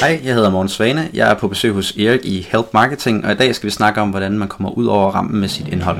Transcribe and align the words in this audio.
Hej, 0.00 0.20
jeg 0.24 0.34
hedder 0.34 0.50
Morten 0.50 0.68
Svane. 0.68 1.10
Jeg 1.14 1.30
er 1.30 1.34
på 1.34 1.48
besøg 1.48 1.72
hos 1.72 1.96
Erik 1.96 2.24
i 2.24 2.46
Help 2.52 2.66
Marketing, 2.74 3.24
og 3.24 3.32
i 3.32 3.34
dag 3.34 3.54
skal 3.54 3.66
vi 3.66 3.70
snakke 3.70 4.00
om, 4.00 4.10
hvordan 4.10 4.38
man 4.38 4.48
kommer 4.48 4.70
ud 4.70 4.86
over 4.86 5.10
rampen 5.10 5.40
med 5.40 5.48
sit 5.48 5.68
indhold. 5.68 5.98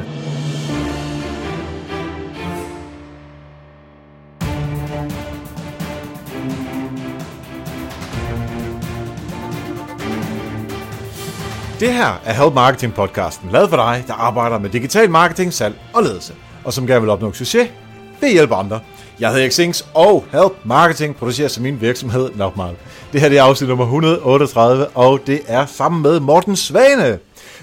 Det 11.80 11.92
her 11.92 12.21
er 12.24 12.33
Help 12.33 12.54
Marketing 12.54 12.94
podcasten, 12.94 13.51
lavet 13.53 13.71
for 13.71 13.76
dig, 13.76 14.04
der 14.06 14.15
arbejder 14.15 14.58
med 14.58 14.71
digital 14.71 15.10
marketing, 15.10 15.53
salg 15.53 15.74
og 15.94 16.02
ledelse, 16.02 16.34
og 16.65 16.73
som 16.73 16.87
gerne 16.87 17.01
vil 17.01 17.10
opnå 17.10 17.33
succes 17.33 17.69
ved 18.20 18.33
hjælp 18.33 18.52
andre. 18.52 18.80
Jeg 19.20 19.32
hedder 19.32 19.50
Xings, 19.50 19.88
og 19.95 20.24
Help 20.32 20.52
Marketing 20.64 21.16
producerer 21.16 21.48
som 21.48 21.62
min 21.62 21.80
virksomhed 21.80 22.30
Nokmal. 22.34 22.77
Det 23.12 23.20
her 23.20 23.28
det 23.28 23.38
er 23.38 23.42
afsnit 23.42 23.69
nummer 23.69 23.84
138, 23.84 24.87
og 24.87 25.20
det 25.27 25.41
er 25.46 25.66
sammen 25.66 26.02
med 26.02 26.20
Morten 26.20 26.56
Svane. 26.56 27.19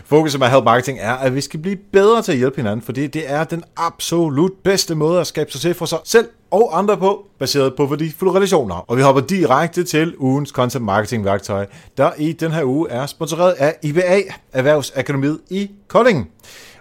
Fokuset 0.06 0.40
med 0.40 0.48
Help 0.48 0.64
Marketing 0.64 1.00
er, 1.02 1.14
at 1.14 1.36
vi 1.36 1.42
skal 1.42 1.60
blive 1.60 1.76
bedre 1.76 2.22
til 2.22 2.32
at 2.32 2.38
hjælpe 2.38 2.56
hinanden, 2.58 2.82
fordi 2.82 3.08
det 3.08 3.24
er 3.32 3.44
den 3.44 3.64
absolut 3.78 4.52
bedste 4.64 4.96
måde 4.96 5.20
at 5.20 5.28
skabe 5.28 5.52
succes 5.52 5.78
for 5.78 5.86
sig 5.86 6.00
selv 6.04 6.28
og 6.52 6.78
andre 6.78 6.98
på, 6.98 7.26
baseret 7.40 7.76
på 7.76 7.86
værdifulde 7.86 8.34
relationer. 8.34 8.76
Og 8.76 8.98
vi 8.98 9.02
hopper 9.02 9.22
direkte 9.22 9.84
til 9.84 10.16
ugens 10.18 10.50
content 10.50 10.86
marketing 10.86 11.26
værktøj, 11.26 11.66
der 11.98 12.12
i 12.18 12.32
den 12.32 12.52
her 12.52 12.64
uge 12.64 12.90
er 12.90 13.06
sponsoreret 13.06 13.52
af 13.52 13.76
IBA, 13.84 14.22
Erhvervsakademiet 14.54 15.40
i 15.50 15.72
Kolding. 15.88 16.30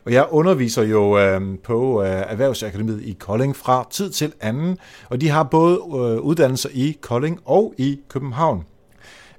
Og 0.06 0.12
jeg 0.12 0.26
underviser 0.30 0.82
jo 0.82 1.18
øh, 1.18 1.40
på 1.64 2.02
øh, 2.02 2.08
Erhvervsakademiet 2.08 3.02
i 3.02 3.12
Kolding 3.12 3.56
fra 3.56 3.86
tid 3.90 4.10
til 4.10 4.32
anden, 4.40 4.78
og 5.10 5.20
de 5.20 5.28
har 5.28 5.42
både 5.42 5.74
øh, 5.74 6.20
uddannelser 6.20 6.68
i 6.72 6.98
Kolding 7.00 7.40
og 7.44 7.74
i 7.78 8.00
København. 8.08 8.64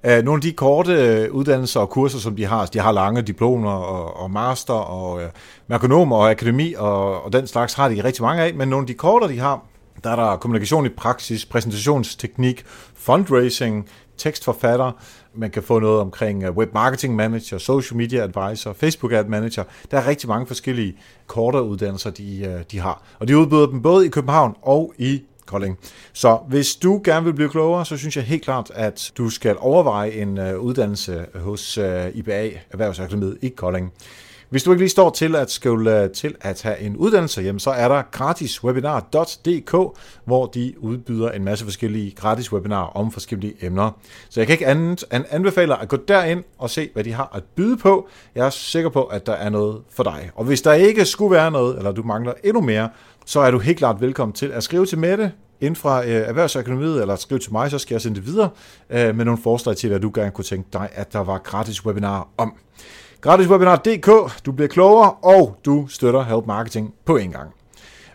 Øh, 0.05 0.23
nogle 0.23 0.37
af 0.37 0.41
de 0.41 0.51
korte 0.51 0.93
øh, 0.93 1.31
uddannelser 1.31 1.79
og 1.79 1.89
kurser, 1.89 2.19
som 2.19 2.35
de 2.35 2.45
har, 2.45 2.65
de 2.65 2.79
har 2.79 2.91
lange 2.91 3.21
diplomer 3.21 3.71
og, 3.71 4.17
og 4.17 4.31
master 4.31 4.73
og 4.73 5.21
øh, 5.21 5.29
merkonomer 5.67 6.15
og 6.15 6.29
akademi 6.29 6.73
og, 6.77 7.23
og 7.23 7.33
den 7.33 7.47
slags 7.47 7.73
har 7.73 7.89
de 7.89 8.03
rigtig 8.03 8.23
mange 8.23 8.43
af, 8.43 8.53
men 8.53 8.67
nogle 8.67 8.83
af 8.83 8.87
de 8.87 8.93
korte, 8.93 9.27
de 9.27 9.39
har, 9.39 9.65
der 10.03 10.09
er 10.09 10.15
der 10.15 10.37
kommunikation 10.37 10.85
i 10.85 10.89
praksis, 10.89 11.45
præsentationsteknik, 11.45 12.63
fundraising, 12.95 13.89
tekstforfatter, 14.17 14.91
man 15.37 15.51
kan 15.51 15.63
få 15.63 15.79
noget 15.79 15.99
omkring 15.99 16.43
øh, 16.43 16.51
web 16.51 16.73
marketing 16.73 17.15
manager, 17.15 17.57
social 17.57 17.97
media 17.97 18.23
advisor, 18.23 18.73
Facebook 18.73 19.11
ad 19.11 19.23
manager. 19.23 19.63
Der 19.91 19.97
er 19.97 20.07
rigtig 20.07 20.29
mange 20.29 20.47
forskellige 20.47 20.97
kortere 21.27 21.63
uddannelser, 21.63 22.09
de, 22.09 22.39
øh, 22.39 22.63
de 22.71 22.79
har. 22.79 23.03
Og 23.19 23.27
de 23.27 23.37
udbyder 23.37 23.65
dem 23.67 23.81
både 23.81 24.05
i 24.05 24.09
København 24.09 24.55
og 24.61 24.93
i 24.97 25.21
Kolding. 25.45 25.77
Så 26.13 26.39
hvis 26.47 26.75
du 26.75 27.01
gerne 27.03 27.25
vil 27.25 27.33
blive 27.33 27.49
klogere, 27.49 27.85
så 27.85 27.97
synes 27.97 28.15
jeg 28.15 28.23
helt 28.23 28.43
klart, 28.43 28.71
at 28.73 29.11
du 29.17 29.29
skal 29.29 29.55
overveje 29.59 30.11
en 30.11 30.37
øh, 30.37 30.59
uddannelse 30.59 31.25
hos 31.35 31.77
IBA 32.13 32.49
Erhvervsakademiet 32.71 33.37
i 33.41 33.47
Kolding. 33.49 33.93
Hvis 34.49 34.63
du 34.63 34.71
ikke 34.71 34.81
lige 34.81 34.89
står 34.89 35.09
til 35.09 35.35
at 35.35 35.51
skulle 35.51 36.03
øh, 36.03 36.09
til 36.09 36.35
at 36.41 36.61
have 36.61 36.79
en 36.79 36.97
uddannelse, 36.97 37.41
jamen, 37.41 37.59
så 37.59 37.69
er 37.69 37.87
der 37.87 38.01
gratiswebinar.dk, 38.11 39.97
hvor 40.25 40.45
de 40.45 40.73
udbyder 40.77 41.31
en 41.31 41.43
masse 41.43 41.65
forskellige 41.65 42.11
gratis 42.11 42.53
webinarer 42.53 42.97
om 42.97 43.11
forskellige 43.11 43.65
emner. 43.65 43.91
Så 44.29 44.39
jeg 44.39 44.47
kan 44.47 44.53
ikke 44.53 44.67
andet 44.67 45.05
end 45.13 45.25
anbefale 45.29 45.81
at 45.81 45.87
gå 45.89 45.97
derind 46.07 46.43
og 46.57 46.69
se, 46.69 46.89
hvad 46.93 47.03
de 47.03 47.13
har 47.13 47.31
at 47.35 47.43
byde 47.55 47.77
på. 47.77 48.07
Jeg 48.35 48.45
er 48.45 48.49
sikker 48.49 48.89
på, 48.89 49.03
at 49.03 49.25
der 49.25 49.33
er 49.33 49.49
noget 49.49 49.81
for 49.89 50.03
dig. 50.03 50.29
Og 50.35 50.45
hvis 50.45 50.61
der 50.61 50.73
ikke 50.73 51.05
skulle 51.05 51.31
være 51.31 51.51
noget, 51.51 51.77
eller 51.77 51.91
du 51.91 52.03
mangler 52.03 52.33
endnu 52.43 52.61
mere, 52.61 52.89
så 53.25 53.39
er 53.39 53.51
du 53.51 53.59
helt 53.59 53.77
klart 53.77 54.01
velkommen 54.01 54.33
til 54.33 54.51
at 54.51 54.63
skrive 54.63 54.85
til 54.85 54.97
Mette 54.97 55.31
inden 55.61 55.75
fra 55.75 56.05
øh, 56.05 56.29
eller 56.29 57.15
skrive 57.15 57.39
til 57.39 57.51
mig, 57.51 57.71
så 57.71 57.79
skal 57.79 57.95
jeg 57.95 58.01
sende 58.01 58.15
det 58.15 58.25
videre 58.25 58.49
øh, 58.89 59.15
med 59.15 59.25
nogle 59.25 59.41
forslag 59.41 59.75
til, 59.75 59.89
hvad 59.89 59.99
du 59.99 60.11
gerne 60.13 60.31
kunne 60.31 60.45
tænke 60.45 60.69
dig, 60.73 60.89
at 60.93 61.13
der 61.13 61.19
var 61.19 61.37
gratis 61.37 61.85
webinar 61.85 62.27
om. 62.37 62.53
Gratiswebinar.dk, 63.25 64.45
du 64.45 64.51
bliver 64.51 64.67
klogere, 64.67 65.11
og 65.11 65.57
du 65.65 65.87
støtter 65.87 66.23
Help 66.23 66.45
Marketing 66.45 66.93
på 67.05 67.17
en 67.17 67.31
gang. 67.31 67.51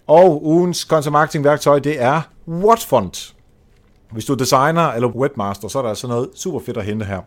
Og 0.06 0.47
ugens 0.47 0.78
content 0.78 1.12
marketing 1.12 1.44
værktøj, 1.44 1.78
det 1.78 2.03
er 2.03 2.21
Whatfont. 2.48 3.34
Hvis 4.12 4.25
du 4.25 4.32
er 4.32 4.37
designer 4.37 4.88
eller 4.93 5.09
webmaster, 5.09 5.69
så 5.69 5.78
er 5.78 5.82
der 5.82 5.88
altså 5.88 6.06
noget 6.06 6.28
super 6.34 6.60
fedt 6.66 6.76
at 6.76 6.84
hente 6.84 7.06
her. 7.06 7.20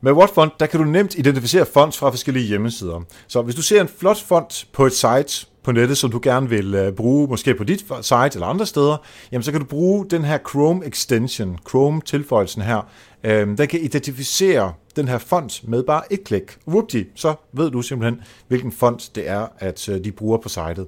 Med 0.00 0.12
Whatfont, 0.12 0.60
der 0.60 0.66
kan 0.66 0.80
du 0.80 0.86
nemt 0.86 1.14
identificere 1.14 1.66
fonts 1.74 1.98
fra 1.98 2.10
forskellige 2.10 2.46
hjemmesider. 2.46 3.00
Så 3.28 3.42
hvis 3.42 3.54
du 3.54 3.62
ser 3.62 3.80
en 3.80 3.88
flot 3.98 4.20
font 4.20 4.66
på 4.72 4.86
et 4.86 4.92
site, 4.92 5.46
på 5.64 5.72
nettet, 5.72 5.98
som 5.98 6.10
du 6.10 6.20
gerne 6.22 6.48
vil 6.48 6.74
øh, 6.74 6.92
bruge, 6.92 7.28
måske 7.28 7.54
på 7.54 7.64
dit 7.64 7.84
site 8.00 8.30
eller 8.34 8.46
andre 8.46 8.66
steder, 8.66 8.96
jamen 9.32 9.42
så 9.42 9.50
kan 9.50 9.60
du 9.60 9.66
bruge 9.66 10.06
den 10.10 10.24
her 10.24 10.38
Chrome 10.50 10.86
extension, 10.86 11.58
Chrome-tilføjelsen 11.68 12.62
her. 12.62 12.88
Øhm, 13.24 13.56
den 13.56 13.68
kan 13.68 13.80
identificere 13.80 14.72
den 15.00 15.08
her 15.08 15.18
font 15.18 15.68
med 15.68 15.82
bare 15.82 16.12
et 16.12 16.24
klik. 16.24 16.58
Whoopty, 16.68 17.02
så 17.14 17.34
ved 17.52 17.70
du 17.70 17.82
simpelthen, 17.82 18.22
hvilken 18.48 18.72
font 18.72 19.10
det 19.14 19.28
er, 19.28 19.46
at 19.58 19.88
øh, 19.88 20.04
de 20.04 20.12
bruger 20.12 20.38
på 20.38 20.48
sitet. 20.48 20.86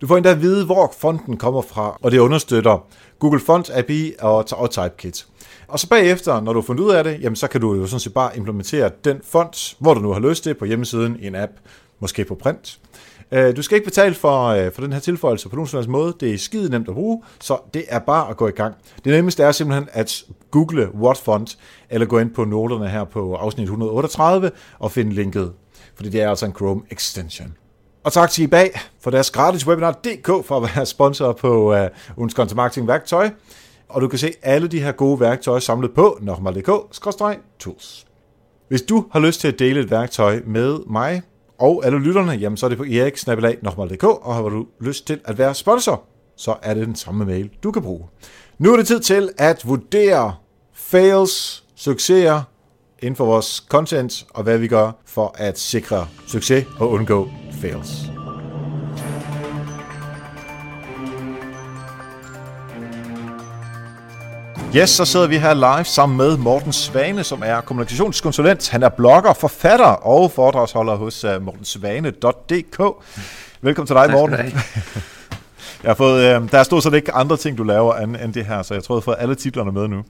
Du 0.00 0.06
får 0.06 0.16
endda 0.16 0.30
at 0.30 0.40
vide, 0.40 0.64
hvor 0.64 0.94
fonten 0.98 1.36
kommer 1.36 1.62
fra, 1.62 1.98
og 2.02 2.10
det 2.10 2.18
understøtter 2.18 2.86
Google 3.18 3.40
Font 3.40 3.70
API 3.70 4.12
og, 4.20 4.44
og 4.52 4.70
Typekit. 4.70 5.26
Og 5.68 5.78
så 5.78 5.88
bagefter, 5.88 6.40
når 6.40 6.52
du 6.52 6.60
har 6.60 6.66
fundet 6.66 6.84
ud 6.84 6.90
af 6.90 7.04
det, 7.04 7.20
jamen 7.20 7.36
så 7.36 7.48
kan 7.48 7.60
du 7.60 7.74
jo 7.74 7.86
sådan 7.86 8.00
set 8.00 8.14
bare 8.14 8.36
implementere 8.36 8.90
den 9.04 9.20
font, 9.24 9.76
hvor 9.78 9.94
du 9.94 10.00
nu 10.00 10.12
har 10.12 10.20
lyst 10.20 10.42
til, 10.42 10.54
på 10.54 10.64
hjemmesiden 10.64 11.16
i 11.20 11.26
en 11.26 11.34
app, 11.34 11.52
måske 12.00 12.24
på 12.24 12.34
print. 12.34 12.78
Øh, 13.32 13.56
du 13.56 13.62
skal 13.62 13.76
ikke 13.76 13.84
betale 13.84 14.14
for, 14.14 14.46
øh, 14.46 14.72
for 14.72 14.82
den 14.82 14.92
her 14.92 15.00
tilføjelse 15.00 15.48
på 15.48 15.56
nogen 15.56 15.68
som 15.68 15.76
helst 15.76 15.88
måde. 15.88 16.14
Det 16.20 16.34
er 16.34 16.38
skide 16.38 16.70
nemt 16.70 16.88
at 16.88 16.94
bruge, 16.94 17.22
så 17.40 17.58
det 17.74 17.84
er 17.88 17.98
bare 17.98 18.30
at 18.30 18.36
gå 18.36 18.48
i 18.48 18.50
gang. 18.50 18.74
Det 19.04 19.12
nemmeste 19.12 19.42
er 19.42 19.52
simpelthen 19.52 19.88
at 19.92 20.24
google 20.50 20.94
what 20.94 21.18
font, 21.18 21.58
eller 21.90 22.06
gå 22.06 22.18
ind 22.18 22.30
på 22.30 22.44
noterne 22.44 22.88
her 22.88 23.04
på 23.04 23.34
afsnit 23.34 23.62
138 23.62 24.50
og 24.78 24.92
finde 24.92 25.12
linket, 25.12 25.52
fordi 25.94 26.08
det 26.08 26.22
er 26.22 26.30
altså 26.30 26.46
en 26.46 26.52
Chrome 26.52 26.82
extension. 26.90 27.54
Og 28.04 28.12
tak 28.12 28.30
til 28.30 28.44
eBay 28.44 28.66
for 29.00 29.10
deres 29.10 29.30
gratis 29.30 29.66
webinar.dk 29.66 30.46
for 30.46 30.56
at 30.56 30.62
være 30.76 30.86
sponsor 30.86 31.32
på 31.32 31.74
uh, 31.74 31.86
ugens 32.16 32.32
content 32.32 32.56
marketing 32.56 32.88
værktøj. 32.88 33.30
Og 33.88 34.00
du 34.00 34.08
kan 34.08 34.18
se 34.18 34.32
alle 34.42 34.68
de 34.68 34.80
her 34.80 34.92
gode 34.92 35.20
værktøjer 35.20 35.60
samlet 35.60 35.94
på 35.94 36.18
nokmal.dk-tools. 36.20 38.06
Hvis 38.68 38.82
du 38.82 39.04
har 39.12 39.20
lyst 39.20 39.40
til 39.40 39.48
at 39.48 39.58
dele 39.58 39.80
et 39.80 39.90
værktøj 39.90 40.40
med 40.46 40.78
mig, 40.86 41.22
og 41.58 41.86
alle 41.86 41.98
lytterne, 41.98 42.32
jamen 42.32 42.56
så 42.56 42.66
er 42.66 42.68
det 42.68 42.78
på 42.78 42.84
eriksnabelag.dk, 42.84 44.04
og 44.04 44.34
har 44.34 44.42
du 44.42 44.66
lyst 44.80 45.06
til 45.06 45.20
at 45.24 45.38
være 45.38 45.54
sponsor, 45.54 46.02
så 46.36 46.56
er 46.62 46.74
det 46.74 46.86
den 46.86 46.96
samme 46.96 47.24
mail, 47.24 47.50
du 47.62 47.72
kan 47.72 47.82
bruge. 47.82 48.06
Nu 48.58 48.72
er 48.72 48.76
det 48.76 48.86
tid 48.86 49.00
til 49.00 49.30
at 49.38 49.62
vurdere 49.68 50.34
fails, 50.74 51.64
succeser 51.76 52.42
inden 52.98 53.16
for 53.16 53.24
vores 53.24 53.64
content, 53.68 54.26
og 54.34 54.42
hvad 54.42 54.58
vi 54.58 54.68
gør 54.68 54.92
for 55.06 55.34
at 55.38 55.58
sikre 55.58 56.06
succes 56.26 56.66
og 56.78 56.90
undgå 56.90 57.28
fails. 57.60 58.21
Yes, 64.76 64.90
så 64.90 65.04
sidder 65.04 65.26
vi 65.26 65.38
her 65.38 65.54
live 65.54 65.84
sammen 65.84 66.16
med 66.16 66.36
Morten 66.36 66.72
Svane, 66.72 67.24
som 67.24 67.42
er 67.44 67.60
kommunikationskonsulent. 67.60 68.68
Han 68.68 68.82
er 68.82 68.88
blogger, 68.88 69.32
forfatter 69.32 69.86
og 69.86 70.30
foredragsholder 70.30 70.94
hos 70.94 71.24
uh, 71.24 71.42
mortensvane.dk. 71.42 73.04
Velkommen 73.60 73.86
til 73.86 73.96
dig, 73.96 74.10
Morten. 74.10 74.36
Jeg 75.82 75.90
har 75.90 75.94
fået, 75.94 76.22
øh, 76.22 76.50
der 76.50 76.58
er 76.58 76.62
stort 76.62 76.82
set 76.82 76.94
ikke 76.94 77.12
andre 77.12 77.36
ting, 77.36 77.58
du 77.58 77.62
laver 77.62 77.94
end, 77.94 78.16
end 78.16 78.34
det 78.34 78.46
her, 78.46 78.62
så 78.62 78.74
jeg 78.74 78.84
tror, 78.84 78.94
jeg 78.94 78.96
har 78.96 79.02
fået 79.02 79.16
alle 79.18 79.34
titlerne 79.34 79.72
med 79.72 79.88
nu. 79.88 80.04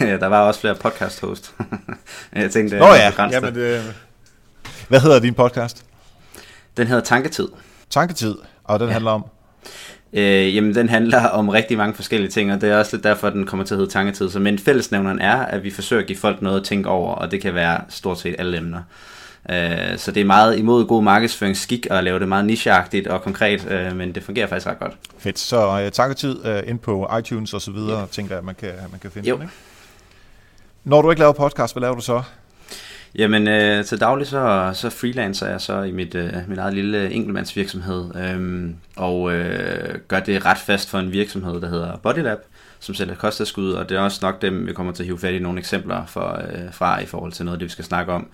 der 0.20 0.26
var 0.26 0.40
også 0.40 0.60
flere 0.60 0.74
podcast 0.74 1.20
host. 1.20 1.54
jeg 2.32 2.50
tænkte, 2.50 2.78
Nå 2.78 2.86
ja, 2.86 3.12
jamen, 3.30 3.56
øh, 3.56 3.84
hvad 4.88 5.00
hedder 5.00 5.18
din 5.18 5.34
podcast? 5.34 5.84
Den 6.76 6.86
hedder 6.86 7.02
Tanketid. 7.02 7.48
Tanketid, 7.90 8.34
og 8.64 8.80
den 8.80 8.88
ja. 8.88 8.92
handler 8.92 9.10
om? 9.10 9.24
Øh, 10.16 10.56
jamen, 10.56 10.74
den 10.74 10.88
handler 10.88 11.28
om 11.28 11.48
rigtig 11.48 11.76
mange 11.76 11.94
forskellige 11.94 12.30
ting, 12.30 12.52
og 12.52 12.60
det 12.60 12.70
er 12.70 12.78
også 12.78 12.96
lidt 12.96 13.04
derfor, 13.04 13.26
at 13.26 13.32
den 13.32 13.46
kommer 13.46 13.66
til 13.66 13.74
at 13.74 13.78
hedde 13.78 13.92
Tanketid. 13.92 14.30
Så, 14.30 14.38
men 14.38 14.58
fællesnævneren 14.58 15.18
er, 15.18 15.36
at 15.36 15.64
vi 15.64 15.70
forsøger 15.70 16.02
at 16.02 16.06
give 16.06 16.18
folk 16.18 16.42
noget 16.42 16.60
at 16.60 16.66
tænke 16.66 16.88
over, 16.88 17.14
og 17.14 17.30
det 17.30 17.42
kan 17.42 17.54
være 17.54 17.80
stort 17.88 18.20
set 18.20 18.34
alle 18.38 18.56
emner. 18.56 18.82
Øh, 19.50 19.98
så 19.98 20.12
det 20.12 20.20
er 20.20 20.24
meget 20.24 20.58
imod 20.58 20.84
god 20.86 21.02
markedsføringsskik 21.02 21.86
at 21.90 22.04
lave 22.04 22.18
det 22.18 22.28
meget 22.28 22.44
nicheagtigt 22.44 23.06
og 23.06 23.22
konkret, 23.22 23.70
øh, 23.70 23.96
men 23.96 24.14
det 24.14 24.22
fungerer 24.22 24.46
faktisk 24.46 24.66
ret 24.66 24.78
godt. 24.78 24.92
Fedt. 25.18 25.38
Så 25.38 25.84
uh, 25.84 25.92
tanketid 25.92 26.46
uh, 26.46 26.68
ind 26.68 26.78
på 26.78 27.10
iTunes 27.18 27.54
og 27.54 27.60
så 27.60 27.70
videre, 27.70 28.00
ja. 28.00 28.06
tænker 28.06 28.34
jeg, 28.34 28.38
at 28.38 28.44
man 28.44 28.54
kan, 28.54 28.70
man 28.90 29.00
kan 29.00 29.10
finde 29.10 29.28
jo. 29.28 29.34
den, 29.34 29.42
ikke? 29.42 29.54
Når 30.84 31.02
du 31.02 31.10
ikke 31.10 31.20
laver 31.20 31.32
podcast, 31.32 31.74
hvad 31.74 31.80
laver 31.80 31.94
du 31.94 32.02
så? 32.02 32.22
Jamen, 33.18 33.48
øh, 33.48 33.84
til 33.84 34.00
daglig 34.00 34.26
så, 34.26 34.70
så 34.74 34.90
freelancer 34.90 35.48
jeg 35.48 35.60
så 35.60 35.82
i 35.82 35.90
mit, 35.90 36.14
øh, 36.14 36.32
mit 36.48 36.58
eget 36.58 36.74
lille 36.74 37.10
enkeltmandsvirksomhed, 37.10 38.16
øh, 38.16 38.70
og 38.96 39.32
øh, 39.32 39.98
gør 40.08 40.20
det 40.20 40.44
ret 40.44 40.58
fast 40.58 40.90
for 40.90 40.98
en 40.98 41.12
virksomhed, 41.12 41.60
der 41.60 41.68
hedder 41.68 41.96
Bodylab, 41.96 42.38
som 42.80 42.94
sælger 42.94 43.14
kosttilskud, 43.14 43.72
og 43.72 43.88
det 43.88 43.96
er 43.96 44.00
også 44.00 44.18
nok 44.22 44.42
dem, 44.42 44.66
vi 44.66 44.72
kommer 44.72 44.92
til 44.92 45.02
at 45.02 45.06
hive 45.06 45.18
fat 45.18 45.34
i 45.34 45.38
nogle 45.38 45.58
eksempler 45.58 46.06
for, 46.06 46.40
øh, 46.52 46.72
fra 46.72 47.00
i 47.00 47.06
forhold 47.06 47.32
til 47.32 47.44
noget, 47.44 47.60
det 47.60 47.66
vi 47.66 47.70
skal 47.70 47.84
snakke 47.84 48.12
om. 48.12 48.28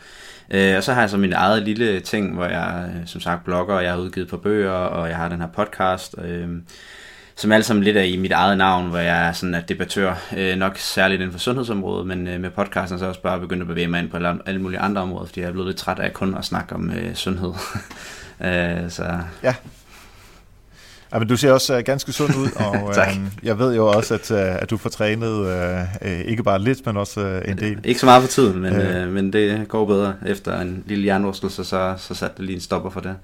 Øh, 0.51 0.77
og 0.77 0.83
så 0.83 0.93
har 0.93 1.01
jeg 1.01 1.11
så 1.11 1.17
min 1.17 1.33
eget 1.33 1.63
lille 1.63 2.01
ting, 2.01 2.35
hvor 2.35 2.45
jeg 2.45 2.91
øh, 2.95 3.07
som 3.07 3.21
sagt 3.21 3.45
blogger, 3.45 3.75
og 3.75 3.83
jeg 3.85 3.93
har 3.93 4.01
udgivet 4.01 4.29
på 4.29 4.37
bøger, 4.37 4.71
og 4.71 5.09
jeg 5.09 5.17
har 5.17 5.29
den 5.29 5.41
her 5.41 5.49
podcast. 5.49 6.15
Øh, 6.25 6.49
som 7.37 7.53
alle 7.53 7.65
sammen 7.65 7.85
lidt 7.85 7.97
er 7.97 8.03
i 8.03 8.17
mit 8.17 8.33
eget 8.33 8.59
navn, 8.59 8.89
hvor 8.89 8.99
jeg 8.99 9.29
er 9.29 9.33
sådan 9.33 9.55
at 9.55 9.69
debattør, 9.69 10.15
øh, 10.37 10.57
nok 10.57 10.79
særligt 10.79 11.21
inden 11.21 11.33
for 11.33 11.39
sundhedsområdet, 11.39 12.07
men 12.07 12.29
øh, 12.29 12.41
med 12.41 12.51
podcasten 12.51 12.99
så 12.99 13.05
er 13.05 13.07
jeg 13.07 13.11
også 13.11 13.23
bare 13.23 13.41
begyndt 13.41 13.63
at 13.63 13.69
bevæge 13.69 13.89
mig 13.89 14.01
ind 14.01 14.11
på 14.11 14.17
alle, 14.17 14.39
alle 14.47 14.61
mulige 14.63 14.81
andre 14.81 15.03
områder, 15.03 15.27
fordi 15.27 15.41
jeg 15.41 15.49
er 15.49 15.53
blevet 15.53 15.67
lidt 15.69 15.79
træt 15.79 15.99
af 15.99 16.13
kun 16.13 16.35
at 16.39 16.45
snakke 16.45 16.75
om 16.75 16.91
øh, 16.91 17.15
sundhed. 17.15 17.53
øh, 18.47 18.91
så 18.91 19.05
Ja. 19.43 19.55
Ja, 21.15 21.19
men 21.19 21.29
du 21.29 21.37
ser 21.37 21.53
også 21.53 21.77
uh, 21.79 21.83
ganske 21.85 22.13
sund 22.13 22.37
ud, 22.37 22.49
og 22.57 22.95
Tak. 22.95 23.09
uh, 23.09 23.47
jeg 23.47 23.59
ved 23.59 23.75
jo 23.75 23.87
også, 23.87 24.15
at, 24.15 24.31
uh, 24.31 24.39
at 24.63 24.71
du 24.71 24.77
får 24.77 24.91
trænet 24.91 25.33
uh, 25.33 26.09
uh, 26.09 26.21
ikke 26.21 26.43
bare 26.43 26.59
lidt, 26.59 26.87
men 26.87 26.97
også 26.97 27.21
uh, 27.21 27.51
en 27.51 27.59
del. 27.59 27.79
ikke 27.85 28.01
så 28.01 28.07
meget 28.07 28.23
for 28.23 28.29
tiden, 28.29 28.61
men, 28.61 28.75
Øh. 28.75 29.03
øh, 29.03 29.13
men 29.13 29.33
det 29.33 29.69
går 29.69 29.87
bedre. 29.87 30.15
Efter 30.27 30.61
en 30.61 30.85
lille 30.87 31.03
hjernerystelse, 31.05 31.65
så, 31.65 31.95
så 31.99 32.15
satte 32.15 32.37
det 32.37 32.45
lige 32.45 32.55
en 32.57 32.61
stopper 32.63 32.91
for 32.91 33.01
det. 33.01 33.15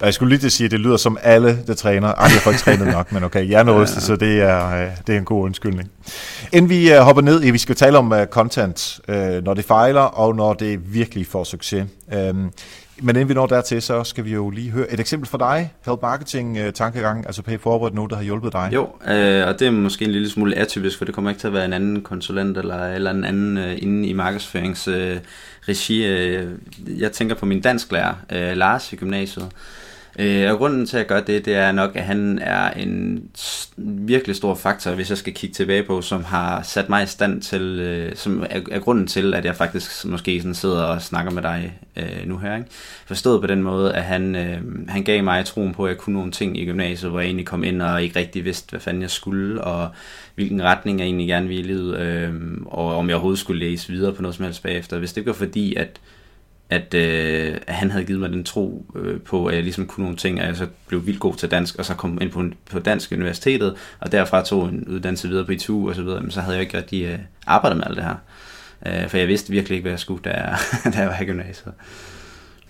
Og 0.00 0.06
jeg 0.06 0.14
skulle 0.14 0.28
lige 0.28 0.38
til 0.38 0.46
at 0.46 0.52
sige, 0.52 0.64
at 0.64 0.70
det 0.70 0.80
lyder 0.80 0.96
som 0.96 1.18
alle, 1.22 1.58
der 1.66 1.74
træner. 1.74 2.08
Ej, 2.08 2.22
jeg 2.24 2.40
får 2.42 2.50
ikke 2.50 2.62
trænet 2.62 2.86
nok, 2.86 3.12
men 3.12 3.24
okay, 3.24 3.44
hjernerystet, 3.44 4.02
så 4.02 4.16
det 4.16 4.42
er, 4.42 4.86
uh, 4.86 4.96
det 5.06 5.14
er 5.14 5.18
en 5.18 5.24
god 5.24 5.44
undskyldning. 5.44 5.90
Inden 6.54 6.70
vi 6.70 6.92
uh, 6.92 6.98
hopper 6.98 7.22
ned 7.22 7.44
i, 7.44 7.50
vi 7.50 7.58
skal 7.58 7.74
tale 7.74 7.98
om 7.98 8.12
uh, 8.12 8.24
content, 8.24 9.00
uh, 9.08 9.14
når 9.44 9.54
det 9.54 9.64
fejler, 9.64 10.00
og 10.00 10.36
når 10.36 10.54
det 10.54 10.94
virkelig 10.94 11.26
får 11.26 11.44
succes. 11.44 11.84
Uh, 12.06 12.36
men 13.02 13.16
inden 13.16 13.28
vi 13.28 13.34
når 13.34 13.46
dertil, 13.46 13.82
så 13.82 14.04
skal 14.04 14.24
vi 14.24 14.32
jo 14.32 14.50
lige 14.50 14.70
høre 14.70 14.92
et 14.92 15.00
eksempel 15.00 15.28
fra 15.28 15.38
dig. 15.38 15.72
Help 15.86 16.02
Marketing 16.02 16.58
uh, 16.60 16.70
tankegang, 16.72 17.26
altså 17.26 17.42
pay 17.42 17.60
forward, 17.60 17.92
noget, 17.92 18.10
der 18.10 18.16
har 18.16 18.22
hjulpet 18.22 18.52
dig. 18.52 18.70
Jo, 18.72 18.82
øh, 18.82 19.48
og 19.48 19.58
det 19.58 19.66
er 19.66 19.70
måske 19.70 20.04
en 20.04 20.10
lille 20.10 20.30
smule 20.30 20.56
atypisk, 20.56 20.98
for 20.98 21.04
det 21.04 21.14
kommer 21.14 21.30
ikke 21.30 21.40
til 21.40 21.46
at 21.46 21.52
være 21.52 21.64
en 21.64 21.72
anden 21.72 22.02
konsulent 22.02 22.58
eller, 22.58 22.94
eller 22.94 23.10
en 23.10 23.24
anden 23.24 23.58
øh, 23.58 23.78
inde 23.82 24.08
i 24.08 24.12
markedsføringsregi. 24.12 25.10
Øh, 25.10 25.18
regi. 25.68 26.06
øh, 26.06 26.50
jeg 26.98 27.12
tænker 27.12 27.34
på 27.34 27.46
min 27.46 27.60
dansklærer, 27.60 28.14
øh, 28.32 28.56
Lars 28.56 28.92
i 28.92 28.96
gymnasiet. 28.96 29.48
Øh, 30.18 30.52
og 30.52 30.58
grunden 30.58 30.86
til 30.86 30.96
at 30.96 31.06
gøre 31.06 31.22
det, 31.26 31.44
det 31.44 31.54
er 31.54 31.72
nok, 31.72 31.96
at 31.96 32.02
han 32.02 32.38
er 32.38 32.70
en 32.70 33.22
virkelig 33.76 34.36
stor 34.36 34.54
faktor, 34.54 34.90
hvis 34.90 35.10
jeg 35.10 35.18
skal 35.18 35.34
kigge 35.34 35.54
tilbage 35.54 35.82
på, 35.82 36.02
som 36.02 36.24
har 36.24 36.62
sat 36.62 36.88
mig 36.88 37.02
i 37.02 37.06
stand 37.06 37.42
til, 37.42 37.62
øh, 37.62 38.16
som 38.16 38.46
er, 38.50 38.60
er 38.70 38.78
grunden 38.78 39.06
til, 39.06 39.34
at 39.34 39.44
jeg 39.44 39.56
faktisk 39.56 40.04
måske 40.04 40.40
sådan 40.40 40.54
sidder 40.54 40.82
og 40.82 41.02
snakker 41.02 41.32
med 41.32 41.42
dig 41.42 41.78
øh, 41.96 42.26
nu 42.28 42.38
her. 42.38 42.56
Ikke? 42.56 42.68
Forstået 43.06 43.40
på 43.40 43.46
den 43.46 43.62
måde, 43.62 43.94
at 43.94 44.02
han, 44.02 44.36
øh, 44.36 44.88
han 44.88 45.02
gav 45.02 45.24
mig 45.24 45.44
troen 45.44 45.74
på, 45.74 45.84
at 45.84 45.90
jeg 45.90 45.98
kunne 45.98 46.14
nogle 46.14 46.32
ting 46.32 46.58
i 46.58 46.64
gymnasiet, 46.64 47.10
hvor 47.10 47.20
jeg 47.20 47.26
egentlig 47.26 47.46
kom 47.46 47.64
ind 47.64 47.82
og 47.82 48.02
ikke 48.02 48.18
rigtig 48.18 48.44
vidste, 48.44 48.70
hvad 48.70 48.80
fanden 48.80 49.02
jeg 49.02 49.10
skulle, 49.10 49.64
og 49.64 49.88
hvilken 50.34 50.62
retning 50.62 50.98
jeg 50.98 51.06
egentlig 51.06 51.28
gerne 51.28 51.48
ville 51.48 51.62
i 51.62 51.66
livet, 51.66 51.98
øh, 51.98 52.32
og 52.66 52.96
om 52.96 53.08
jeg 53.08 53.14
overhovedet 53.14 53.40
skulle 53.40 53.60
læse 53.60 53.92
videre 53.92 54.12
på 54.12 54.22
noget 54.22 54.34
som 54.34 54.44
helst 54.44 54.62
bagefter. 54.62 54.98
Hvis 54.98 55.12
det 55.12 55.16
ikke 55.16 55.28
var 55.28 55.34
fordi, 55.34 55.74
at 55.74 56.00
at, 56.70 56.94
øh, 56.94 57.56
at 57.66 57.74
han 57.74 57.90
havde 57.90 58.04
givet 58.04 58.20
mig 58.20 58.30
den 58.30 58.44
tro 58.44 58.86
øh, 58.96 59.20
på, 59.20 59.46
at 59.46 59.54
jeg 59.54 59.62
ligesom 59.62 59.86
kunne 59.86 60.04
nogle 60.04 60.16
ting, 60.16 60.40
og 60.40 60.46
jeg 60.46 60.56
så 60.56 60.66
blev 60.86 61.06
vildt 61.06 61.20
god 61.20 61.34
til 61.34 61.50
dansk, 61.50 61.76
og 61.76 61.84
så 61.84 61.94
kom 61.94 62.18
ind 62.20 62.30
på, 62.30 62.44
på 62.70 62.78
Dansk 62.78 63.12
Universitetet, 63.12 63.74
og 64.00 64.12
derfra 64.12 64.44
tog 64.44 64.68
en 64.68 64.88
uddannelse 64.88 65.28
videre 65.28 65.44
på 65.44 65.52
ITU 65.52 65.88
og 65.88 65.94
så 65.94 66.02
videre, 66.02 66.20
men 66.20 66.30
så 66.30 66.40
havde 66.40 66.56
jeg 66.56 66.62
ikke 66.62 66.76
rigtig 66.76 67.04
øh, 67.04 67.18
arbejdet 67.46 67.76
med 67.76 67.86
alt 67.86 67.96
det 67.96 68.04
her. 68.04 68.16
Øh, 68.86 69.08
for 69.08 69.16
jeg 69.16 69.28
vidste 69.28 69.50
virkelig 69.50 69.76
ikke, 69.76 69.84
hvad 69.84 69.92
jeg 69.92 70.00
skulle, 70.00 70.22
da 70.22 70.30
jeg, 70.30 70.56
da 70.94 70.98
jeg 70.98 71.08
var 71.08 71.20
i 71.20 71.24
gymnasiet. 71.24 71.74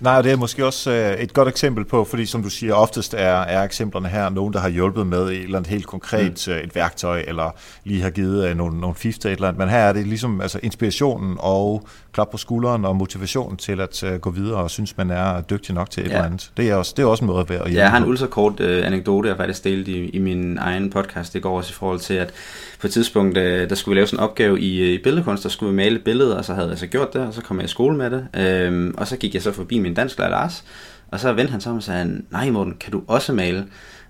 Nej, 0.01 0.17
og 0.17 0.25
det 0.25 0.33
er 0.33 0.37
måske 0.37 0.67
også 0.67 0.91
øh, 0.91 1.23
et 1.23 1.33
godt 1.33 1.49
eksempel 1.49 1.85
på, 1.85 2.05
fordi 2.05 2.27
som 2.27 2.43
du 2.43 2.51
siger, 2.51 2.75
oftest 2.75 3.15
er, 3.15 3.41
er 3.41 3.63
eksemplerne 3.63 4.09
her 4.09 4.29
nogen, 4.29 4.53
der 4.53 4.61
har 4.61 4.69
hjulpet 4.69 5.07
med 5.07 5.23
et 5.29 5.43
eller 5.43 5.59
andet 5.59 5.71
helt 5.71 5.87
konkret, 5.87 6.45
mm. 6.49 6.53
et 6.53 6.75
værktøj, 6.75 7.25
eller 7.27 7.57
lige 7.85 8.03
har 8.03 8.11
givet 8.11 8.49
øh, 8.49 8.57
nogle, 8.57 8.81
nogle 8.81 8.95
fif 8.95 9.19
til 9.19 9.29
et 9.31 9.35
eller 9.35 9.49
andet. 9.49 9.59
Men 9.59 9.69
her 9.69 9.79
er 9.79 9.93
det 9.93 10.07
ligesom 10.07 10.41
altså 10.41 10.61
inspirationen 10.63 11.37
og 11.39 11.89
klap 12.15 12.31
på 12.31 12.37
skulderen 12.37 12.85
og 12.85 12.97
motivationen 12.97 13.57
til 13.57 13.81
at 13.81 14.03
øh, 14.05 14.21
gå 14.21 14.31
videre 14.31 14.57
og 14.57 14.71
synes, 14.71 14.97
man 14.97 15.11
er 15.11 15.41
dygtig 15.41 15.75
nok 15.75 15.91
til 15.91 16.01
et 16.03 16.09
Ja. 16.09 16.13
eller 16.15 16.25
andet. 16.27 16.51
Det 16.57 16.71
er 16.71 16.75
også, 16.75 16.95
det 16.97 17.03
er 17.03 17.07
også 17.07 17.25
en 17.25 17.27
måde 17.27 17.41
at 17.41 17.51
være 17.51 17.67
at 17.69 17.75
Jeg 17.75 17.91
har 17.91 17.99
en 17.99 18.05
ultrakort 18.05 18.61
øh, 18.61 18.87
anekdote, 18.87 19.29
jeg 19.29 19.37
faktisk 19.37 19.65
delte 19.65 19.91
i, 19.91 20.09
i 20.09 20.19
min 20.19 20.59
egen 20.59 20.91
podcast 20.91 21.35
i 21.35 21.39
går 21.41 21.57
også 21.57 21.71
i 21.71 21.75
forhold 21.75 21.99
til, 22.01 22.15
at 22.15 22.33
på 22.81 22.87
et 22.87 22.93
tidspunkt, 22.93 23.39
øh, 23.39 23.69
der 23.69 23.75
skulle 23.75 23.95
vi 23.95 23.99
lave 23.99 24.07
sådan 24.07 24.19
en 24.19 24.29
opgave 24.29 24.61
i, 24.61 24.79
øh, 24.81 24.89
i 24.89 24.99
billedkunst, 25.03 25.43
der 25.43 25.49
skulle 25.49 25.71
vi 25.71 25.77
male 25.77 25.97
et 25.97 26.05
billede, 26.05 26.37
og 26.39 26.45
så 26.45 26.55
havde 26.55 26.69
jeg 26.69 26.79
så 26.79 26.87
gjort 26.87 27.13
det, 27.13 27.21
og 27.27 27.35
så 27.35 27.41
kom 27.43 27.57
jeg 27.57 27.65
i 27.65 27.69
skole 27.69 27.97
med 27.97 28.11
det. 28.11 28.27
Øhm, 28.37 28.95
og 28.99 29.07
så 29.09 29.17
gik 29.17 29.35
jeg 29.35 29.43
så 29.43 29.53
forbi 29.53 29.79
min 29.79 29.95
dansklærer 29.95 30.31
Lars, 30.31 30.65
og 31.11 31.21
så 31.21 31.33
vendte 31.33 31.51
han 31.51 31.61
sig 31.61 31.71
om 31.73 31.77
og 31.77 31.83
sagde, 31.83 32.23
nej 32.31 32.51
Morten, 32.51 32.75
kan 32.81 32.93
du 32.93 33.03
også 33.09 33.33
male? 33.33 33.59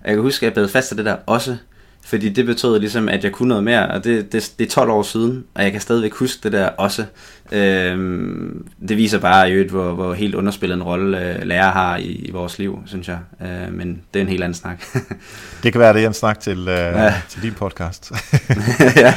Og 0.03 0.07
jeg 0.07 0.13
kan 0.13 0.21
huske, 0.21 0.45
at 0.45 0.49
jeg 0.49 0.53
bed 0.53 0.67
fast 0.67 0.91
af 0.91 0.95
det 0.95 1.05
der 1.05 1.15
også, 1.25 1.57
fordi 2.05 2.29
det 2.29 2.45
betød 2.45 2.79
ligesom, 2.79 3.09
at 3.09 3.23
jeg 3.23 3.31
kunne 3.31 3.49
noget 3.49 3.63
mere, 3.63 3.87
og 3.87 4.03
det, 4.03 4.31
det, 4.31 4.53
det 4.59 4.65
er 4.65 4.69
12 4.69 4.89
år 4.89 5.03
siden, 5.03 5.43
og 5.55 5.63
jeg 5.63 5.71
kan 5.71 5.81
stadigvæk 5.81 6.13
huske 6.13 6.39
det 6.43 6.51
der 6.51 6.67
også. 6.67 7.05
Øhm, 7.51 8.67
det 8.87 8.97
viser 8.97 9.19
bare 9.19 9.49
i 9.49 9.53
øvrigt, 9.53 9.71
hvor, 9.71 9.93
hvor 9.93 10.13
helt 10.13 10.35
underspillet 10.35 10.75
en 10.75 10.83
rolle 10.83 11.29
øh, 11.29 11.41
lærer 11.41 11.71
har 11.71 11.97
i, 11.97 12.03
i 12.03 12.31
vores 12.31 12.59
liv, 12.59 12.79
synes 12.85 13.07
jeg. 13.07 13.19
Øh, 13.41 13.73
men 13.73 14.01
det 14.13 14.19
er 14.19 14.23
en 14.23 14.29
helt 14.29 14.43
anden 14.43 14.55
snak. 14.55 14.83
Det 15.63 15.71
kan 15.71 15.81
være, 15.81 15.93
det 15.93 16.03
er 16.03 16.07
en 16.07 16.13
snak 16.13 16.39
til, 16.39 16.59
øh, 16.59 16.67
ja. 16.67 17.13
Til 17.29 17.41
din 17.41 17.53
podcast. 17.53 18.11
ja. 18.95 19.13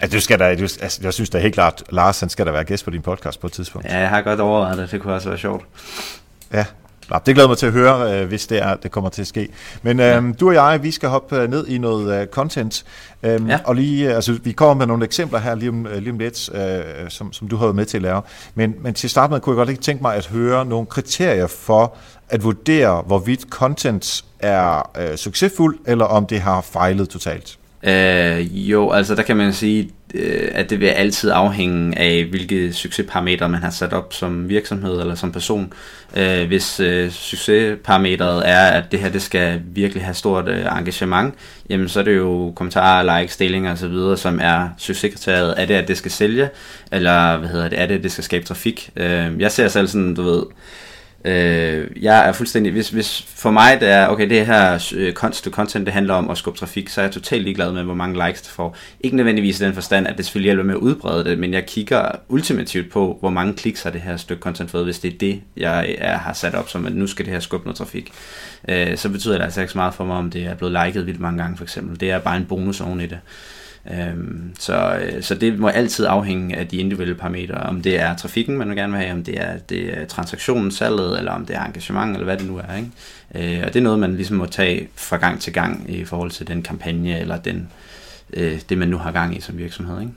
altså, 0.00 0.16
du 0.16 0.20
skal 0.20 0.38
da, 0.38 0.54
du, 0.54 0.62
altså, 0.62 1.00
jeg 1.02 1.14
synes 1.14 1.30
da 1.30 1.38
helt 1.38 1.54
klart, 1.54 1.82
Lars 1.90 2.20
han 2.20 2.28
skal 2.28 2.46
da 2.46 2.50
være 2.50 2.64
gæst 2.64 2.84
på 2.84 2.90
din 2.90 3.02
podcast 3.02 3.40
på 3.40 3.46
et 3.46 3.52
tidspunkt. 3.52 3.88
ja, 3.88 3.98
jeg 3.98 4.08
har 4.08 4.22
godt 4.22 4.40
overvejet 4.40 4.78
det. 4.78 4.90
Det 4.90 5.00
kunne 5.00 5.14
også 5.14 5.28
være 5.28 5.38
sjovt. 5.38 5.64
Ja, 6.52 6.64
Nå, 7.10 7.18
det 7.26 7.34
glæder 7.34 7.48
mig 7.48 7.58
til 7.58 7.66
at 7.66 7.72
høre, 7.72 8.20
øh, 8.20 8.28
hvis 8.28 8.46
det 8.46 8.62
er, 8.62 8.76
det 8.76 8.90
kommer 8.90 9.10
til 9.10 9.20
at 9.22 9.26
ske. 9.28 9.48
Men 9.82 10.00
øh, 10.00 10.22
du 10.40 10.48
og 10.48 10.54
jeg, 10.54 10.82
vi 10.82 10.90
skal 10.90 11.08
hoppe 11.08 11.36
øh, 11.36 11.50
ned 11.50 11.66
i 11.66 11.78
noget 11.78 12.20
øh, 12.20 12.26
content, 12.26 12.84
øh, 13.22 13.40
Ja. 13.48 13.58
og 13.64 13.74
lige, 13.74 14.14
altså, 14.14 14.38
vi 14.44 14.52
kommer 14.52 14.74
med 14.74 14.86
nogle 14.86 15.04
eksempler 15.04 15.38
her 15.38 15.54
lige 15.54 15.68
om, 15.68 15.86
lige 15.98 16.10
om 16.10 16.18
lidt, 16.18 16.50
øh, 16.54 17.10
som, 17.10 17.32
som 17.32 17.48
du 17.48 17.56
har 17.56 17.66
været 17.66 17.76
med 17.76 17.84
til 17.84 17.96
at 17.98 18.02
lave. 18.02 18.22
Men, 18.54 18.74
men 18.82 18.94
til 18.94 19.06
at 19.06 19.10
starte 19.10 19.30
med 19.32 19.40
kunne 19.40 19.52
jeg 19.52 19.56
godt 19.56 19.68
ikke 19.68 19.82
tænke 19.82 20.02
mig 20.02 20.14
at 20.16 20.26
høre 20.26 20.64
nogle 20.64 20.86
kriterier 20.86 21.46
for 21.46 21.96
at 22.28 22.44
vurdere, 22.44 23.02
hvorvidt 23.06 23.40
content 23.50 24.24
er 24.40 24.90
øh, 25.00 25.16
succesfuld, 25.16 25.78
eller 25.86 26.04
om 26.04 26.26
det 26.26 26.40
har 26.40 26.60
fejlet 26.60 27.08
totalt. 27.08 27.58
Øh, 27.82 28.70
jo, 28.70 28.90
altså 28.90 29.14
der 29.14 29.22
kan 29.22 29.36
man 29.36 29.52
sige, 29.52 29.90
Øh, 30.14 30.48
at 30.52 30.70
det 30.70 30.80
vil 30.80 30.86
altid 30.86 31.30
afhænge 31.30 31.98
af, 31.98 32.24
hvilke 32.24 32.72
succesparametre 32.72 33.48
man 33.48 33.62
har 33.62 33.70
sat 33.70 33.92
op 33.92 34.12
som 34.12 34.48
virksomhed 34.48 35.00
eller 35.00 35.14
som 35.14 35.32
person. 35.32 35.72
Øh, 36.16 36.46
hvis 36.46 36.80
øh, 36.80 37.10
succesparametret 37.10 38.48
er, 38.48 38.66
at 38.66 38.92
det 38.92 39.00
her 39.00 39.08
det 39.08 39.22
skal 39.22 39.60
virkelig 39.64 40.04
have 40.04 40.14
stort 40.14 40.48
øh, 40.48 40.66
engagement, 40.78 41.34
jamen 41.70 41.88
så 41.88 42.00
er 42.00 42.04
det 42.04 42.16
jo 42.16 42.52
kommentarer, 42.56 43.20
likes, 43.20 43.36
delinger 43.36 43.72
osv., 43.72 44.16
som 44.16 44.38
er 44.42 44.68
succeskriteriet. 44.78 45.54
Er 45.56 45.66
det, 45.66 45.74
at 45.74 45.88
det 45.88 45.96
skal 45.96 46.10
sælge, 46.10 46.48
eller 46.92 47.36
hvad 47.36 47.48
hedder 47.48 47.68
det, 47.68 47.80
er 47.80 47.86
det, 47.86 47.94
at 47.94 48.02
det 48.02 48.12
skal 48.12 48.24
skabe 48.24 48.44
trafik? 48.44 48.90
Øh, 48.96 49.40
jeg 49.40 49.52
ser 49.52 49.68
selv 49.68 49.88
sådan, 49.88 50.14
du 50.14 50.22
ved, 50.22 50.42
Øh, 50.42 50.54
Øh, 51.24 51.86
jeg 52.02 52.28
er 52.28 52.32
fuldstændig, 52.32 52.72
hvis, 52.72 52.88
hvis 52.88 53.22
for 53.22 53.50
mig 53.50 53.80
det 53.80 53.88
er, 53.88 54.08
okay, 54.08 54.30
det 54.30 54.46
her 54.46 54.92
øh, 54.96 55.12
content, 55.12 55.54
content, 55.54 55.86
det 55.86 55.94
handler 55.94 56.14
om 56.14 56.30
at 56.30 56.38
skubbe 56.38 56.58
trafik, 56.58 56.88
så 56.88 57.00
er 57.00 57.04
jeg 57.04 57.12
totalt 57.12 57.42
ligeglad 57.42 57.72
med, 57.72 57.82
hvor 57.82 57.94
mange 57.94 58.26
likes 58.26 58.42
det 58.42 58.50
får. 58.50 58.76
Ikke 59.00 59.16
nødvendigvis 59.16 59.60
i 59.60 59.64
den 59.64 59.74
forstand, 59.74 60.06
at 60.06 60.16
det 60.16 60.24
selvfølgelig 60.24 60.48
hjælper 60.48 60.64
med 60.64 60.74
at 60.74 60.78
udbrede 60.78 61.24
det, 61.24 61.38
men 61.38 61.52
jeg 61.52 61.66
kigger 61.66 62.10
ultimativt 62.28 62.92
på, 62.92 63.16
hvor 63.20 63.30
mange 63.30 63.54
kliks 63.54 63.82
har 63.82 63.90
det 63.90 64.00
her 64.00 64.16
stykke 64.16 64.40
content 64.40 64.70
fået, 64.70 64.84
hvis 64.84 64.98
det 64.98 65.14
er 65.14 65.18
det, 65.18 65.40
jeg 65.56 65.96
er, 65.98 66.16
har 66.16 66.32
sat 66.32 66.54
op 66.54 66.68
som, 66.68 66.86
at 66.86 66.94
nu 66.94 67.06
skal 67.06 67.24
det 67.24 67.32
her 67.32 67.40
skubbe 67.40 67.66
noget 67.66 67.76
trafik. 67.76 68.12
Øh, 68.68 68.96
så 68.96 69.08
betyder 69.08 69.34
det 69.34 69.44
altså 69.44 69.60
ikke 69.60 69.72
så 69.72 69.78
meget 69.78 69.94
for 69.94 70.04
mig, 70.04 70.16
om 70.16 70.30
det 70.30 70.46
er 70.46 70.54
blevet 70.54 70.78
liket 70.84 71.06
vildt 71.06 71.20
mange 71.20 71.42
gange, 71.42 71.56
for 71.56 71.64
eksempel. 71.64 72.00
Det 72.00 72.10
er 72.10 72.18
bare 72.18 72.36
en 72.36 72.46
bonus 72.46 72.80
oven 72.80 73.00
i 73.00 73.06
det. 73.06 73.18
Øhm, 73.90 74.54
så, 74.58 74.98
øh, 75.02 75.22
så 75.22 75.34
det 75.34 75.58
må 75.58 75.68
altid 75.68 76.06
afhænge 76.08 76.56
af 76.56 76.68
de 76.68 76.76
individuelle 76.76 77.14
parametre, 77.14 77.54
om 77.54 77.82
det 77.82 78.00
er 78.00 78.16
trafikken, 78.16 78.58
man 78.58 78.68
vil 78.68 78.76
gerne 78.76 78.92
vil 78.92 79.02
have, 79.02 79.12
om 79.12 79.24
det 79.24 79.40
er, 79.40 79.58
det 79.58 79.98
er 79.98 80.06
transaktionen, 80.06 80.70
salget, 80.70 81.18
eller 81.18 81.32
om 81.32 81.46
det 81.46 81.56
er 81.56 81.64
engagement, 81.64 82.12
eller 82.12 82.24
hvad 82.24 82.36
det 82.36 82.46
nu 82.46 82.56
er. 82.58 82.76
Ikke? 82.76 83.58
Øh, 83.58 83.66
og 83.66 83.74
det 83.74 83.76
er 83.76 83.82
noget, 83.82 83.98
man 83.98 84.14
ligesom 84.14 84.36
må 84.36 84.46
tage 84.46 84.88
fra 84.94 85.16
gang 85.16 85.40
til 85.40 85.52
gang 85.52 85.94
i 85.94 86.04
forhold 86.04 86.30
til 86.30 86.48
den 86.48 86.62
kampagne, 86.62 87.20
eller 87.20 87.36
den, 87.36 87.68
øh, 88.32 88.60
det, 88.68 88.78
man 88.78 88.88
nu 88.88 88.96
har 88.96 89.12
gang 89.12 89.36
i 89.36 89.40
som 89.40 89.58
virksomhed. 89.58 90.00
Ikke? 90.00 90.12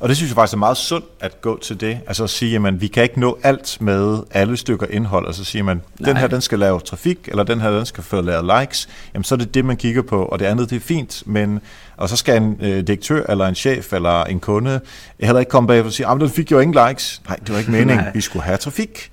Og 0.00 0.08
det 0.08 0.16
synes 0.16 0.30
jeg 0.30 0.34
faktisk 0.34 0.54
er 0.54 0.58
meget 0.58 0.76
sundt 0.76 1.06
at 1.20 1.40
gå 1.40 1.58
til 1.58 1.80
det. 1.80 1.98
Altså 2.06 2.24
at 2.24 2.30
sige, 2.30 2.66
at 2.66 2.80
vi 2.80 2.86
kan 2.86 3.02
ikke 3.02 3.20
nå 3.20 3.38
alt 3.42 3.76
med 3.80 4.18
alle 4.30 4.56
stykker 4.56 4.86
indhold. 4.90 5.26
Og 5.26 5.34
så 5.34 5.44
siger 5.44 5.62
man, 5.62 5.82
Nej. 5.98 6.08
den 6.08 6.16
her 6.16 6.26
den 6.26 6.40
skal 6.40 6.58
lave 6.58 6.80
trafik, 6.80 7.18
eller 7.28 7.42
den 7.44 7.60
her 7.60 7.70
den 7.70 7.86
skal 7.86 8.04
få 8.04 8.20
lavet 8.20 8.60
likes. 8.60 8.88
Jamen 9.14 9.24
så 9.24 9.34
er 9.34 9.36
det 9.36 9.54
det, 9.54 9.64
man 9.64 9.76
kigger 9.76 10.02
på. 10.02 10.24
Og 10.24 10.38
det 10.38 10.44
andet, 10.44 10.70
det 10.70 10.76
er 10.76 10.80
fint. 10.80 11.22
Men, 11.26 11.60
og 11.96 12.08
så 12.08 12.16
skal 12.16 12.42
en 12.42 12.58
øh, 12.60 12.86
direktør, 12.86 13.26
eller 13.28 13.46
en 13.46 13.54
chef, 13.54 13.92
eller 13.92 14.24
en 14.24 14.40
kunde 14.40 14.80
heller 15.20 15.40
ikke 15.40 15.50
komme 15.50 15.66
bag 15.66 15.84
og 15.84 15.92
sige, 15.92 16.06
at 16.06 16.20
den 16.20 16.30
fik 16.30 16.50
jo 16.50 16.58
ingen 16.58 16.86
likes. 16.88 17.22
Nej, 17.28 17.36
det 17.36 17.52
var 17.52 17.58
ikke 17.58 17.70
meningen. 17.70 18.04
Vi 18.14 18.20
skulle 18.20 18.42
have 18.42 18.56
trafik. 18.56 19.10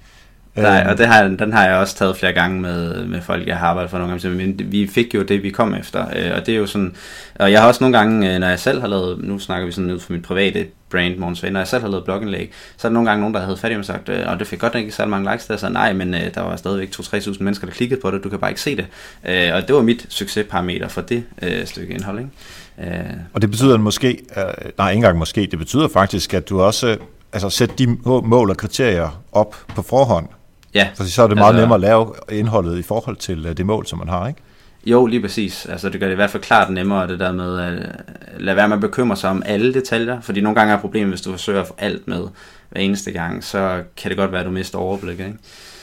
Nej, 0.55 0.79
Øhm, 0.81 0.89
og 0.89 0.97
det 0.97 1.07
har, 1.07 1.23
den 1.23 1.53
har 1.53 1.65
jeg 1.67 1.75
også 1.75 1.95
taget 1.95 2.17
flere 2.17 2.33
gange 2.33 2.61
med, 2.61 3.05
med 3.05 3.21
folk, 3.21 3.47
jeg 3.47 3.57
har 3.57 3.67
arbejdet 3.67 3.89
for 3.91 3.97
nogle 3.97 4.11
gange. 4.21 4.29
Men 4.37 4.61
vi 4.71 4.87
fik 4.87 5.15
jo 5.15 5.21
det, 5.21 5.43
vi 5.43 5.49
kom 5.49 5.73
efter. 5.75 6.05
øh, 6.15 6.31
Og 6.37 6.45
det 6.45 6.53
er 6.53 6.57
jo 6.57 6.65
sådan... 6.65 6.95
Og 7.35 7.51
jeg 7.51 7.61
har 7.61 7.67
også 7.67 7.83
nogle 7.83 7.97
gange, 7.97 8.33
øh, 8.33 8.39
når 8.39 8.47
jeg 8.47 8.59
selv 8.59 8.81
har 8.81 8.87
lavet... 8.87 9.23
Nu 9.23 9.39
snakker 9.39 9.65
vi 9.65 9.71
sådan 9.71 9.91
ud 9.91 9.99
fra 9.99 10.13
mit 10.13 10.23
private 10.23 10.67
brand, 10.89 11.41
Ven. 11.41 11.53
Når 11.53 11.59
jeg 11.59 11.67
selv 11.67 11.81
har 11.81 11.89
lavet 11.89 12.05
blogindlæg, 12.05 12.51
så 12.77 12.87
er 12.87 12.89
der 12.89 12.93
nogle 12.93 13.09
gange 13.09 13.19
nogen, 13.21 13.33
der 13.33 13.41
havde 13.41 13.57
fat 13.57 13.71
i 13.71 13.73
mig 13.73 13.79
og 13.79 13.85
sagt, 13.85 14.09
øh, 14.09 14.19
og 14.27 14.39
det 14.39 14.47
fik 14.47 14.59
godt 14.59 14.73
nok 14.73 14.81
ikke 14.81 14.95
så 14.95 15.05
mange 15.05 15.31
likes 15.31 15.45
der. 15.47 15.57
Så 15.57 15.69
nej, 15.69 15.93
men 15.93 16.13
øh, 16.13 16.21
der 16.35 16.41
var 16.41 16.55
stadigvæk 16.55 16.89
2-3.000 16.95 17.43
mennesker, 17.43 17.67
der 17.67 17.73
klikkede 17.73 18.01
på 18.01 18.11
det. 18.11 18.23
Du 18.23 18.29
kan 18.29 18.39
bare 18.39 18.51
ikke 18.51 18.61
se 18.61 18.75
det. 18.77 18.85
Øh, 19.29 19.49
Og 19.55 19.67
det 19.67 19.75
var 19.75 19.81
mit 19.81 20.05
succesparameter 20.09 20.87
for 20.87 21.01
det 21.01 21.23
øh, 21.41 21.65
stykke 21.65 21.93
indhold. 21.93 22.19
Ikke? 22.19 22.95
Øh, 22.97 23.05
Og 23.33 23.41
det 23.41 23.51
betyder 23.51 23.77
måske, 23.77 24.07
øh, 24.37 24.43
nej 24.77 24.89
ikke 24.89 24.95
engang 24.97 25.17
måske, 25.17 25.47
det 25.51 25.59
betyder 25.59 25.87
faktisk, 25.93 26.33
at 26.33 26.49
du 26.49 26.61
også 26.61 26.97
altså, 27.33 27.49
sætter 27.49 27.75
de 27.75 27.87
må- 28.05 28.21
mål 28.21 28.49
og 28.49 28.57
kriterier 28.57 29.21
op 29.31 29.55
på 29.75 29.81
forhånd. 29.81 30.27
Ja, 30.73 30.87
For 30.95 31.03
så 31.03 31.23
er 31.23 31.27
det 31.27 31.37
meget 31.37 31.49
Altså- 31.49 31.61
nemmere 31.61 31.75
at 31.75 31.81
lave 31.81 32.13
indholdet 32.31 32.77
i 32.79 32.81
forhold 32.81 33.15
til 33.15 33.45
øh, 33.45 33.57
det 33.57 33.65
mål, 33.65 33.85
som 33.85 33.99
man 33.99 34.09
har, 34.09 34.27
ikke? 34.27 34.39
Jo, 34.85 35.05
lige 35.05 35.21
præcis. 35.21 35.65
Altså, 35.65 35.89
det 35.89 35.99
gør 35.99 36.07
det 36.07 36.13
i 36.13 36.15
hvert 36.15 36.29
fald 36.29 36.43
klart 36.43 36.69
nemmere, 36.69 37.07
det 37.07 37.19
der 37.19 37.31
med 37.31 37.59
at 37.59 38.01
lade 38.39 38.55
være 38.57 38.67
med 38.67 38.75
at 38.77 38.81
bekymre 38.81 39.15
sig 39.17 39.29
om 39.29 39.43
alle 39.45 39.73
detaljer, 39.73 40.21
fordi 40.21 40.41
nogle 40.41 40.55
gange 40.55 40.73
er 40.73 40.77
problemet, 40.79 41.09
hvis 41.09 41.21
du 41.21 41.31
forsøger 41.31 41.61
at 41.61 41.67
få 41.67 41.75
alt 41.77 42.07
med 42.07 42.27
hver 42.69 42.81
eneste 42.81 43.11
gang, 43.11 43.43
så 43.43 43.83
kan 43.97 44.09
det 44.09 44.17
godt 44.17 44.31
være, 44.31 44.39
at 44.41 44.45
du 44.47 44.51
mister 44.51 44.77
overblik, 44.77 45.19
ikke? 45.19 45.33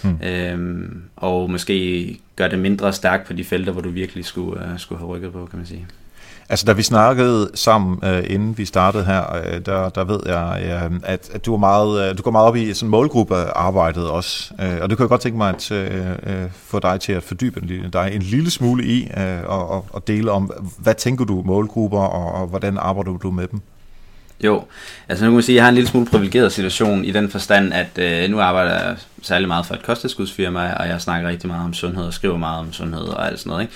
Mm. 0.03 0.19
Øhm, 0.23 1.03
og 1.17 1.51
måske 1.51 2.19
gør 2.37 2.49
det 2.49 2.59
mindre 2.59 2.93
stærkt 2.93 3.27
på 3.27 3.33
de 3.33 3.45
felter, 3.45 3.73
hvor 3.73 3.83
du 3.83 3.89
virkelig 3.91 4.25
skulle, 4.25 4.61
uh, 4.61 4.79
skulle 4.79 4.99
have 4.99 5.09
rykket 5.09 5.33
på, 5.33 5.47
kan 5.51 5.59
man 5.59 5.67
sige. 5.67 5.87
Altså, 6.51 6.67
da 6.67 6.73
vi 6.73 6.83
snakkede 6.83 7.51
sammen, 7.55 7.99
uh, 8.03 8.33
inden 8.35 8.59
vi 8.59 8.65
startede 8.65 9.05
her, 9.05 9.23
uh, 9.35 9.59
der, 9.67 9.89
der 9.89 10.05
ved 10.05 10.21
jeg, 10.27 10.87
uh, 10.91 10.97
at, 11.03 11.31
at 11.33 11.47
du, 11.47 11.55
er 11.55 11.59
meget, 11.59 12.19
du 12.19 12.23
går 12.23 12.31
meget 12.31 12.47
op 12.47 12.57
i 12.57 12.75
sådan 12.75 12.91
målgruppearbejdet 12.91 14.11
også. 14.11 14.55
Uh, 14.59 14.83
og 14.83 14.89
det 14.89 14.99
kunne 14.99 15.05
jeg 15.05 15.09
godt 15.09 15.21
tænke 15.21 15.39
mig 15.39 15.49
at 15.49 15.73
få 16.53 16.79
dig 16.79 17.01
til 17.01 17.13
at 17.13 17.23
fordybe 17.23 17.61
dig 17.93 18.11
en 18.13 18.23
lille 18.23 18.51
smule 18.51 18.85
i, 18.85 19.11
og, 19.45 19.69
og, 19.71 19.87
og 19.93 20.09
dele 20.09 20.31
om, 20.31 20.53
hvad 20.79 20.95
tænker 20.95 21.25
du 21.25 21.43
målgrupper, 21.47 22.01
og, 22.01 22.41
og 22.41 22.47
hvordan 22.47 22.79
arbejder 22.79 23.13
du 23.13 23.31
med 23.31 23.47
dem? 23.47 23.61
Jo, 24.45 24.65
altså 25.09 25.25
nu 25.25 25.31
kan 25.31 25.35
man 25.35 25.43
sige, 25.43 25.55
at 25.55 25.57
jeg 25.57 25.65
har 25.65 25.69
en 25.69 25.75
lille 25.75 25.91
smule 25.91 26.07
privilegeret 26.07 26.53
situation 26.53 27.05
i 27.05 27.11
den 27.11 27.31
forstand, 27.31 27.73
at 27.73 27.99
øh, 27.99 28.31
nu 28.31 28.41
arbejder 28.41 28.73
jeg 28.73 28.97
særlig 29.23 29.49
meget 29.49 29.67
for 29.67 29.75
et 29.75 29.83
kosttilskudsfirma, 29.83 30.73
og 30.73 30.89
jeg 30.89 31.01
snakker 31.01 31.29
rigtig 31.29 31.49
meget 31.49 31.65
om 31.65 31.75
sundhed 31.75 32.05
og 32.05 32.13
skriver 32.13 32.37
meget 32.37 32.61
om 32.61 32.73
sundhed 32.73 33.03
og 33.03 33.27
alt 33.27 33.39
sådan 33.39 33.51
noget. 33.51 33.63
Ikke? 33.63 33.75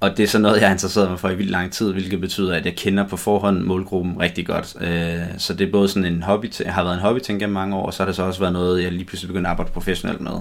Og 0.00 0.16
det 0.16 0.22
er 0.22 0.26
sådan 0.26 0.42
noget, 0.42 0.60
jeg 0.60 0.68
har 0.68 0.74
interesseret 0.74 1.10
mig 1.10 1.20
for 1.20 1.30
i 1.30 1.34
vildt 1.34 1.50
lang 1.50 1.72
tid, 1.72 1.92
hvilket 1.92 2.20
betyder, 2.20 2.54
at 2.54 2.66
jeg 2.66 2.76
kender 2.76 3.08
på 3.08 3.16
forhånd 3.16 3.60
målgruppen 3.60 4.20
rigtig 4.20 4.46
godt. 4.46 4.76
Øh, 4.80 5.38
så 5.38 5.54
det 5.54 5.68
er 5.68 5.72
både 5.72 5.88
sådan 5.88 6.12
en 6.12 6.22
hobby, 6.22 6.46
jeg 6.64 6.74
har 6.74 6.82
været 6.84 6.94
en 6.94 7.00
hobby 7.00 7.18
til 7.18 7.38
gennem 7.38 7.54
mange 7.54 7.76
år, 7.76 7.86
og 7.86 7.94
så 7.94 8.02
har 8.02 8.06
det 8.06 8.16
så 8.16 8.22
også 8.22 8.40
været 8.40 8.52
noget, 8.52 8.82
jeg 8.82 8.92
lige 8.92 9.04
pludselig 9.04 9.28
begyndte 9.28 9.48
at 9.48 9.50
arbejde 9.50 9.70
professionelt 9.70 10.20
med. 10.20 10.32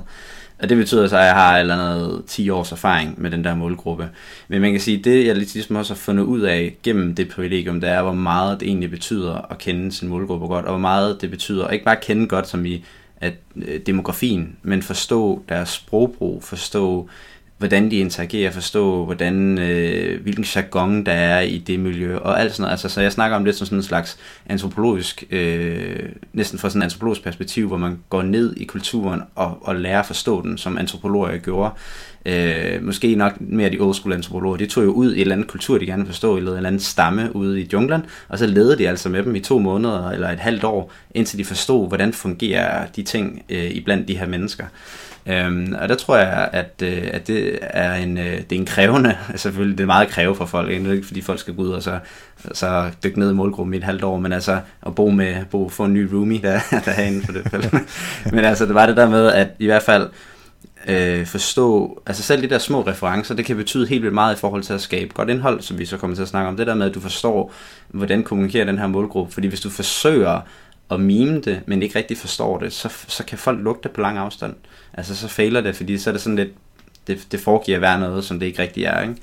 Og 0.60 0.70
det 0.70 0.78
betyder 0.78 1.08
så, 1.08 1.18
at 1.18 1.26
jeg 1.26 1.34
har 1.34 1.58
eller 1.58 1.76
andet 1.76 2.24
10 2.28 2.50
års 2.50 2.72
erfaring 2.72 3.22
med 3.22 3.32
den 3.32 3.44
der 3.44 3.56
målgruppe. 3.56 4.10
Men 4.48 4.62
man 4.62 4.72
kan 4.72 4.82
sige, 4.82 4.98
at 4.98 5.06
det 5.06 5.28
jeg 5.28 5.36
ligesom 5.36 5.76
også 5.76 5.94
har 5.94 5.98
fundet 5.98 6.24
ud 6.24 6.42
af 6.42 6.76
gennem 6.84 7.16
det 7.16 7.30
privilegium, 7.30 7.82
det 7.82 7.90
er, 7.90 8.02
hvor 8.02 8.14
meget 8.14 8.60
det 8.60 8.68
egentlig 8.68 8.92
betyder 8.92 9.52
at 9.52 9.58
kende 9.58 9.92
sin 9.92 10.08
målgruppe 10.10 10.48
godt, 10.48 10.66
og 10.66 10.72
hvor 10.72 10.80
meget 10.80 11.22
det 11.22 11.32
betyder, 11.32 11.70
ikke 11.70 11.86
bare 11.86 11.98
at 11.98 12.04
kende 12.04 12.28
godt 12.28 12.48
som 12.48 12.66
i 12.66 12.86
at 13.24 13.34
øh, 13.56 13.80
demografien, 13.86 14.56
men 14.64 14.82
forstå 14.82 15.44
deres 15.50 15.70
sprogbrug, 15.70 16.44
forstå 16.44 17.10
hvordan 17.58 17.92
de 17.92 17.96
interagerer, 17.96 18.52
forstå, 18.52 19.06
hvordan, 19.06 19.58
øh, 19.58 20.22
hvilken 20.22 20.44
jargon 20.56 21.06
der 21.06 21.12
er 21.12 21.42
i 21.42 21.58
det 21.58 21.80
miljø, 21.80 22.18
og 22.18 22.42
alt 22.42 22.52
sådan 22.52 22.62
noget. 22.62 22.72
Altså, 22.72 22.90
så 22.90 23.02
jeg 23.02 23.12
snakker 23.12 23.38
om 23.38 23.46
lidt 23.46 23.56
som 23.56 23.66
sådan 23.66 23.78
en 23.78 23.84
slags 23.84 24.18
antropologisk, 24.46 25.24
øh, 25.32 26.00
næsten 26.34 26.60
fra 26.60 26.70
sådan 26.70 26.80
en 26.80 26.84
antropologisk 26.84 27.24
perspektiv, 27.24 27.68
hvor 27.68 27.78
man 27.78 28.00
går 28.10 28.22
ned 28.22 28.56
i 28.58 28.64
kulturen 28.64 29.22
og, 29.36 29.58
og 29.62 29.76
lærer 29.76 30.00
at 30.00 30.06
forstå 30.06 30.42
den, 30.42 30.58
som 30.58 30.78
antropologer 30.78 31.38
gjorde. 31.38 31.72
Øh, 32.26 32.84
måske 32.84 33.16
nok 33.16 33.34
mere 33.42 33.70
de 33.70 33.80
old 33.80 33.94
school 33.94 34.14
antropologer, 34.14 34.58
de 34.58 34.66
tog 34.66 34.84
jo 34.84 34.92
ud 34.92 35.12
i 35.12 35.16
en 35.16 35.22
eller 35.22 35.36
anden 35.36 35.48
kultur, 35.48 35.78
de 35.78 35.86
gerne 35.86 36.06
forstå, 36.06 36.38
eller 36.38 36.52
en 36.52 36.58
eller 36.58 36.68
anden 36.68 36.82
stamme 36.82 37.36
ude 37.36 37.62
i 37.62 37.70
junglen, 37.74 38.06
og 38.30 38.40
så 38.40 38.48
ledede 38.48 38.78
de 38.78 38.90
altså 38.90 39.10
med 39.10 39.24
dem 39.24 39.36
i 39.36 39.40
to 39.40 39.60
måneder 39.60 40.10
eller 40.10 40.30
et 40.30 40.40
halvt 40.40 40.64
år, 40.64 40.92
indtil 41.14 41.40
de 41.40 41.46
forstod, 41.46 41.88
hvordan 41.88 42.14
fungerer 42.14 42.88
de 42.96 43.04
ting 43.04 43.44
øh, 43.50 43.72
iblandt 43.72 44.08
de 44.08 44.18
her 44.18 44.28
mennesker. 44.28 44.66
Øhm, 45.26 45.76
og 45.82 45.90
der 45.90 45.96
tror 45.96 46.18
jeg, 46.18 46.50
at, 46.54 46.74
øh, 46.84 47.10
at 47.12 47.28
det 47.28 47.60
er 47.62 47.94
en, 47.94 48.18
øh, 48.18 48.26
det 48.26 48.52
er 48.52 48.60
en 48.60 48.66
krævende, 48.66 49.18
altså 49.30 49.44
selvfølgelig 49.50 49.78
det 49.78 49.84
er 49.84 49.88
meget 49.88 50.10
kræve 50.10 50.36
for 50.36 50.46
folk, 50.46 50.70
ikke, 50.72 51.04
fordi 51.06 51.22
folk 51.22 51.40
skal 51.40 51.56
gå 51.56 51.62
ud 51.62 51.70
og 51.70 51.84
så, 51.84 52.00
så 52.54 52.92
dykke 53.04 53.20
ned 53.20 53.32
i 53.32 53.34
målgruppen 53.34 53.74
i 53.74 53.78
et 53.78 53.84
halvt 53.84 54.04
år, 54.04 54.20
men 54.20 54.34
altså 54.34 54.60
at 54.86 54.96
bo 54.96 55.10
med, 55.10 55.36
bo, 55.52 55.70
få 55.70 55.86
en 55.86 55.94
ny 55.94 56.14
roomie 56.14 56.42
der, 56.42 56.60
derinde 56.86 57.26
for 57.26 57.32
det. 57.32 57.74
men 58.34 58.46
altså 58.46 58.66
det 58.66 58.76
var 58.76 58.86
det 58.86 58.98
der 58.98 59.10
med, 59.10 59.28
at 59.28 59.48
i 59.60 59.66
hvert 59.66 59.84
fald 59.84 60.10
øh, 60.88 61.26
forstå, 61.26 62.02
altså 62.06 62.24
selv 62.24 62.42
de 62.42 62.50
der 62.50 62.58
små 62.58 62.82
referencer, 62.82 63.36
det 63.36 63.46
kan 63.46 63.56
betyde 63.56 63.88
helt 63.88 64.02
vildt 64.02 64.14
meget 64.14 64.36
i 64.36 64.40
forhold 64.40 64.64
til 64.64 64.74
at 64.74 64.82
skabe 64.82 65.14
godt 65.14 65.30
indhold, 65.30 65.62
som 65.62 65.80
vi 65.80 65.86
så 65.86 65.98
kommer 65.98 66.16
til 66.16 66.24
at 66.24 66.28
snakke 66.28 66.50
om. 66.50 66.58
Det 66.58 66.68
der 66.68 66.76
med, 66.76 66.86
at 66.86 66.96
du 66.96 67.00
forstår, 67.00 67.54
hvordan 67.88 68.24
kommunikerer 68.24 68.66
den 68.66 68.80
her 68.80 68.88
målgruppe. 68.88 69.34
Fordi 69.34 69.48
hvis 69.48 69.62
du 69.62 69.70
forsøger 69.70 70.42
at 70.94 71.00
mime 71.00 71.42
det, 71.42 71.62
men 71.66 71.84
ikke 71.84 72.00
rigtig 72.00 72.18
forstår 72.18 72.60
det, 72.60 72.74
så, 72.74 72.90
så 73.08 73.24
kan 73.26 73.38
folk 73.38 73.60
lugte 73.60 73.90
på 73.90 74.02
lang 74.02 74.18
afstand. 74.18 74.56
Altså 74.94 75.16
så 75.16 75.28
fejler 75.28 75.62
det, 75.62 75.76
fordi 75.76 75.98
så 75.98 76.10
er 76.10 76.12
det 76.12 76.22
sådan 76.22 76.36
lidt, 76.36 76.50
det, 77.08 77.28
det 77.32 77.40
foregiver 77.40 77.78
at 77.78 77.82
være 77.82 78.00
noget, 78.00 78.24
som 78.24 78.40
det 78.40 78.46
ikke 78.46 78.62
rigtig 78.62 78.84
er, 78.84 79.02
ikke? 79.02 79.16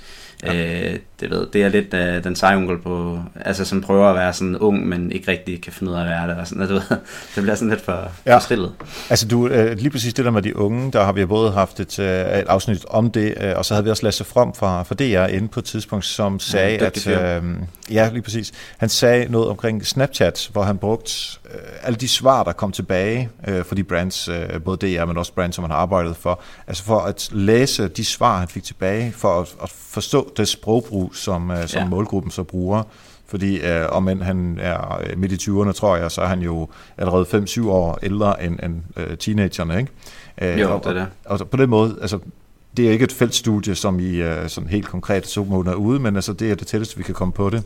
Ja. 0.43 0.93
Øh, 0.93 0.99
det, 1.21 1.31
ved, 1.31 1.47
det 1.53 1.63
er 1.63 1.69
lidt 1.69 1.95
uh, 1.95 2.25
den 2.25 2.37
seje 2.37 2.57
onkel 2.57 2.79
på, 2.79 3.19
altså 3.35 3.65
som 3.65 3.81
prøver 3.81 4.09
at 4.09 4.15
være 4.15 4.33
sådan 4.33 4.57
ung, 4.57 4.89
men 4.89 5.13
ikke 5.13 5.31
rigtig 5.31 5.63
kan 5.63 5.73
finde 5.73 5.93
ud 5.93 5.97
af 5.97 6.01
at 6.01 6.07
være 6.07 6.29
det. 6.29 6.37
Og 6.37 6.47
sådan, 6.47 6.67
du 6.69 6.73
ved, 6.75 6.83
det 7.35 7.43
bliver 7.43 7.55
sådan 7.55 7.69
lidt 7.69 7.81
for, 7.81 8.13
ja. 8.27 8.35
for 8.35 8.41
stillet. 8.41 8.73
Altså 9.11 9.29
du, 9.29 9.45
uh, 9.45 9.71
lige 9.71 9.91
præcis 9.91 10.15
det 10.15 10.25
der 10.25 10.31
med 10.31 10.43
de 10.43 10.57
unge, 10.57 10.93
der 10.93 11.05
har 11.05 11.13
vi 11.13 11.27
både 11.27 11.53
haft 11.53 11.81
et, 11.81 11.99
uh, 11.99 12.05
et 12.05 12.47
afsnit 12.49 12.85
om 12.91 13.11
det, 13.11 13.35
uh, 13.45 13.59
og 13.59 13.65
så 13.65 13.75
havde 13.75 13.85
vi 13.85 13.91
også 13.91 14.03
Lasse 14.03 14.25
From 14.25 14.55
fra, 14.55 14.83
fra 14.83 14.95
DR 14.95 15.27
inde 15.27 15.49
på 15.49 15.61
et 15.61 15.65
tidspunkt, 15.65 16.05
som 16.05 16.41
sagde, 16.41 16.79
ja, 16.81 16.87
at, 16.87 17.41
uh, 17.43 17.51
ja 17.91 18.11
lige 18.13 18.23
præcis, 18.23 18.53
han 18.79 18.89
sagde 18.89 19.33
noget 19.33 19.49
omkring 19.49 19.87
Snapchat, 19.87 20.51
hvor 20.53 20.63
han 20.63 20.79
brugte 20.79 21.13
uh, 21.45 21.51
alle 21.83 21.97
de 21.97 22.09
svar, 22.09 22.43
der 22.43 22.53
kom 22.53 22.73
tilbage 22.73 23.29
uh, 23.49 23.65
for 23.65 23.75
de 23.75 23.85
brands, 23.85 24.29
uh, 24.29 24.63
både 24.65 24.77
DR, 24.77 25.05
men 25.05 25.19
også 25.19 25.33
brands, 25.33 25.55
som 25.55 25.65
han 25.65 25.71
har 25.71 25.79
arbejdet 25.79 26.17
for, 26.17 26.41
altså 26.67 26.85
for 26.85 27.01
at 27.01 27.29
læse 27.33 27.89
de 27.89 28.05
svar, 28.05 28.39
han 28.39 28.49
fik 28.49 28.65
tilbage, 28.65 29.13
for 29.13 29.41
at, 29.41 29.55
at 29.63 29.71
forstå 29.71 30.33
det 30.37 30.49
sprogbrug, 30.49 31.10
som, 31.13 31.51
uh, 31.51 31.57
som 31.67 31.83
ja. 31.83 31.89
målgruppen 31.89 32.31
så 32.31 32.43
bruger. 32.43 32.83
Fordi 33.31 33.61
uh, 33.61 33.97
om 33.97 34.09
end 34.09 34.23
han 34.23 34.59
er 34.61 35.03
midt 35.17 35.33
i 35.33 35.51
20'erne, 35.51 35.73
tror 35.73 35.97
jeg, 35.97 36.11
så 36.11 36.21
er 36.21 36.27
han 36.27 36.41
jo 36.41 36.69
allerede 36.99 37.25
5-7 37.25 37.69
år 37.69 37.99
ældre 38.03 38.45
end, 38.45 38.59
end 38.63 38.83
uh, 38.97 39.17
teenagerne, 39.19 39.79
ikke? 39.79 40.55
Uh, 40.55 40.61
jo, 40.61 40.75
og, 40.75 40.85
det 40.85 40.97
er. 40.97 41.07
Og, 41.25 41.41
og 41.41 41.49
på 41.49 41.57
den 41.57 41.71
måde, 41.71 41.99
altså, 42.01 42.19
det 42.77 42.89
er 42.89 42.91
ikke 42.91 43.05
et 43.05 43.13
feltstudie, 43.13 43.75
som 43.75 44.01
i 44.01 44.23
uh, 44.23 44.47
sådan 44.47 44.71
helt 44.71 44.87
konkret 44.87 45.23
to 45.23 45.45
måneder 45.45 45.77
ude, 45.77 46.01
men 46.01 46.17
altså, 46.17 46.33
det 46.33 46.51
er 46.51 46.55
det 46.55 46.67
tætteste, 46.67 46.97
vi 46.97 47.03
kan 47.03 47.15
komme 47.15 47.33
på 47.33 47.51
det. 47.51 47.63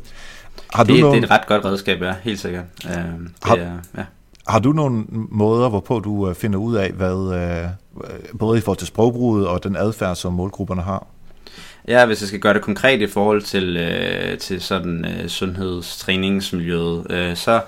Har 0.75 0.85
det, 0.85 0.95
du 0.95 1.01
nogen... 1.01 1.23
det 1.23 1.31
er 1.31 1.35
et 1.35 1.41
ret 1.41 1.47
godt 1.47 1.65
redskab, 1.65 2.03
ja, 2.03 2.15
helt 2.23 2.41
sikkert. 2.41 2.65
Uh, 2.85 2.91
det 2.91 3.31
har, 3.43 3.57
er, 3.57 3.73
ja. 3.97 4.05
har 4.49 4.59
du 4.59 4.73
nogle 4.73 5.05
måder, 5.31 5.69
hvorpå 5.69 6.01
du 6.01 6.29
uh, 6.29 6.35
finder 6.35 6.59
ud 6.59 6.75
af, 6.75 6.91
hvad 6.93 7.15
uh, 7.15 8.39
både 8.39 8.59
i 8.59 8.61
forhold 8.61 8.79
til 8.79 8.87
sprogbruget 8.87 9.49
og 9.49 9.65
den 9.65 9.77
adfærd, 9.77 10.17
som 10.17 10.33
målgrupperne 10.33 10.83
har? 10.83 11.07
Ja, 11.89 12.07
hvis 12.07 12.21
jeg 12.21 12.29
skal 12.29 12.41
gøre 12.41 12.55
det 12.55 12.63
konkret 12.63 13.01
i 13.01 13.07
forhold 13.07 13.43
til, 13.43 13.77
øh, 13.77 14.39
til 14.39 14.61
sådan 14.61 15.05
øh, 15.05 15.29
sundhedstræningsmiljøet, 15.29 17.07
øh, 17.11 17.37
så, 17.37 17.61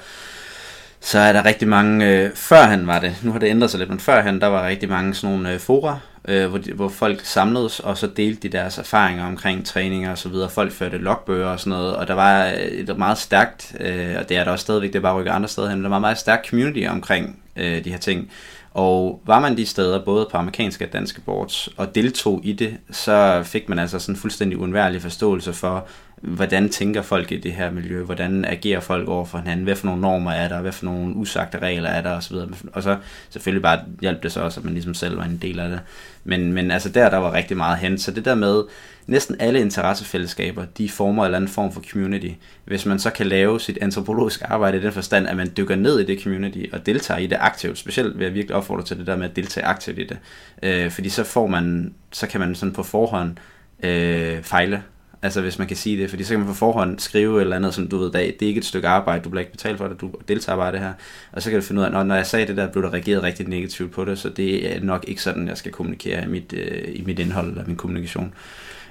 så 1.01 1.19
er 1.19 1.33
der 1.33 1.45
rigtig 1.45 1.69
mange, 1.69 2.07
øh, 2.07 2.31
førhen 2.35 2.87
var 2.87 3.01
det, 3.01 3.17
nu 3.23 3.33
har 3.33 3.39
det 3.39 3.49
ændret 3.49 3.71
sig 3.71 3.79
lidt, 3.79 3.91
men 3.91 4.01
før 4.01 4.21
han, 4.21 4.41
der 4.41 4.47
var 4.47 4.67
rigtig 4.67 4.89
mange 4.89 5.15
sådan 5.15 5.37
nogle 5.37 5.53
øh, 5.53 5.61
fora, 5.61 5.99
øh, 6.29 6.47
hvor, 6.47 6.59
de, 6.59 6.73
hvor 6.73 6.89
folk 6.89 7.25
samledes, 7.25 7.81
og 7.81 7.99
så 7.99 8.07
delte 8.07 8.49
de 8.49 8.57
deres 8.57 8.79
erfaringer 8.79 9.27
omkring 9.27 9.67
træninger 9.67 10.11
og 10.11 10.19
så 10.19 10.29
videre. 10.29 10.51
Folk 10.51 10.73
førte 10.73 10.99
logbøger 10.99 11.47
og 11.47 11.61
sådan 11.61 11.71
noget, 11.71 11.97
og 11.97 12.09
der 12.09 12.15
var 12.15 12.47
øh, 12.47 12.53
et 12.55 12.99
meget 12.99 13.19
stærkt, 13.19 13.77
øh, 13.81 14.15
og 14.19 14.29
det 14.29 14.37
er 14.37 14.45
der 14.45 14.51
også 14.51 14.63
stadigvæk, 14.63 14.93
det 14.93 14.99
er 14.99 15.03
bare 15.03 15.21
rykker 15.21 15.33
andre 15.33 15.49
steder 15.49 15.71
hen, 15.71 15.83
der 15.83 15.89
var 15.89 15.99
meget 15.99 16.19
stærkt 16.19 16.49
community 16.49 16.87
omkring 16.89 17.39
øh, 17.57 17.85
de 17.85 17.91
her 17.91 17.99
ting. 17.99 18.31
Og 18.77 19.23
var 19.27 19.41
man 19.41 19.57
de 19.57 19.67
steder, 19.67 20.05
både 20.05 20.29
på 20.31 20.37
amerikanske 20.37 20.85
og 20.87 20.93
danske 20.93 21.21
boards, 21.21 21.69
og 21.77 21.95
deltog 21.95 22.41
i 22.45 22.53
det, 22.53 22.77
så 22.91 23.43
fik 23.45 23.69
man 23.69 23.79
altså 23.79 23.99
sådan 23.99 24.15
en 24.15 24.19
fuldstændig 24.19 24.59
uundværlig 24.59 25.03
forståelse 25.03 25.53
for, 25.53 25.87
hvordan 26.23 26.69
tænker 26.69 27.03
folk 27.03 27.33
i 27.33 27.37
det 27.37 27.53
her 27.53 27.71
miljø, 27.71 28.03
hvordan 28.03 28.45
agerer 28.45 28.81
folk 28.81 29.09
over 29.09 29.25
for 29.25 29.39
hinanden, 29.39 29.65
hvad 29.65 29.77
for 29.77 29.87
nogle 29.87 30.01
normer 30.01 30.31
er 30.31 30.49
der, 30.49 30.61
hvad 30.61 30.73
for 30.73 30.85
nogle 30.85 31.17
usagte 31.17 31.59
regler 31.59 31.89
er 31.89 32.03
der 32.03 32.17
osv. 32.17 32.37
Og 32.73 32.83
så 32.83 32.97
selvfølgelig 33.31 33.63
bare 33.63 33.81
hjalp 34.01 34.23
det 34.23 34.33
så 34.33 34.41
også, 34.41 34.61
at 34.61 34.65
man 34.65 34.73
ligesom 34.73 34.95
selv 34.95 35.17
var 35.17 35.25
en 35.25 35.39
del 35.43 35.61
af 35.61 35.69
det. 35.69 35.81
Men, 36.25 36.53
men 36.53 36.71
altså 36.71 36.89
der, 36.89 37.11
der 37.11 37.17
var 37.17 37.33
rigtig 37.33 37.57
meget 37.57 37.79
hen. 37.79 37.99
Så 37.99 38.11
det 38.11 38.25
der 38.25 38.35
med, 38.35 38.63
næsten 39.07 39.37
alle 39.39 39.61
interessefællesskaber, 39.61 40.65
de 40.79 40.89
former 40.89 41.23
en 41.23 41.27
eller 41.27 41.37
anden 41.37 41.51
form 41.51 41.73
for 41.73 41.83
community. 41.91 42.31
Hvis 42.65 42.87
man 42.87 42.99
så 42.99 43.11
kan 43.11 43.27
lave 43.27 43.61
sit 43.61 43.79
antropologiske 43.81 44.47
arbejde 44.47 44.79
i 44.79 44.83
den 44.83 44.93
forstand, 44.93 45.29
at 45.29 45.37
man 45.37 45.53
dykker 45.57 45.77
ned 45.77 46.01
i 46.01 46.07
det 46.07 46.23
community 46.23 46.65
og 46.73 46.87
deltager 46.87 47.19
i 47.19 47.27
det 47.27 47.37
aktivt, 47.41 47.79
specielt 47.79 48.19
vil 48.19 48.25
jeg 48.25 48.35
virkelig 48.35 48.57
opfordre 48.57 48.85
til 48.85 48.99
det 48.99 49.07
der 49.07 49.17
med 49.17 49.31
at 49.31 49.37
deltage 49.37 49.67
aktivt 49.67 49.99
i 49.99 50.07
det. 50.07 50.19
Øh, 50.63 50.91
fordi 50.91 51.09
så 51.09 51.25
får 51.25 51.47
man, 51.47 51.95
så 52.13 52.27
kan 52.27 52.41
man 52.41 52.55
sådan 52.55 52.73
på 52.73 52.83
forhånd 52.83 53.37
øh, 53.83 54.43
fejle 54.43 54.83
Altså 55.27 55.41
hvis 55.41 55.59
man 55.59 55.69
kan 55.69 55.77
sige 55.77 56.03
det, 56.03 56.11
fordi 56.11 56.25
så 56.25 56.31
kan 56.31 56.39
man 56.39 56.49
på 56.49 56.55
forhånd 56.55 56.99
skrive 56.99 57.37
et 57.37 57.41
eller 57.41 57.57
andet, 57.57 57.75
som 57.75 57.89
du 57.89 57.99
ved, 57.99 58.13
det 58.13 58.43
er 58.43 58.47
ikke 58.47 58.59
et 58.59 58.65
stykke 58.65 58.89
arbejde, 58.89 59.25
du 59.25 59.29
bliver 59.29 59.41
ikke 59.41 59.53
betalt 59.53 59.79
for 59.79 59.89
det, 59.89 60.01
du 60.01 60.11
deltager 60.29 60.57
bare 60.57 60.73
det 60.73 60.81
her. 60.81 60.93
Og 61.33 61.43
så 61.43 61.51
kan 61.51 61.61
du 61.61 61.67
finde 61.67 61.81
ud 61.81 61.87
af, 61.87 62.01
at 62.01 62.07
når 62.07 62.15
jeg 62.15 62.27
sagde 62.27 62.47
det 62.47 62.57
der, 62.57 62.67
blev 62.67 62.85
der 62.85 62.93
reageret 62.93 63.23
rigtig 63.23 63.49
negativt 63.49 63.93
på 63.93 64.05
det, 64.05 64.19
så 64.19 64.29
det 64.29 64.77
er 64.77 64.81
nok 64.81 65.05
ikke 65.09 65.23
sådan, 65.23 65.49
jeg 65.49 65.57
skal 65.57 65.73
kommunikere 65.73 66.25
i 66.25 66.27
mit, 66.27 66.53
øh, 66.53 66.83
i 66.95 67.03
mit 67.07 67.19
indhold 67.19 67.51
eller 67.51 67.65
min 67.67 67.77
kommunikation. 67.77 68.35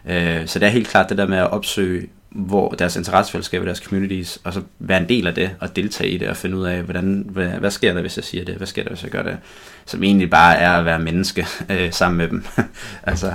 Øh, 0.10 0.48
så 0.48 0.60
det 0.60 0.66
er 0.66 0.70
helt 0.70 0.88
klart 0.88 1.10
det 1.10 1.18
der 1.18 1.28
med 1.28 1.38
at 1.38 1.52
opsøge 1.52 2.08
hvor 2.30 2.70
deres 2.70 2.96
interessefællesskab 2.96 3.62
og 3.62 3.66
deres 3.66 3.78
communities, 3.78 4.40
og 4.44 4.54
så 4.54 4.62
være 4.80 5.02
en 5.02 5.10
del 5.10 5.28
af 5.28 5.36
det, 5.36 5.52
og 5.60 5.76
deltage 5.76 6.10
i 6.10 6.18
det, 6.18 6.28
og 6.28 6.38
finde 6.38 6.58
ud 6.58 6.66
af, 6.66 6.82
hvordan, 6.82 7.26
hvad, 7.30 7.48
hvad 7.48 7.72
sker 7.72 7.94
der, 7.94 8.02
hvis 8.02 8.18
jeg 8.18 8.24
siger 8.24 8.46
det, 8.46 8.56
hvad 8.56 8.68
sker 8.68 8.84
der, 8.84 8.90
hvis 8.90 9.04
jeg 9.04 9.12
gør 9.12 9.24
det, 9.24 9.38
som 9.86 10.04
egentlig 10.04 10.30
bare 10.30 10.58
er 10.58 10.72
at 10.72 10.86
være 10.86 11.00
menneske 11.00 11.48
øh, 11.72 11.92
sammen 11.94 12.18
med 12.18 12.28
dem. 12.28 12.44
altså, 13.04 13.34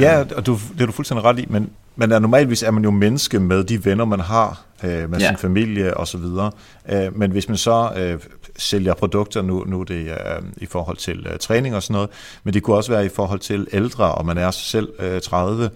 Ja, 0.00 0.24
og 0.36 0.46
du, 0.46 0.58
det 0.72 0.80
er 0.80 0.86
du 0.86 0.92
fuldstændig 0.92 1.24
ret 1.24 1.38
i, 1.38 1.46
men, 1.48 1.70
men 1.96 2.12
er 2.12 2.18
normalvis 2.18 2.62
er 2.62 2.70
man 2.70 2.84
jo 2.84 2.90
menneske 2.90 3.40
med 3.40 3.64
de 3.64 3.84
venner, 3.84 4.04
man 4.04 4.20
har, 4.20 4.62
øh, 4.84 5.10
med 5.10 5.18
ja. 5.18 5.28
sin 5.28 5.36
familie 5.36 5.96
og 5.96 6.08
så 6.08 6.18
videre. 6.18 6.50
Øh, 6.90 7.18
men 7.18 7.30
hvis 7.30 7.48
man 7.48 7.56
så 7.56 7.90
øh, 7.96 8.18
sælger 8.56 8.94
produkter, 8.94 9.42
nu, 9.42 9.64
nu 9.66 9.80
er 9.80 9.84
det 9.84 10.06
øh, 10.06 10.42
i 10.56 10.66
forhold 10.66 10.96
til 10.96 11.26
øh, 11.32 11.38
træning 11.38 11.74
og 11.76 11.82
sådan 11.82 11.94
noget, 11.94 12.10
men 12.44 12.54
det 12.54 12.62
kunne 12.62 12.76
også 12.76 12.92
være 12.92 13.06
i 13.06 13.08
forhold 13.08 13.40
til 13.40 13.66
ældre, 13.72 14.14
og 14.14 14.26
man 14.26 14.38
er 14.38 14.50
selv 14.50 14.88
øh, 14.98 15.20
30, 15.20 15.70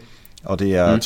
og 0.44 0.58
det 0.58 0.76
er 0.76 0.94
mm. 0.94 1.00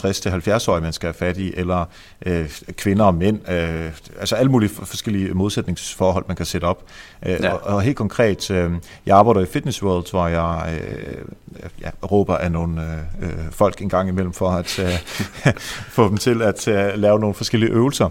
60-70-årige, 0.55 0.83
man 0.83 0.93
skal 0.93 1.07
have 1.07 1.15
fat 1.15 1.37
i, 1.37 1.53
eller 1.57 1.85
øh, 2.27 2.51
kvinder 2.73 3.05
og 3.05 3.15
mænd, 3.15 3.51
øh, 3.51 3.93
altså 4.19 4.37
alle 4.37 4.51
mulige 4.51 4.71
forskellige 4.71 5.35
modsætningsforhold, 5.35 6.25
man 6.29 6.37
kan 6.37 6.47
sætte 6.47 6.65
op. 6.65 6.83
Øh, 7.27 7.39
ja. 7.43 7.53
og, 7.53 7.61
og 7.75 7.83
helt 7.83 7.97
konkret, 7.97 8.51
øh, 8.51 8.73
jeg 9.07 9.17
arbejder 9.17 9.41
i 9.41 9.47
Fitness 9.47 9.83
World, 9.83 10.11
hvor 10.11 10.27
jeg 10.27 10.81
øh, 10.81 11.63
ja, 11.81 11.91
råber 12.11 12.37
af 12.37 12.53
nogle 12.53 12.83
øh, 13.23 13.29
folk 13.51 13.83
en 13.83 13.89
gang 13.89 14.09
imellem 14.09 14.33
for 14.33 14.51
at 14.51 14.79
øh, 14.79 14.93
få 15.97 16.09
dem 16.09 16.17
til 16.17 16.43
at 16.43 16.69
øh, 16.69 16.93
lave 16.95 17.21
nogle 17.21 17.35
forskellige 17.35 17.71
øvelser. 17.71 18.09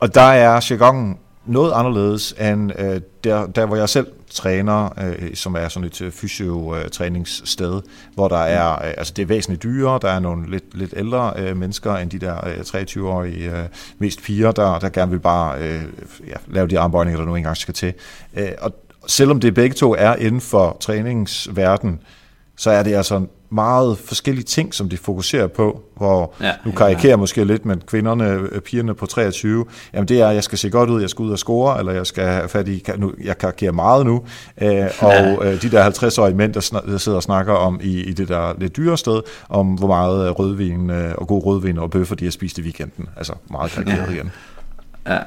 Og 0.00 0.14
der 0.14 0.20
er 0.20 0.66
jargonen 0.70 1.18
noget 1.46 1.72
anderledes 1.72 2.34
end 2.40 2.72
øh, 2.78 3.00
der, 3.24 3.46
der, 3.46 3.66
hvor 3.66 3.76
jeg 3.76 3.88
selv 3.88 4.06
træner, 4.30 4.88
øh, 5.04 5.34
som 5.34 5.54
er 5.54 5.68
sådan 5.68 5.86
et 5.86 6.00
øh, 6.00 6.12
fysiotræningssted, 6.12 7.80
hvor 8.14 8.28
der 8.28 8.36
er, 8.36 8.72
øh, 8.72 8.94
altså 8.96 9.12
det 9.16 9.22
er 9.22 9.26
væsentligt 9.26 9.62
dyrere, 9.62 9.98
der 10.02 10.08
er 10.08 10.18
nogle 10.18 10.50
lidt, 10.50 10.78
lidt 10.78 10.94
ældre 10.96 11.32
øh, 11.36 11.56
mennesker 11.56 11.96
end 11.96 12.10
de 12.10 12.18
der 12.18 12.46
øh, 12.46 12.58
23-årige, 12.58 13.50
øh, 13.50 13.64
mest 13.98 14.22
piger, 14.22 14.52
der, 14.52 14.78
der 14.78 14.88
gerne 14.88 15.10
vil 15.10 15.20
bare 15.20 15.58
øh, 15.58 15.82
ja, 16.26 16.34
lave 16.46 16.68
de 16.68 16.78
armbøjninger, 16.78 17.20
der 17.20 17.26
nu 17.26 17.34
engang 17.34 17.56
skal 17.56 17.74
til. 17.74 17.94
Øh, 18.36 18.48
og 18.60 18.72
selvom 19.06 19.40
det 19.40 19.54
begge 19.54 19.74
to 19.74 19.94
er 19.98 20.14
inden 20.14 20.40
for 20.40 20.76
træningsverden, 20.80 22.00
så 22.56 22.70
er 22.70 22.82
det 22.82 22.94
altså 22.94 23.26
meget 23.50 23.98
forskellige 23.98 24.44
ting, 24.44 24.74
som 24.74 24.88
de 24.88 24.96
fokuserer 24.96 25.46
på, 25.46 25.82
hvor 25.96 26.34
ja, 26.40 26.52
nu 26.64 26.72
karikerer 26.72 27.10
jeg 27.10 27.18
måske 27.18 27.44
lidt, 27.44 27.64
men 27.64 27.82
kvinderne, 27.86 28.24
øh, 28.24 28.60
pigerne 28.60 28.94
på 28.94 29.06
23, 29.06 29.64
jamen 29.94 30.08
det 30.08 30.20
er, 30.20 30.30
jeg 30.30 30.44
skal 30.44 30.58
se 30.58 30.70
godt 30.70 30.90
ud, 30.90 31.00
jeg 31.00 31.10
skal 31.10 31.22
ud 31.22 31.30
og 31.30 31.38
score, 31.38 31.78
eller 31.78 31.92
jeg 31.92 32.06
skal 32.06 32.24
have 32.24 32.48
fat 32.48 32.68
i, 32.68 32.84
nu, 32.98 33.12
jeg 33.24 33.38
karikerer 33.38 33.72
meget 33.72 34.06
nu, 34.06 34.24
øh, 34.62 34.84
og 35.00 35.12
ja. 35.12 35.52
øh, 35.52 35.62
de 35.62 35.70
der 35.70 35.90
50-årige 35.90 36.36
mænd, 36.36 36.54
der, 36.54 36.60
sn- 36.60 36.90
der 36.90 36.98
sidder 36.98 37.16
og 37.16 37.22
snakker 37.22 37.52
om 37.52 37.80
i, 37.82 38.00
i 38.00 38.12
det 38.12 38.28
der 38.28 38.54
lidt 38.58 38.76
dyre 38.76 38.98
sted, 38.98 39.20
om 39.48 39.66
hvor 39.66 39.88
meget 39.88 40.28
øh, 40.28 40.30
rødvin 40.30 40.90
øh, 40.90 41.14
og 41.18 41.26
god 41.26 41.44
rødvin 41.46 41.78
og 41.78 41.90
bøffer 41.90 42.14
de 42.14 42.24
har 42.24 42.32
spist 42.32 42.58
i 42.58 42.62
weekenden. 42.62 43.08
Altså 43.16 43.32
meget 43.50 43.70
karikeret 43.70 44.06
ja. 44.08 44.12
igen. 44.12 44.32
Ja. 45.06 45.18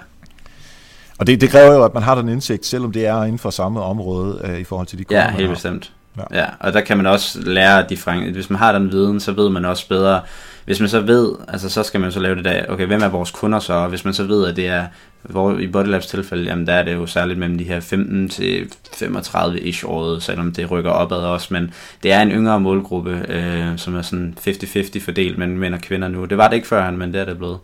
Og 1.19 1.27
det, 1.27 1.41
det 1.41 1.49
kræver 1.49 1.73
jo, 1.73 1.83
at 1.83 1.93
man 1.93 2.03
har 2.03 2.15
den 2.15 2.29
indsigt, 2.29 2.65
selvom 2.65 2.91
det 2.91 3.07
er 3.07 3.23
inden 3.23 3.39
for 3.39 3.49
samme 3.49 3.81
område 3.81 4.41
øh, 4.43 4.59
i 4.59 4.63
forhold 4.63 4.87
til 4.87 4.99
de 4.99 5.03
kunder, 5.03 5.23
Ja, 5.23 5.29
helt 5.29 5.49
bestemt. 5.49 5.93
Ja. 6.17 6.39
ja, 6.39 6.45
og 6.59 6.73
der 6.73 6.81
kan 6.81 6.97
man 6.97 7.05
også 7.05 7.39
lære 7.41 7.85
differen- 7.89 8.31
Hvis 8.33 8.49
man 8.49 8.59
har 8.59 8.71
den 8.71 8.91
viden, 8.91 9.19
så 9.19 9.31
ved 9.31 9.49
man 9.49 9.65
også 9.65 9.87
bedre. 9.87 10.21
Hvis 10.65 10.79
man 10.79 10.89
så 10.89 10.99
ved, 11.01 11.31
altså 11.47 11.69
så 11.69 11.83
skal 11.83 11.99
man 11.99 12.11
så 12.11 12.19
lave 12.19 12.35
det 12.35 12.45
der, 12.45 12.65
okay, 12.69 12.85
hvem 12.87 13.01
er 13.03 13.07
vores 13.07 13.31
kunder 13.31 13.59
så? 13.59 13.73
Og 13.73 13.89
hvis 13.89 14.05
man 14.05 14.13
så 14.13 14.23
ved, 14.23 14.47
at 14.47 14.55
det 14.55 14.67
er, 14.67 14.85
hvor 15.23 15.57
i 15.57 15.67
Bodylabs 15.67 16.07
tilfælde, 16.07 16.43
jamen 16.43 16.67
der 16.67 16.73
er 16.73 16.83
det 16.83 16.93
jo 16.93 17.05
særligt 17.05 17.39
mellem 17.39 17.57
de 17.57 17.63
her 17.63 17.79
15 17.79 18.29
til 18.29 18.67
35-ish 18.93 19.85
året, 19.87 20.23
selvom 20.23 20.51
det 20.51 20.71
rykker 20.71 20.91
opad 20.91 21.17
også, 21.17 21.47
men 21.53 21.71
det 22.03 22.11
er 22.11 22.21
en 22.21 22.31
yngre 22.31 22.59
målgruppe, 22.59 23.25
øh, 23.27 23.77
som 23.77 23.95
er 23.95 24.01
sådan 24.01 24.37
50-50 24.47 24.99
fordelt 25.05 25.37
mellem 25.37 25.57
mænd 25.57 25.73
og 25.73 25.81
kvinder 25.81 26.07
nu. 26.07 26.25
Det 26.25 26.37
var 26.37 26.47
det 26.47 26.55
ikke 26.55 26.67
før, 26.67 26.91
men 26.91 27.13
det 27.13 27.21
er 27.21 27.25
det 27.25 27.37
blevet. 27.37 27.57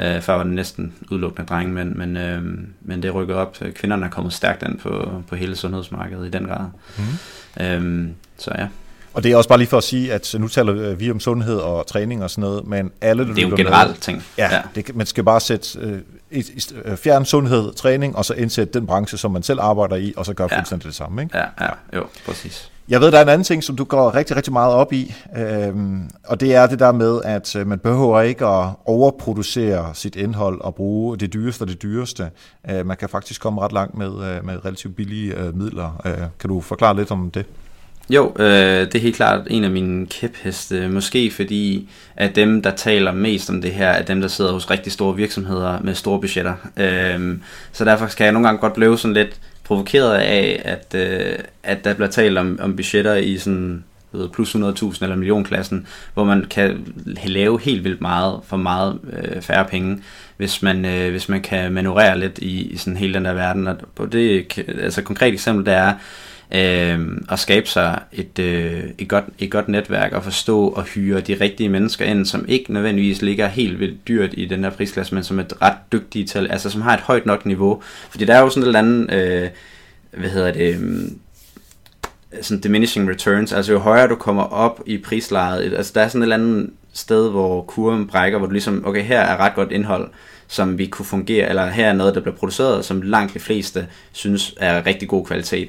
Øh, 0.00 0.20
før 0.20 0.34
var 0.34 0.42
det 0.42 0.52
næsten 0.52 0.92
udelukkende 1.10 1.46
drenge, 1.48 1.72
men, 1.74 1.92
men, 1.98 2.16
øh, 2.16 2.42
men 2.82 3.02
det 3.02 3.14
rykker 3.14 3.34
op. 3.34 3.56
Kvinderne 3.74 4.06
er 4.06 4.10
kommet 4.10 4.32
stærkt 4.32 4.62
ind 4.62 4.78
på, 4.78 5.10
på 5.28 5.36
hele 5.36 5.56
sundhedsmarkedet 5.56 6.26
i 6.26 6.30
den 6.30 6.44
grad. 6.46 6.66
Mm. 6.98 7.04
Øhm, 7.60 8.14
så 8.38 8.50
ja. 8.58 8.68
Og 9.14 9.22
det 9.22 9.32
er 9.32 9.36
også 9.36 9.48
bare 9.48 9.58
lige 9.58 9.68
for 9.68 9.78
at 9.78 9.84
sige, 9.84 10.12
at 10.12 10.34
nu 10.38 10.48
taler 10.48 10.94
vi 10.94 11.10
om 11.10 11.20
sundhed 11.20 11.56
og 11.56 11.86
træning 11.86 12.22
og 12.22 12.30
sådan 12.30 12.42
noget, 12.42 12.66
men 12.66 12.90
alle... 13.00 13.28
Det 13.28 13.38
er 13.38 13.48
jo 13.48 13.56
generelt 13.56 14.02
ting. 14.02 14.24
Ja, 14.38 14.54
ja. 14.54 14.62
Det, 14.74 14.96
man 14.96 15.06
skal 15.06 15.24
bare 15.24 15.40
sætte 15.40 15.78
øh, 15.80 15.98
øh, 16.84 16.96
fjern 16.96 17.24
sundhed, 17.24 17.72
træning, 17.72 18.16
og 18.16 18.24
så 18.24 18.34
indsætte 18.34 18.78
den 18.78 18.86
branche, 18.86 19.18
som 19.18 19.30
man 19.30 19.42
selv 19.42 19.60
arbejder 19.60 19.96
i, 19.96 20.14
og 20.16 20.26
så 20.26 20.34
gøre 20.34 20.48
ja. 20.50 20.58
fuldstændig 20.58 20.86
det 20.86 20.94
samme. 20.94 21.22
Ikke? 21.22 21.38
Ja, 21.38 21.44
ja, 21.60 21.70
jo, 21.96 22.04
præcis. 22.26 22.70
Jeg 22.88 23.00
ved, 23.00 23.12
der 23.12 23.18
er 23.18 23.22
en 23.22 23.28
anden 23.28 23.44
ting, 23.44 23.64
som 23.64 23.76
du 23.76 23.84
går 23.84 24.14
rigtig, 24.14 24.36
rigtig 24.36 24.52
meget 24.52 24.74
op 24.74 24.92
i, 24.92 25.14
øhm, 25.36 26.10
og 26.26 26.40
det 26.40 26.54
er 26.54 26.66
det 26.66 26.78
der 26.78 26.92
med, 26.92 27.20
at 27.24 27.56
øh, 27.56 27.66
man 27.66 27.78
behøver 27.78 28.20
ikke 28.20 28.46
at 28.46 28.68
overproducere 28.84 29.94
sit 29.94 30.16
indhold 30.16 30.60
og 30.60 30.74
bruge 30.74 31.16
det 31.16 31.32
dyreste 31.32 31.62
og 31.62 31.68
det 31.68 31.82
dyreste. 31.82 32.30
Øh, 32.70 32.86
man 32.86 32.96
kan 32.96 33.08
faktisk 33.08 33.40
komme 33.40 33.60
ret 33.60 33.72
langt 33.72 33.98
med, 33.98 34.06
øh, 34.06 34.46
med 34.46 34.64
relativt 34.64 34.96
billige 34.96 35.34
øh, 35.34 35.56
midler. 35.56 36.02
Øh, 36.04 36.18
kan 36.40 36.48
du 36.48 36.60
forklare 36.60 36.96
lidt 36.96 37.10
om 37.10 37.30
det? 37.30 37.46
Jo, 38.10 38.32
øh, 38.38 38.80
det 38.80 38.94
er 38.94 38.98
helt 39.00 39.16
klart 39.16 39.46
en 39.50 39.64
af 39.64 39.70
mine 39.70 40.06
kæpheste. 40.06 40.88
Måske 40.88 41.30
fordi, 41.30 41.88
at 42.16 42.36
dem, 42.36 42.62
der 42.62 42.70
taler 42.70 43.12
mest 43.12 43.50
om 43.50 43.62
det 43.62 43.72
her, 43.72 43.88
er 43.88 44.02
dem, 44.02 44.20
der 44.20 44.28
sidder 44.28 44.52
hos 44.52 44.70
rigtig 44.70 44.92
store 44.92 45.16
virksomheder 45.16 45.80
med 45.82 45.94
store 45.94 46.20
budgetter. 46.20 46.54
Øh, 46.76 47.38
så 47.72 47.84
derfor 47.84 48.06
kan 48.06 48.24
jeg 48.24 48.32
nogle 48.32 48.48
gange 48.48 48.60
godt 48.60 48.74
blive 48.74 48.98
sådan 48.98 49.14
lidt 49.14 49.40
provokeret 49.64 50.14
af, 50.14 50.62
at, 50.64 50.94
øh, 50.94 51.38
at 51.62 51.84
der 51.84 51.94
bliver 51.94 52.10
talt 52.10 52.38
om, 52.38 52.58
om 52.62 52.76
budgetter 52.76 53.14
i 53.14 53.38
sådan 53.38 53.84
ved, 54.12 54.28
plus 54.28 54.54
100.000 54.54 54.98
eller 55.02 55.16
millionklassen, 55.16 55.86
hvor 56.14 56.24
man 56.24 56.44
kan 56.50 56.94
lave 57.06 57.60
helt 57.60 57.84
vildt 57.84 58.00
meget 58.00 58.40
for 58.46 58.56
meget 58.56 58.98
øh, 59.12 59.42
færre 59.42 59.64
penge, 59.64 60.02
hvis 60.36 60.62
man, 60.62 60.84
øh, 60.84 61.10
hvis 61.10 61.28
man 61.28 61.42
kan 61.42 61.72
manøvrere 61.72 62.18
lidt 62.18 62.38
i, 62.38 62.62
i 62.62 62.76
sådan 62.76 62.96
hele 62.96 63.14
den 63.14 63.24
der 63.24 63.32
verden. 63.32 63.66
Og 63.66 63.76
på 63.94 64.06
det, 64.06 64.58
altså 64.82 65.00
et 65.00 65.06
konkret 65.06 65.32
eksempel, 65.32 65.66
der 65.66 65.72
er, 65.72 65.94
øh, 66.54 67.00
at 67.30 67.38
skabe 67.38 67.68
sig 67.68 68.00
et, 68.12 68.38
øh, 68.38 68.84
et, 68.98 69.08
godt, 69.08 69.24
et 69.38 69.50
godt 69.50 69.68
netværk 69.68 70.12
og 70.12 70.24
forstå 70.24 70.68
og 70.68 70.82
hyre 70.82 71.20
de 71.20 71.36
rigtige 71.40 71.68
mennesker 71.68 72.04
ind, 72.04 72.26
som 72.26 72.44
ikke 72.48 72.72
nødvendigvis 72.72 73.22
ligger 73.22 73.48
helt 73.48 73.80
vildt 73.80 74.08
dyrt 74.08 74.30
i 74.32 74.44
den 74.46 74.64
her 74.64 74.70
prisklasse, 74.70 75.14
men 75.14 75.24
som 75.24 75.38
er 75.38 75.62
ret 75.62 75.76
dygtige 75.92 76.24
til, 76.24 76.50
altså 76.50 76.70
som 76.70 76.82
har 76.82 76.94
et 76.94 77.00
højt 77.00 77.26
nok 77.26 77.46
niveau. 77.46 77.82
Fordi 78.10 78.24
der 78.24 78.34
er 78.34 78.40
jo 78.40 78.48
sådan 78.48 78.62
et 78.62 78.66
eller 78.66 78.78
andet, 78.78 79.12
øh, 79.12 79.48
hvad 80.20 80.30
hedder 80.30 80.52
det, 80.52 80.80
øh, 80.80 81.08
sådan 82.42 82.60
diminishing 82.60 83.10
returns, 83.10 83.52
altså 83.52 83.72
jo 83.72 83.78
højere 83.78 84.08
du 84.08 84.14
kommer 84.14 84.42
op 84.42 84.80
i 84.86 84.98
prislejet, 84.98 85.74
altså 85.74 85.92
der 85.94 86.00
er 86.00 86.08
sådan 86.08 86.22
et 86.22 86.24
eller 86.24 86.36
andet 86.36 86.70
sted, 86.92 87.30
hvor 87.30 87.62
kurven 87.62 88.06
brækker, 88.06 88.38
hvor 88.38 88.46
du 88.46 88.52
ligesom, 88.52 88.86
okay, 88.86 89.02
her 89.02 89.20
er 89.20 89.36
ret 89.36 89.54
godt 89.54 89.72
indhold, 89.72 90.10
som 90.48 90.78
vi 90.78 90.86
kunne 90.86 91.06
fungere, 91.06 91.48
eller 91.48 91.66
her 91.66 91.88
er 91.88 91.92
noget, 91.92 92.14
der 92.14 92.20
bliver 92.20 92.36
produceret, 92.36 92.84
som 92.84 93.02
langt 93.02 93.34
de 93.34 93.38
fleste 93.38 93.86
synes 94.12 94.54
er 94.56 94.86
rigtig 94.86 95.08
god 95.08 95.26
kvalitet 95.26 95.68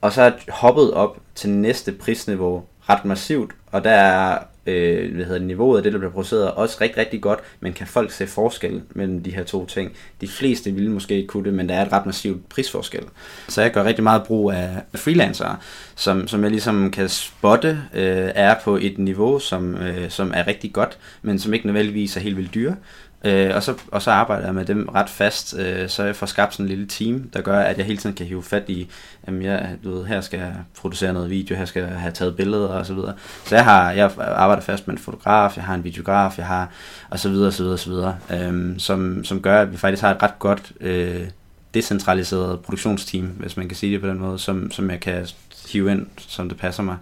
og 0.00 0.12
så 0.12 0.22
er 0.22 0.32
hoppet 0.48 0.92
op 0.92 1.18
til 1.34 1.50
næste 1.50 1.92
prisniveau 1.92 2.62
ret 2.88 3.04
massivt, 3.04 3.50
og 3.72 3.84
der 3.84 3.90
er 3.90 4.38
øh, 4.66 5.14
hvad 5.14 5.24
hedder 5.24 5.38
det, 5.38 5.46
niveauet 5.46 5.76
af 5.76 5.82
det, 5.82 5.92
der 5.92 5.98
bliver 5.98 6.12
produceret, 6.12 6.50
også 6.50 6.76
rigtig, 6.80 6.98
rigtig 6.98 7.20
godt, 7.20 7.40
men 7.60 7.72
kan 7.72 7.86
folk 7.86 8.12
se 8.12 8.26
forskel 8.26 8.82
mellem 8.90 9.22
de 9.22 9.30
her 9.30 9.44
to 9.44 9.66
ting? 9.66 9.92
De 10.20 10.28
fleste 10.28 10.72
ville 10.72 10.90
måske 10.90 11.14
ikke 11.14 11.26
kunne 11.26 11.44
det, 11.44 11.54
men 11.54 11.68
der 11.68 11.74
er 11.74 11.86
et 11.86 11.92
ret 11.92 12.06
massivt 12.06 12.48
prisforskel. 12.48 13.02
Så 13.48 13.62
jeg 13.62 13.72
gør 13.72 13.84
rigtig 13.84 14.02
meget 14.02 14.22
brug 14.22 14.52
af 14.52 14.68
freelancere, 14.94 15.56
som, 15.94 16.28
som 16.28 16.42
jeg 16.42 16.50
ligesom 16.50 16.90
kan 16.90 17.08
spotte, 17.08 17.68
øh, 17.94 18.30
er 18.34 18.54
på 18.64 18.76
et 18.76 18.98
niveau, 18.98 19.38
som, 19.38 19.74
øh, 19.74 20.10
som 20.10 20.32
er 20.34 20.46
rigtig 20.46 20.72
godt, 20.72 20.98
men 21.22 21.38
som 21.38 21.54
ikke 21.54 21.66
nødvendigvis 21.66 22.16
er 22.16 22.20
helt 22.20 22.36
vildt 22.36 22.54
dyre, 22.54 22.76
Øh, 23.24 23.54
og, 23.54 23.62
så, 23.62 23.74
og 23.88 24.02
så 24.02 24.10
arbejder 24.10 24.44
jeg 24.44 24.54
med 24.54 24.64
dem 24.64 24.88
ret 24.94 25.08
fast, 25.10 25.58
øh, 25.58 25.88
så 25.88 26.04
jeg 26.04 26.16
får 26.16 26.26
skabt 26.26 26.52
sådan 26.52 26.64
en 26.64 26.68
lille 26.68 26.86
team, 26.86 27.30
der 27.32 27.40
gør, 27.40 27.58
at 27.60 27.78
jeg 27.78 27.86
hele 27.86 27.98
tiden 27.98 28.16
kan 28.16 28.26
hive 28.26 28.42
fat 28.42 28.64
i, 28.68 28.88
jamen 29.26 29.42
jeg, 29.42 29.76
du 29.84 29.90
ved, 29.94 30.06
her 30.06 30.20
skal 30.20 30.38
jeg 30.38 30.54
producere 30.80 31.12
noget 31.12 31.30
video, 31.30 31.56
her 31.56 31.64
skal 31.64 31.82
jeg 31.82 31.92
have 31.92 32.12
taget 32.12 32.36
billeder 32.36 32.68
og 32.68 32.86
så 32.86 32.94
videre. 32.94 33.14
Så 33.44 33.54
jeg 33.54 33.64
har, 33.64 33.92
jeg 33.92 34.10
arbejder 34.18 34.62
fast 34.62 34.86
med 34.86 34.94
en 34.94 35.02
fotograf, 35.02 35.56
jeg 35.56 35.64
har 35.64 35.74
en 35.74 35.84
videograf, 35.84 36.38
jeg 36.38 36.46
har, 36.46 36.70
og 37.10 37.18
så 37.18 37.28
videre, 37.28 37.46
og 37.46 37.52
så 37.52 37.62
videre, 37.62 37.74
og 37.74 37.78
så 37.78 37.90
videre, 37.90 38.16
øh, 38.32 38.78
som, 38.78 39.24
som 39.24 39.42
gør, 39.42 39.62
at 39.62 39.72
vi 39.72 39.76
faktisk 39.76 40.02
har 40.02 40.14
et 40.14 40.22
ret 40.22 40.38
godt 40.38 40.72
øh, 40.80 41.28
decentraliseret 41.74 42.60
produktionsteam, 42.60 43.26
hvis 43.26 43.56
man 43.56 43.68
kan 43.68 43.76
sige 43.76 43.92
det 43.92 44.00
på 44.00 44.08
den 44.08 44.18
måde, 44.18 44.38
som, 44.38 44.70
som 44.70 44.90
jeg 44.90 45.00
kan 45.00 45.26
hive 45.72 45.92
ind, 45.92 46.06
som 46.18 46.48
det 46.48 46.58
passer 46.58 46.82
mig. 46.82 46.96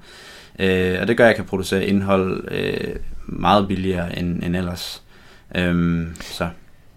Øh, 0.58 0.98
og 1.00 1.08
det 1.08 1.16
gør, 1.16 1.24
at 1.24 1.28
jeg 1.28 1.36
kan 1.36 1.44
producere 1.44 1.86
indhold 1.86 2.48
øh, 2.50 2.96
meget 3.26 3.68
billigere 3.68 4.18
end, 4.18 4.42
end 4.42 4.56
ellers. 4.56 5.02
Øhm, 5.56 6.14
så. 6.20 6.48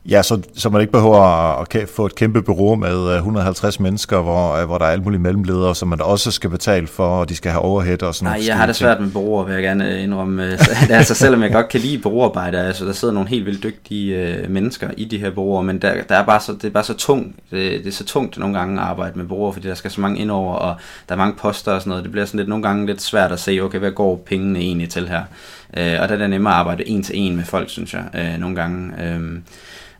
Ja, 0.09 0.23
så, 0.23 0.41
så 0.55 0.69
man 0.69 0.81
ikke 0.81 0.93
behøver 0.93 1.21
at 1.61 1.89
få 1.95 2.05
et 2.05 2.15
kæmpe 2.15 2.41
bureau 2.41 2.75
med 2.75 3.15
150 3.15 3.77
øh, 3.77 3.83
mennesker, 3.83 4.21
hvor, 4.21 4.55
øh, 4.55 4.65
hvor 4.65 4.77
der 4.77 4.85
er 4.85 4.89
alle 4.89 5.03
mulige 5.03 5.21
mellemledere, 5.21 5.75
som 5.75 5.87
man 5.87 6.01
også 6.01 6.31
skal 6.31 6.49
betale 6.49 6.87
for, 6.87 7.07
og 7.07 7.29
de 7.29 7.35
skal 7.35 7.51
have 7.51 7.61
overhead 7.61 8.03
og 8.03 8.15
sådan 8.15 8.33
Nej, 8.33 8.47
jeg 8.47 8.57
har 8.57 8.65
det 8.65 8.75
svært 8.75 9.01
med 9.01 9.11
bureauer, 9.11 9.43
vil 9.43 9.53
jeg 9.53 9.63
gerne 9.63 9.93
øh, 9.93 10.03
indrømme. 10.03 10.43
altså, 10.89 11.13
selvom 11.13 11.43
jeg 11.43 11.51
godt 11.51 11.69
kan 11.69 11.79
lide 11.79 11.97
bureauarbejde, 11.97 12.59
altså, 12.59 12.85
der 12.85 12.93
sidder 12.93 13.13
nogle 13.13 13.29
helt 13.29 13.45
vildt 13.45 13.63
dygtige 13.63 14.39
uh, 14.43 14.51
mennesker 14.51 14.89
i 14.97 15.05
de 15.05 15.17
her 15.17 15.29
bureauer, 15.31 15.61
men 15.61 15.81
der, 15.81 16.03
der 16.09 16.15
er 16.15 16.25
bare 16.25 16.39
så, 16.39 16.53
det 16.53 16.63
er 16.63 16.69
bare 16.69 16.83
så 16.83 16.93
tungt. 16.93 17.35
Det, 17.51 17.79
det 17.83 17.87
er 17.87 17.91
så 17.91 18.05
tungt 18.05 18.37
nogle 18.37 18.57
gange 18.57 18.81
at 18.81 18.87
arbejde 18.87 19.17
med 19.17 19.25
bureauer, 19.25 19.51
fordi 19.51 19.67
der 19.67 19.75
skal 19.75 19.91
så 19.91 20.01
mange 20.01 20.19
indover, 20.19 20.55
og 20.55 20.75
der 21.09 21.15
er 21.15 21.19
mange 21.19 21.35
poster 21.37 21.71
og 21.71 21.81
sådan 21.81 21.89
noget. 21.89 22.03
Det 22.03 22.11
bliver 22.11 22.25
sådan 22.25 22.37
lidt 22.37 22.49
nogle 22.49 22.63
gange 22.63 22.85
lidt 22.85 23.01
svært 23.01 23.31
at 23.31 23.39
se, 23.39 23.59
okay, 23.61 23.79
hvad 23.79 23.91
går 23.91 24.23
pengene 24.25 24.59
egentlig 24.59 24.89
til 24.89 25.09
her? 25.09 25.21
Uh, 25.69 26.01
og 26.01 26.09
der 26.09 26.15
er 26.15 26.17
det 26.17 26.29
nemmere 26.29 26.53
at 26.53 26.59
arbejde 26.59 26.87
en 26.87 27.03
til 27.03 27.17
en 27.17 27.35
med 27.35 27.43
folk, 27.43 27.69
synes 27.69 27.93
jeg, 27.93 28.03
uh, 28.13 28.39
nogle 28.39 28.55
gange. 28.55 28.93
Uh, 28.97 29.37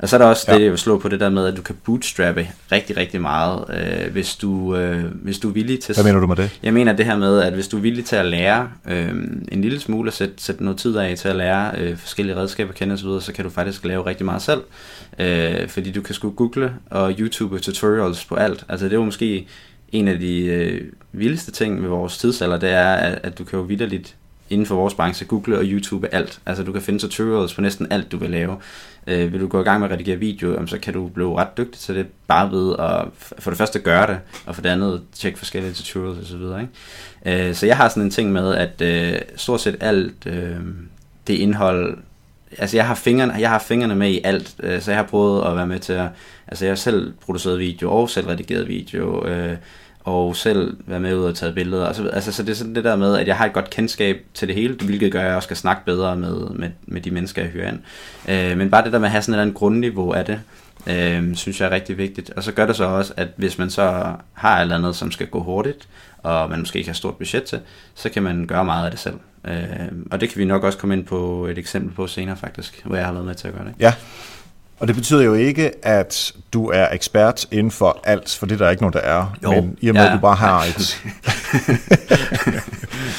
og 0.02 0.10
så 0.10 0.16
er 0.16 0.18
der 0.18 0.26
også 0.26 0.46
ja. 0.48 0.56
det, 0.56 0.64
jeg 0.64 0.72
vil 0.72 0.80
slå 0.80 1.00
på 1.00 1.10
det 1.10 1.20
der 1.20 1.30
med, 1.30 1.46
at 1.46 1.58
du 1.58 1.62
kan 1.62 1.76
bootstrappe 1.84 2.48
rigtig, 2.72 2.98
rigtig 2.98 3.22
meget, 3.22 3.66
øh, 3.70 4.12
hvis, 4.12 4.36
du, 4.36 4.76
øh, 4.76 5.06
hvis 5.06 5.40
du 5.40 5.50
er 5.50 5.54
villig 5.54 5.80
til... 5.80 5.96
Hvad 5.96 6.04
mener 6.04 6.20
du 6.20 6.28
med 6.28 6.36
det? 6.36 6.60
Jeg 6.64 6.74
mener 6.74 6.94
det 6.94 7.06
her 7.06 7.18
med, 7.18 7.42
at 7.42 7.54
hvis 7.54 7.68
du 7.68 7.78
er 7.78 7.82
villig 7.82 8.06
til 8.06 8.16
at 8.16 8.26
lære 8.26 8.70
øh, 8.90 9.10
en 9.52 9.62
lille 9.62 9.80
smule, 9.80 10.10
og 10.10 10.14
sætte, 10.14 10.34
sætte 10.38 10.64
noget 10.64 10.80
tid 10.80 10.98
af 10.98 11.18
til 11.18 11.28
at 11.28 11.36
lære 11.36 11.72
øh, 11.78 11.98
forskellige 11.98 12.36
redskaber 12.36 12.70
at 12.70 12.78
kende 12.78 12.94
osv., 12.94 13.10
så 13.20 13.32
kan 13.36 13.44
du 13.44 13.50
faktisk 13.50 13.86
lave 13.86 14.06
rigtig 14.06 14.26
meget 14.26 14.42
selv. 14.42 14.62
Øh, 15.20 15.68
fordi 15.68 15.92
du 15.92 16.02
kan 16.02 16.16
sgu 16.16 16.30
google 16.30 16.74
og 16.90 17.14
YouTube 17.20 17.60
tutorials 17.60 18.26
på 18.26 18.36
alt. 18.36 18.66
Altså 18.70 18.86
det 18.86 18.94
er 18.94 18.98
jo 18.98 19.06
måske 19.06 19.48
en 19.92 20.08
af 20.08 20.20
de 20.20 20.46
øh, 20.46 20.82
vildeste 21.12 21.52
ting 21.52 21.82
ved 21.82 21.90
vores 21.90 22.18
tidsalder, 22.18 22.58
det 22.58 22.70
er, 22.70 22.94
at, 22.94 23.20
at 23.24 23.38
du 23.38 23.44
kan 23.44 23.60
jo 23.60 23.66
vidderligt 23.66 24.16
inden 24.50 24.66
for 24.66 24.76
vores 24.76 24.94
branche, 24.94 25.26
Google 25.26 25.58
og 25.58 25.64
YouTube 25.66 26.14
alt. 26.14 26.40
Altså 26.46 26.64
du 26.64 26.72
kan 26.72 26.82
finde 26.82 27.00
tutorials 27.00 27.54
på 27.54 27.62
næsten 27.62 27.88
alt, 27.92 28.12
du 28.12 28.18
vil 28.18 28.30
lave. 28.30 28.58
Øh, 29.08 29.34
vil 29.34 29.40
du 29.40 29.48
gå 29.48 29.62
i 29.62 29.64
gang 29.64 29.80
med 29.80 29.88
at 29.90 29.94
redigere 29.94 30.18
video, 30.18 30.66
så 30.68 30.80
kan 30.80 30.94
du 30.94 31.08
blive 31.08 31.38
ret 31.38 31.58
dygtig 31.58 31.80
til 31.82 31.96
det, 31.96 32.08
bare 32.28 32.52
ved 32.52 32.76
at 32.80 33.06
for 33.40 33.52
det 33.52 33.58
første 33.58 33.80
gøre 33.80 34.08
det, 34.08 34.20
og 34.46 34.56
for 34.56 34.62
det 34.62 34.70
andet 34.70 35.02
tjekke 35.14 35.38
forskellige 35.38 35.74
tutorials 35.74 36.32
osv. 36.32 36.42
Ikke? 36.62 37.48
Øh, 37.50 37.56
så 37.56 37.66
jeg 37.66 37.78
har 37.78 37.90
sådan 37.90 38.04
en 38.04 38.10
ting 38.10 38.32
med, 38.32 38.56
at 38.56 38.82
øh, 38.82 39.22
stort 39.36 39.62
set 39.62 39.78
alt 39.80 40.26
øh, 40.26 40.58
det 41.28 41.34
indhold, 41.34 41.98
altså 42.58 42.78
jeg 42.78 42.88
har, 42.88 42.96
fingrene, 42.96 43.34
jeg 43.34 43.50
har 43.50 43.60
fingrene 43.60 43.96
med 43.96 44.10
i 44.10 44.22
alt, 44.24 44.56
øh, 44.60 44.82
så 44.82 44.92
jeg 44.92 44.98
har 44.98 45.06
prøvet 45.06 45.48
at 45.48 45.56
være 45.56 45.68
med 45.68 45.80
til 45.80 45.94
at, 45.94 46.10
altså 46.48 46.66
jeg 46.66 46.72
har 46.72 46.76
selv 46.76 47.14
produceret 47.26 47.60
video 47.60 47.92
og 47.92 48.10
selv 48.10 48.28
redigeret 48.28 48.68
video, 48.68 49.28
øh, 49.28 49.58
og 50.04 50.36
selv 50.36 50.78
være 50.86 51.00
med 51.00 51.16
ud 51.16 51.24
og 51.24 51.36
tage 51.36 51.54
billeder. 51.54 51.86
Altså, 51.86 52.08
altså, 52.08 52.32
så 52.32 52.44
det 52.44 52.50
er 52.50 52.56
sådan 52.56 52.76
det 52.76 52.84
der 52.84 52.96
med, 52.96 53.18
at 53.18 53.28
jeg 53.28 53.38
har 53.38 53.46
et 53.46 53.54
godt 53.54 53.70
kendskab 53.70 54.18
til 54.34 54.48
det 54.48 54.56
hele, 54.56 54.74
hvilket 54.74 55.12
gør, 55.12 55.20
at 55.20 55.28
jeg 55.28 55.36
også 55.36 55.48
skal 55.48 55.58
snakke 55.58 55.86
bedre 55.86 56.16
med, 56.16 56.50
med, 56.50 56.70
med 56.86 57.02
de 57.02 57.12
mennesker, 57.12 57.42
jeg 57.42 57.52
hører 57.52 57.72
ind. 57.72 57.80
Øh, 58.30 58.58
men 58.58 58.70
bare 58.70 58.84
det 58.84 58.94
der 58.94 59.00
med 59.00 59.08
at 59.08 59.12
have 59.12 59.22
sådan 59.22 59.34
et 59.34 59.36
eller 59.36 59.42
andet 59.42 59.56
grundniveau 59.56 60.12
af 60.12 60.26
det, 60.26 60.40
øh, 60.88 61.36
synes 61.36 61.62
jeg 61.62 61.68
er 61.68 61.72
rigtig 61.72 61.98
vigtigt. 61.98 62.30
Og 62.30 62.44
så 62.44 62.52
gør 62.52 62.66
det 62.66 62.76
så 62.76 62.84
også, 62.84 63.14
at 63.18 63.28
hvis 63.36 63.58
man 63.58 63.70
så 63.70 64.14
har 64.34 64.58
et 64.58 64.62
eller 64.62 64.76
andet, 64.76 64.96
som 64.96 65.12
skal 65.12 65.28
gå 65.28 65.44
hurtigt, 65.44 65.88
og 66.18 66.50
man 66.50 66.60
måske 66.60 66.80
ikke 66.80 66.90
har 66.90 66.96
stort 66.96 67.16
budget 67.16 67.44
til, 67.44 67.60
så 67.96 68.10
kan 68.10 68.24
man 68.24 68.48
gøre 68.48 68.66
meget 68.66 68.86
af 68.86 68.92
det 68.92 69.00
selv. 69.00 69.16
Øh, 69.48 69.56
og 70.12 70.22
det 70.22 70.30
kan 70.30 70.40
vi 70.40 70.46
nok 70.46 70.64
også 70.64 70.78
komme 70.78 70.96
ind 70.96 71.06
på 71.06 71.46
et 71.46 71.58
eksempel 71.58 71.96
på 71.96 72.08
senere 72.08 72.38
faktisk, 72.38 72.82
hvor 72.86 72.96
jeg 72.96 73.06
har 73.06 73.14
været 73.14 73.26
med 73.26 73.36
til 73.36 73.48
at 73.48 73.54
gøre 73.54 73.66
det. 73.66 73.74
Ja, 73.80 73.94
og 74.82 74.88
det 74.88 74.96
betyder 74.96 75.22
jo 75.22 75.34
ikke, 75.34 75.86
at 75.86 76.34
du 76.54 76.70
er 76.70 76.88
ekspert 76.91 77.46
inden 77.52 77.72
for 77.72 78.00
alt, 78.04 78.36
for 78.39 78.46
det 78.46 78.54
er 78.54 78.65
der 78.65 78.70
ikke 78.70 78.84
nogen, 78.84 78.94
der 78.94 79.00
er. 79.00 79.38
Jo, 79.44 79.52
Men 79.52 79.78
i 79.82 79.89
og 79.89 79.96
med, 79.96 80.02
ja. 80.02 80.08
at 80.08 80.13
du 80.13 80.22
bare 80.22 80.36
har 80.36 80.63
et... 80.63 81.02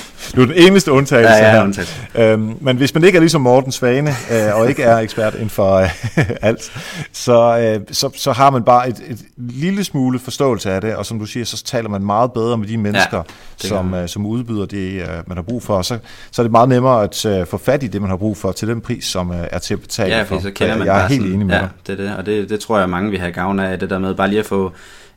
du 0.37 0.43
er 0.43 0.47
den 0.47 0.55
eneste 0.57 0.93
undtagelse 0.93 1.33
Ja, 1.35 1.45
ja, 1.47 1.51
her. 1.53 1.63
undtagelse. 1.63 1.95
Øhm, 2.15 2.55
men 2.61 2.77
hvis 2.77 2.95
man 2.95 3.05
ikke 3.05 3.17
er 3.17 3.21
ligesom 3.21 3.41
Morten 3.41 3.73
Svane, 3.73 4.11
øh, 4.33 4.61
og 4.61 4.69
ikke 4.69 4.83
er 4.83 4.97
ekspert 4.99 5.35
inden 5.35 5.51
for 5.51 5.75
øh, 5.75 5.91
alt, 6.43 6.73
så, 7.13 7.59
øh, 7.59 7.81
så, 7.93 8.11
så 8.17 8.33
har 8.33 8.51
man 8.51 8.63
bare 8.65 8.89
et, 8.89 8.97
et 9.09 9.19
lille 9.37 9.85
smule 9.85 10.19
forståelse 10.19 10.71
af 10.73 10.81
det, 10.81 10.97
og 10.97 11.07
som 11.07 11.19
du 11.19 11.27
siger, 11.27 11.45
så 11.45 11.65
taler 11.65 11.89
man 11.89 12.03
meget 12.05 12.33
bedre 12.33 12.59
med 12.59 12.69
de 12.69 12.77
mennesker, 12.79 13.23
Ja, 13.65 13.69
som, 13.69 13.95
øh, 13.95 14.09
som 14.09 14.27
udbyder 14.27 14.67
det, 14.67 14.93
øh, 15.03 15.09
man 15.27 15.37
har 15.37 15.43
brug 15.43 15.63
for. 15.63 15.77
Og 15.77 15.85
så, 15.85 15.99
så 16.31 16.43
er 16.43 16.45
det 16.45 16.51
meget 16.53 16.69
nemmere 16.69 17.03
at 17.05 17.25
øh, 17.27 17.47
få 17.47 17.59
fat 17.59 17.83
i 17.83 17.87
det, 17.87 18.01
man 18.01 18.11
har 18.11 18.17
brug 18.17 18.37
for, 18.37 18.53
til 18.53 18.69
den 18.69 18.81
pris, 18.81 19.05
som 19.05 19.31
øh, 19.31 19.47
er 19.51 19.59
til 19.59 19.75
at 19.75 19.81
betale 19.81 20.17
Ja, 20.17 20.23
for. 20.23 20.41
så 20.41 20.51
kender 20.51 20.77
man 20.79 20.87
jeg 20.87 21.03
er 21.05 21.07
helt 21.09 21.21
sådan, 21.23 21.35
enig 21.35 21.47
med 21.47 21.55
ja, 21.55 21.61
dig. 21.61 21.69
det 21.87 22.01
er 22.01 22.05
det, 22.09 22.17
og 22.17 22.27
det, 22.27 22.51
det 22.51 22.61
tror 22.61 22.79
jeg 22.79 22.89
mange 22.89 23.11
vil 23.11 23.21
have 23.21 23.33
gavn 23.33 23.61
af, 23.61 23.79
det 23.79 23.91
der 23.91 23.99
med 23.99 24.15
bare 24.15 24.29
lige 24.29 24.41
at 24.41 24.47
få 24.47 24.73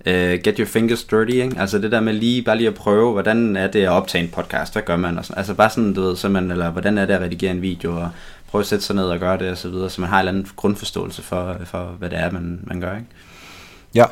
uh, 0.08 0.14
get 0.14 0.58
your 0.58 0.66
fingers 0.66 1.04
dirty, 1.04 1.32
ikke? 1.32 1.60
altså 1.60 1.80
det 1.80 1.92
der 1.92 2.00
med 2.00 2.14
lige, 2.14 2.42
bare 2.42 2.58
lige 2.58 2.68
at 2.68 2.74
prøve, 2.74 3.12
hvordan 3.12 3.56
er 3.56 3.68
det 3.68 3.84
at 3.84 3.90
optage 3.90 4.24
en 4.24 4.30
podcast, 4.30 4.74
hvad 4.74 4.84
gør 4.84 4.96
man, 4.96 5.18
og 5.18 5.26
sådan. 5.26 5.38
altså 5.38 5.54
bare 5.54 5.70
sådan, 5.70 5.94
du 5.94 6.02
ved, 6.02 6.16
så 6.16 6.30
man, 6.30 6.52
eller 6.52 6.70
hvordan 6.70 6.98
er 6.98 7.06
det 7.06 7.14
at 7.14 7.22
redigere 7.22 7.52
en 7.52 7.62
video, 7.62 7.96
og 7.96 8.10
prøve 8.48 8.60
at 8.62 8.68
sætte 8.68 8.86
sig 8.86 8.96
ned 8.96 9.06
og 9.06 9.20
gøre 9.20 9.38
det, 9.38 9.52
og 9.52 9.58
så 9.58 9.70
videre, 9.70 9.90
så 9.90 10.02
man 10.02 10.10
har 10.10 10.18
en 10.18 10.20
eller 10.20 10.32
anden 10.32 10.48
grundforståelse 10.56 11.22
for, 11.22 11.58
for 11.66 11.84
hvad 12.00 12.10
det 12.10 12.20
er, 12.20 12.32
man, 12.32 12.60
man 12.64 12.82
gør, 12.82 12.96
ikke? 12.96 13.08
Ja, 13.96 14.06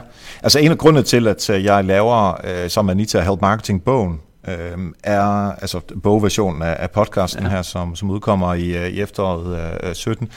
altså 0.44 0.60
en 0.60 0.72
af 0.72 0.78
grundene 0.78 1.04
til, 1.04 1.28
at 1.28 1.50
øh, 1.50 1.64
jeg 1.64 1.86
laver 1.86 2.42
øh, 2.44 2.70
som 2.70 2.90
Anita 2.90 3.22
Help 3.22 3.42
Marketing 3.42 3.84
bogen, 3.84 4.20
øh, 4.48 4.78
er 5.04 5.52
altså 5.52 5.80
bogversionen 6.04 6.62
af, 6.62 6.76
af 6.80 6.92
podcasten 6.92 7.44
ja. 7.44 7.50
Ja. 7.50 7.56
her, 7.56 7.62
som, 7.62 7.96
som 7.96 8.10
udkommer 8.10 8.54
i, 8.54 8.78
øh, 8.78 8.88
i 8.88 9.02
efteråret 9.02 9.74
øh, 9.84 9.96
17, 9.96 10.30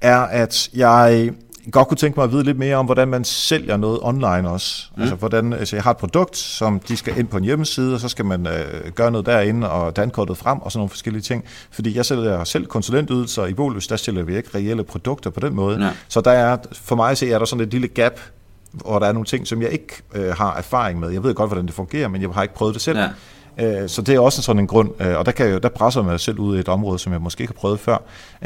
er, 0.00 0.20
at 0.20 0.68
jeg 0.74 1.30
godt 1.70 1.88
kunne 1.88 1.96
tænke 1.96 2.20
mig 2.20 2.24
at 2.24 2.32
vide 2.32 2.44
lidt 2.44 2.58
mere 2.58 2.76
om, 2.76 2.86
hvordan 2.86 3.08
man 3.08 3.24
sælger 3.24 3.76
noget 3.76 3.98
online 4.02 4.50
også. 4.50 4.86
Mm. 4.96 5.02
Altså, 5.02 5.16
hvordan, 5.16 5.52
altså 5.52 5.76
jeg 5.76 5.82
har 5.82 5.90
et 5.90 5.96
produkt, 5.96 6.36
som 6.36 6.80
de 6.80 6.96
skal 6.96 7.18
ind 7.18 7.28
på 7.28 7.36
en 7.36 7.44
hjemmeside, 7.44 7.94
og 7.94 8.00
så 8.00 8.08
skal 8.08 8.24
man 8.24 8.46
øh, 8.46 8.90
gøre 8.94 9.10
noget 9.10 9.26
derinde, 9.26 9.70
og 9.70 9.96
dankortet 9.96 10.36
frem, 10.36 10.58
og 10.58 10.72
sådan 10.72 10.78
nogle 10.78 10.90
forskellige 10.90 11.22
ting. 11.22 11.44
Fordi 11.70 11.96
jeg 11.96 12.06
sælger 12.06 12.44
selv 12.44 12.66
konsulentydelser 12.66 13.46
i 13.46 13.54
Boløs, 13.54 13.86
der 13.86 13.96
sælger 13.96 14.22
vi 14.22 14.36
ikke 14.36 14.48
reelle 14.54 14.84
produkter 14.84 15.30
på 15.30 15.40
den 15.40 15.54
måde. 15.54 15.84
Ja. 15.84 15.90
Så 16.08 16.20
der 16.20 16.30
er, 16.30 16.56
for 16.72 16.96
mig 16.96 17.10
at 17.10 17.18
se, 17.18 17.30
er 17.30 17.38
der 17.38 17.46
sådan 17.46 17.64
et 17.64 17.70
lille 17.72 17.88
gap, 17.88 18.20
hvor 18.72 18.98
der 18.98 19.06
er 19.06 19.12
nogle 19.12 19.26
ting, 19.26 19.46
som 19.46 19.62
jeg 19.62 19.70
ikke 19.70 20.02
øh, 20.14 20.36
har 20.36 20.56
erfaring 20.56 21.00
med. 21.00 21.10
Jeg 21.10 21.22
ved 21.22 21.34
godt, 21.34 21.50
hvordan 21.50 21.66
det 21.66 21.74
fungerer, 21.74 22.08
men 22.08 22.22
jeg 22.22 22.30
har 22.30 22.42
ikke 22.42 22.54
prøvet 22.54 22.74
det 22.74 22.82
selv. 22.82 22.98
Ja. 22.98 23.08
Øh, 23.62 23.88
Så 23.88 24.02
det 24.02 24.14
er 24.14 24.20
også 24.20 24.42
sådan 24.42 24.60
en 24.60 24.66
grund, 24.66 24.90
øh, 25.00 25.18
og 25.18 25.26
der, 25.26 25.32
kan 25.32 25.46
jeg, 25.46 25.52
jo- 25.54 25.58
der 25.58 25.68
presser 25.68 26.00
jeg 26.00 26.10
mig 26.10 26.20
selv 26.20 26.38
ud 26.38 26.56
i 26.56 26.60
et 26.60 26.68
område, 26.68 26.98
som 26.98 27.12
jeg 27.12 27.20
måske 27.20 27.40
ikke 27.42 27.52
har 27.56 27.60
prøvet 27.60 27.80
før. 27.80 27.96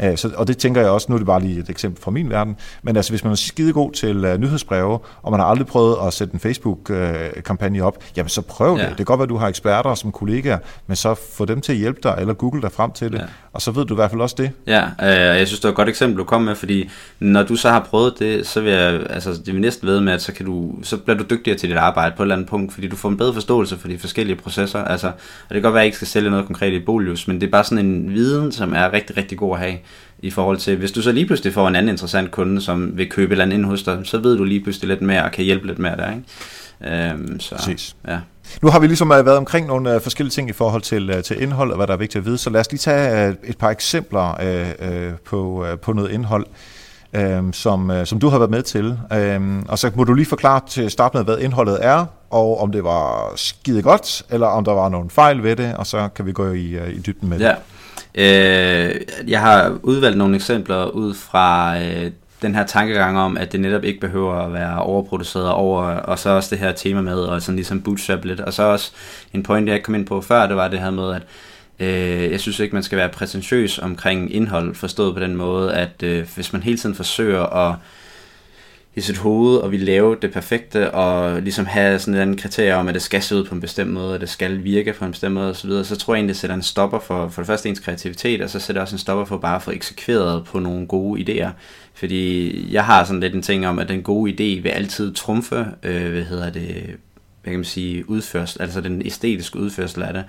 Øh, 0.03 0.17
Så, 0.17 0.31
og 0.37 0.47
det 0.47 0.57
tænker 0.57 0.81
jeg 0.81 0.89
også, 0.89 1.05
nu 1.09 1.15
er 1.15 1.17
det 1.19 1.27
bare 1.27 1.39
lige 1.41 1.59
et 1.59 1.69
eksempel 1.69 2.01
fra 2.03 2.11
min 2.11 2.29
verden, 2.29 2.55
men 2.83 2.95
altså 2.97 3.11
hvis 3.11 3.23
man 3.23 3.31
er 3.31 3.35
skide 3.35 3.73
god 3.73 3.91
til 3.91 4.15
nyhedsbreve, 4.39 4.99
og 5.21 5.31
man 5.31 5.39
har 5.39 5.47
aldrig 5.47 5.67
prøvet 5.67 5.97
at 6.07 6.13
sætte 6.13 6.33
en 6.33 6.39
Facebook-kampagne 6.39 7.83
op, 7.83 7.97
jamen 8.17 8.29
så 8.29 8.41
prøv 8.41 8.77
det. 8.77 8.83
Ja. 8.83 8.87
Det 8.89 8.97
kan 8.97 9.05
godt 9.05 9.17
være, 9.19 9.23
at 9.23 9.29
du 9.29 9.37
har 9.37 9.47
eksperter 9.47 9.95
som 9.95 10.11
kollegaer, 10.11 10.57
men 10.87 10.95
så 10.95 11.13
få 11.13 11.45
dem 11.45 11.61
til 11.61 11.71
at 11.71 11.77
hjælpe 11.77 11.99
dig, 12.03 12.15
eller 12.19 12.33
google 12.33 12.61
dig 12.61 12.71
frem 12.71 12.91
til 12.91 13.11
det, 13.11 13.17
Ja. 13.19 13.23
Og 13.55 13.61
så 13.61 13.71
ved 13.71 13.85
du 13.85 13.93
i 13.93 13.95
hvert 13.95 14.09
fald 14.11 14.21
også 14.21 14.35
det. 14.37 14.51
Ja, 14.67 14.83
øh, 14.83 15.39
jeg 15.39 15.47
synes, 15.47 15.59
det 15.59 15.63
var 15.63 15.69
et 15.69 15.75
godt 15.75 15.89
eksempel, 15.89 16.17
du 16.17 16.23
kom 16.23 16.41
med, 16.41 16.55
fordi 16.55 16.89
når 17.19 17.43
du 17.43 17.55
så 17.55 17.69
har 17.69 17.79
prøvet 17.79 18.13
det, 18.19 18.47
så 18.47 18.61
vil 18.61 18.71
jeg, 18.71 19.01
altså 19.09 19.33
det 19.45 19.53
vil 19.53 19.61
næsten 19.61 19.87
ved 19.87 20.01
med, 20.01 20.13
at 20.13 20.21
så, 20.21 20.33
kan 20.33 20.45
du, 20.45 20.75
så 20.83 20.97
bliver 20.97 21.17
du 21.17 21.23
dygtigere 21.29 21.57
til 21.57 21.69
dit 21.69 21.77
arbejde 21.77 22.15
på 22.17 22.23
et 22.23 22.25
eller 22.25 22.35
andet 22.35 22.49
punkt, 22.49 22.73
fordi 22.73 22.87
du 22.87 22.95
får 22.95 23.09
en 23.09 23.17
bedre 23.17 23.33
forståelse 23.33 23.77
for 23.77 23.87
de 23.87 23.97
forskellige 23.97 24.35
processer, 24.35 24.83
altså, 24.83 25.07
og 25.07 25.13
det 25.49 25.53
kan 25.55 25.61
godt 25.61 25.73
være, 25.73 25.81
at 25.81 25.83
jeg 25.83 25.85
ikke 25.85 25.97
skal 25.97 26.07
sælge 26.07 26.29
noget 26.29 26.45
konkret 26.45 26.73
i 26.73 26.79
Bolius, 26.79 27.27
men 27.27 27.41
det 27.41 27.47
er 27.47 27.51
bare 27.51 27.63
sådan 27.63 27.85
en 27.85 28.13
viden, 28.13 28.51
som 28.51 28.73
er 28.73 28.93
rigtig, 28.93 29.17
rigtig 29.17 29.37
god 29.37 29.55
at 29.55 29.59
have, 29.59 29.77
i 30.19 30.29
forhold 30.29 30.57
til, 30.57 30.77
hvis 30.77 30.91
du 30.91 31.01
så 31.01 31.11
lige 31.11 31.25
pludselig 31.25 31.53
får 31.53 31.67
en 31.67 31.75
anden 31.75 31.89
interessant 31.89 32.31
kunde, 32.31 32.61
som 32.61 32.97
vil 32.97 33.09
købe 33.09 33.27
et 33.27 33.31
eller 33.31 33.45
andet 33.45 33.57
ind 33.57 33.65
hos 33.65 33.83
dig, 33.83 33.99
så 34.03 34.17
ved 34.17 34.37
du 34.37 34.43
lige 34.43 34.63
pludselig 34.63 34.89
lidt 34.89 35.01
mere, 35.01 35.23
og 35.23 35.31
kan 35.31 35.45
hjælpe 35.45 35.67
lidt 35.67 35.79
mere 35.79 35.97
der, 35.97 36.11
ikke? 36.11 37.11
Øhm, 37.11 37.39
så, 37.39 37.55
Præcis. 37.55 37.95
Ja. 38.07 38.19
Nu 38.61 38.69
har 38.69 38.79
vi 38.79 38.87
ligesom 38.87 39.11
øh, 39.11 39.25
været 39.25 39.37
omkring 39.37 39.67
nogle 39.67 39.95
øh, 39.95 40.01
forskellige 40.01 40.31
ting 40.31 40.49
i 40.49 40.53
forhold 40.53 40.81
til, 40.81 41.09
øh, 41.09 41.23
til 41.23 41.41
indhold, 41.41 41.71
og 41.71 41.77
hvad 41.77 41.87
der 41.87 41.93
er 41.93 41.97
vigtigt 41.97 42.21
at 42.21 42.25
vide, 42.25 42.37
så 42.37 42.49
lad 42.49 42.59
os 42.59 42.71
lige 42.71 42.79
tage 42.79 43.35
et 43.43 43.57
par 43.57 43.69
eksempler 43.69 44.41
øh, 44.81 45.13
på, 45.25 45.65
på 45.81 45.93
noget 45.93 46.11
indhold, 46.11 46.45
øhm, 47.13 47.47
øh, 47.47 47.53
som, 47.53 47.91
som 48.05 48.19
du 48.19 48.29
har 48.29 48.37
været 48.37 48.51
med 48.51 48.63
til. 48.63 48.97
Øh, 49.13 49.41
og 49.67 49.79
så 49.79 49.91
må 49.95 50.03
du 50.03 50.13
lige 50.13 50.25
forklare 50.25 50.61
til 50.69 50.91
start 50.91 51.13
med, 51.13 51.23
hvad 51.23 51.37
indholdet 51.37 51.77
er, 51.81 52.05
og 52.29 52.61
om 52.61 52.71
det 52.71 52.83
var 52.83 53.33
skide 53.35 53.81
godt, 53.81 54.23
eller 54.29 54.47
om 54.47 54.65
der 54.65 54.71
var 54.71 54.89
nogle 54.89 55.09
fejl 55.09 55.43
ved 55.43 55.55
det, 55.55 55.75
og 55.75 55.87
så 55.87 56.09
kan 56.15 56.25
vi 56.25 56.31
gå 56.31 56.51
i, 56.51 56.91
i 56.93 56.99
dybden 56.99 57.29
med 57.29 57.39
det. 57.39 57.45
Ja. 57.45 57.55
Øh, 58.17 59.01
jeg 59.27 59.41
har 59.41 59.77
udvalgt 59.83 60.17
nogle 60.17 60.35
eksempler 60.35 60.85
ud 60.85 61.13
fra 61.13 61.79
øh, 61.81 62.11
den 62.45 62.55
her 62.55 62.65
tankegang 62.65 63.17
om, 63.17 63.37
at 63.37 63.51
det 63.51 63.59
netop 63.59 63.83
ikke 63.83 63.99
behøver 63.99 64.33
at 64.33 64.53
være 64.53 64.79
overproduceret 64.79 65.51
over, 65.51 65.83
og 65.83 66.19
så 66.19 66.29
også 66.29 66.49
det 66.55 66.59
her 66.59 66.71
tema 66.71 67.01
med, 67.01 67.17
og 67.17 67.41
sådan 67.41 67.55
ligesom 67.55 67.81
bootstrap 67.81 68.25
lidt, 68.25 68.39
og 68.39 68.53
så 68.53 68.63
også 68.63 68.91
en 69.33 69.43
point, 69.43 69.69
jeg 69.69 69.83
kom 69.83 69.95
ind 69.95 70.05
på 70.05 70.21
før, 70.21 70.47
det 70.47 70.55
var 70.55 70.67
det 70.67 70.79
her 70.79 70.91
med, 70.91 71.13
at 71.13 71.21
øh, 71.79 72.31
jeg 72.31 72.39
synes 72.39 72.59
ikke, 72.59 72.75
man 72.75 72.83
skal 72.83 72.97
være 72.97 73.09
prætentiøs 73.09 73.79
omkring 73.79 74.35
indhold, 74.35 74.75
forstået 74.75 75.13
på 75.13 75.19
den 75.19 75.35
måde, 75.35 75.73
at 75.73 76.03
øh, 76.03 76.27
hvis 76.35 76.53
man 76.53 76.63
hele 76.63 76.77
tiden 76.77 76.95
forsøger 76.95 77.43
at 77.43 77.75
i 78.95 79.01
sit 79.01 79.17
hoved 79.17 79.57
og 79.57 79.71
vil 79.71 79.79
lave 79.79 80.17
det 80.21 80.33
perfekte 80.33 80.91
og 80.91 81.41
ligesom 81.41 81.65
have 81.65 81.99
sådan 81.99 82.13
en 82.13 82.19
anden 82.19 82.37
kriterie 82.37 82.75
om, 82.75 82.87
at 82.87 82.93
det 82.93 83.01
skal 83.01 83.21
se 83.21 83.35
ud 83.35 83.43
på 83.43 83.55
en 83.55 83.61
bestemt 83.61 83.91
måde, 83.91 84.15
at 84.15 84.21
det 84.21 84.29
skal 84.29 84.63
virke 84.63 84.93
på 84.93 85.05
en 85.05 85.11
bestemt 85.11 85.33
måde 85.33 85.49
osv., 85.49 85.69
så, 85.69 85.83
så 85.83 85.95
tror 85.95 86.13
jeg 86.13 86.19
egentlig, 86.19 86.33
det 86.33 86.39
sætter 86.39 86.55
en 86.55 86.61
stopper 86.61 86.99
for, 86.99 87.27
for 87.27 87.41
det 87.41 87.47
første 87.47 87.69
ens 87.69 87.79
kreativitet, 87.79 88.41
og 88.41 88.49
så 88.49 88.59
sætter 88.59 88.81
også 88.81 88.95
en 88.95 88.99
stopper 88.99 89.25
for 89.25 89.37
bare 89.37 89.55
at 89.55 89.61
få 89.61 89.71
eksekveret 89.71 90.45
på 90.45 90.59
nogle 90.59 90.87
gode 90.87 91.21
idéer. 91.21 91.49
Fordi 91.93 92.73
jeg 92.73 92.85
har 92.85 93.03
sådan 93.03 93.19
lidt 93.19 93.33
en 93.33 93.41
ting 93.41 93.67
om, 93.67 93.79
at 93.79 93.89
den 93.89 94.03
gode 94.03 94.31
idé 94.31 94.61
vil 94.61 94.69
altid 94.69 95.13
trumfe, 95.13 95.65
øh, 95.83 96.11
hvad 96.11 96.23
hedder 96.23 96.49
det, 96.49 96.97
hvad 97.43 97.51
kan 97.51 97.59
man 97.59 97.65
sige, 97.65 98.09
udførsel, 98.09 98.61
altså 98.61 98.81
den 98.81 99.01
æstetiske 99.05 99.59
udførsel 99.59 100.03
af 100.03 100.13
det, 100.13 100.23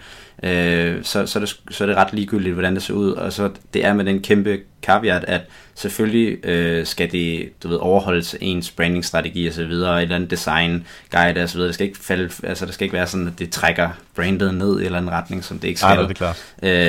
øh, 0.51 1.05
så, 1.05 1.27
så, 1.27 1.39
er 1.39 1.41
det, 1.41 1.61
så 1.71 1.85
er 1.85 1.89
det 1.89 1.97
ret 1.97 2.13
ligegyldigt, 2.13 2.55
hvordan 2.55 2.75
det 2.75 2.83
ser 2.83 2.95
ud, 2.95 3.11
og 3.11 3.33
så 3.33 3.51
det 3.75 3.85
er 3.85 3.95
med 3.95 4.05
den 4.05 4.21
kæmpe 4.21 4.59
caveat, 4.83 5.25
at 5.29 5.41
selvfølgelig 5.75 6.47
øh, 6.47 6.87
skal 6.87 7.13
det, 7.13 7.49
du 7.63 7.69
ved, 7.69 7.77
overholdes 7.77 8.37
ens 8.41 8.71
brandingstrategi 8.71 9.47
og 9.47 9.53
så 9.55 9.65
videre, 9.65 9.97
et 9.97 10.03
eller 10.03 10.17
andet 10.17 10.31
design 10.31 10.87
guide 11.13 11.43
og 11.43 11.49
så 11.49 11.55
videre, 11.55 11.67
det 11.67 11.75
skal 11.75 11.87
ikke 11.87 11.99
falde, 11.99 12.31
altså 12.43 12.67
det 12.67 12.75
skal 12.75 12.85
ikke 12.85 12.97
være 12.97 13.07
sådan, 13.07 13.27
at 13.27 13.39
det 13.39 13.51
trækker 13.51 13.89
brandet 14.17 14.55
ned 14.55 14.69
i 14.77 14.81
en 14.81 14.85
eller 14.87 14.99
anden 14.99 15.11
retning, 15.11 15.45
som 15.45 15.59
det 15.59 15.69
ikke 15.69 15.81
Nej, 15.83 15.95
skal. 15.95 16.05
det 16.05 16.11
er 16.11 16.15
klart. 16.15 16.45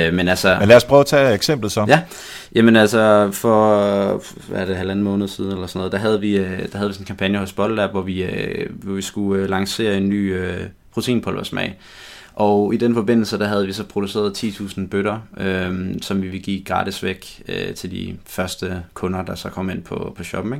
øh, 0.08 0.14
men 0.14 0.28
altså, 0.28 0.56
Men 0.60 0.68
lad 0.68 0.76
os 0.76 0.84
prøve 0.84 1.00
at 1.00 1.06
tage 1.06 1.34
eksemplet 1.34 1.72
så. 1.72 1.84
Ja, 1.88 2.00
jamen 2.54 2.76
altså 2.76 3.30
for, 3.32 4.22
hvad 4.48 4.60
er 4.60 4.64
det, 4.66 4.76
halvanden 4.76 5.04
måned 5.04 5.28
siden 5.28 5.52
eller 5.52 5.66
sådan 5.66 5.78
noget, 5.78 5.92
der 5.92 5.98
havde 5.98 6.20
vi, 6.20 6.36
øh, 6.36 6.58
der 6.72 6.78
havde 6.78 6.88
vi 6.90 6.94
sådan 6.94 7.02
en 7.02 7.06
kampagne 7.06 7.38
hos 7.38 7.52
Bottlelab, 7.52 7.90
hvor 7.90 8.02
vi, 8.02 8.22
øh, 8.22 8.66
hvor 8.70 8.94
vi 8.94 9.02
skulle 9.02 9.42
øh, 9.42 9.50
lancere 9.50 9.96
en 9.96 10.08
ny 10.08 10.34
øh, 10.34 10.60
proteinpulversmag. 10.94 11.76
Og 12.38 12.74
i 12.74 12.76
den 12.76 12.94
forbindelse, 12.94 13.38
der 13.38 13.46
havde 13.46 13.66
vi 13.66 13.72
så 13.72 13.84
produceret 13.84 14.44
10.000 14.44 14.86
bøtter, 14.86 15.20
øh, 15.36 15.94
som 16.02 16.22
vi 16.22 16.28
ville 16.28 16.42
give 16.42 16.64
gratis 16.64 17.02
væk 17.02 17.42
øh, 17.48 17.74
til 17.74 17.90
de 17.90 18.16
første 18.26 18.82
kunder, 18.94 19.22
der 19.22 19.34
så 19.34 19.48
kom 19.48 19.70
ind 19.70 19.82
på, 19.82 20.12
på 20.16 20.24
shoppen. 20.24 20.54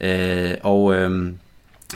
Ikke? 0.00 0.50
Øh, 0.50 0.56
og 0.62 0.94
øh, 0.94 1.32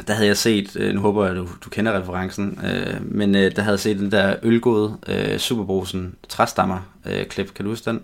der 0.06 0.14
havde 0.14 0.26
jeg 0.26 0.36
set, 0.36 0.76
øh, 0.76 0.94
nu 0.94 1.00
håber 1.00 1.26
jeg, 1.26 1.36
du, 1.36 1.48
du 1.64 1.70
kender 1.70 2.00
referencen, 2.00 2.58
øh, 2.64 3.14
men 3.14 3.34
øh, 3.34 3.56
der 3.56 3.62
havde 3.62 3.74
jeg 3.74 3.80
set 3.80 3.98
den 3.98 4.12
der 4.12 4.36
ølgod, 4.42 4.90
øh, 5.08 5.38
Superbrusen 5.38 6.14
træstammer 6.28 6.78
øh, 7.06 7.26
klip, 7.26 7.54
kan 7.54 7.64
du 7.64 7.70
huske 7.70 7.90
den? 7.90 8.00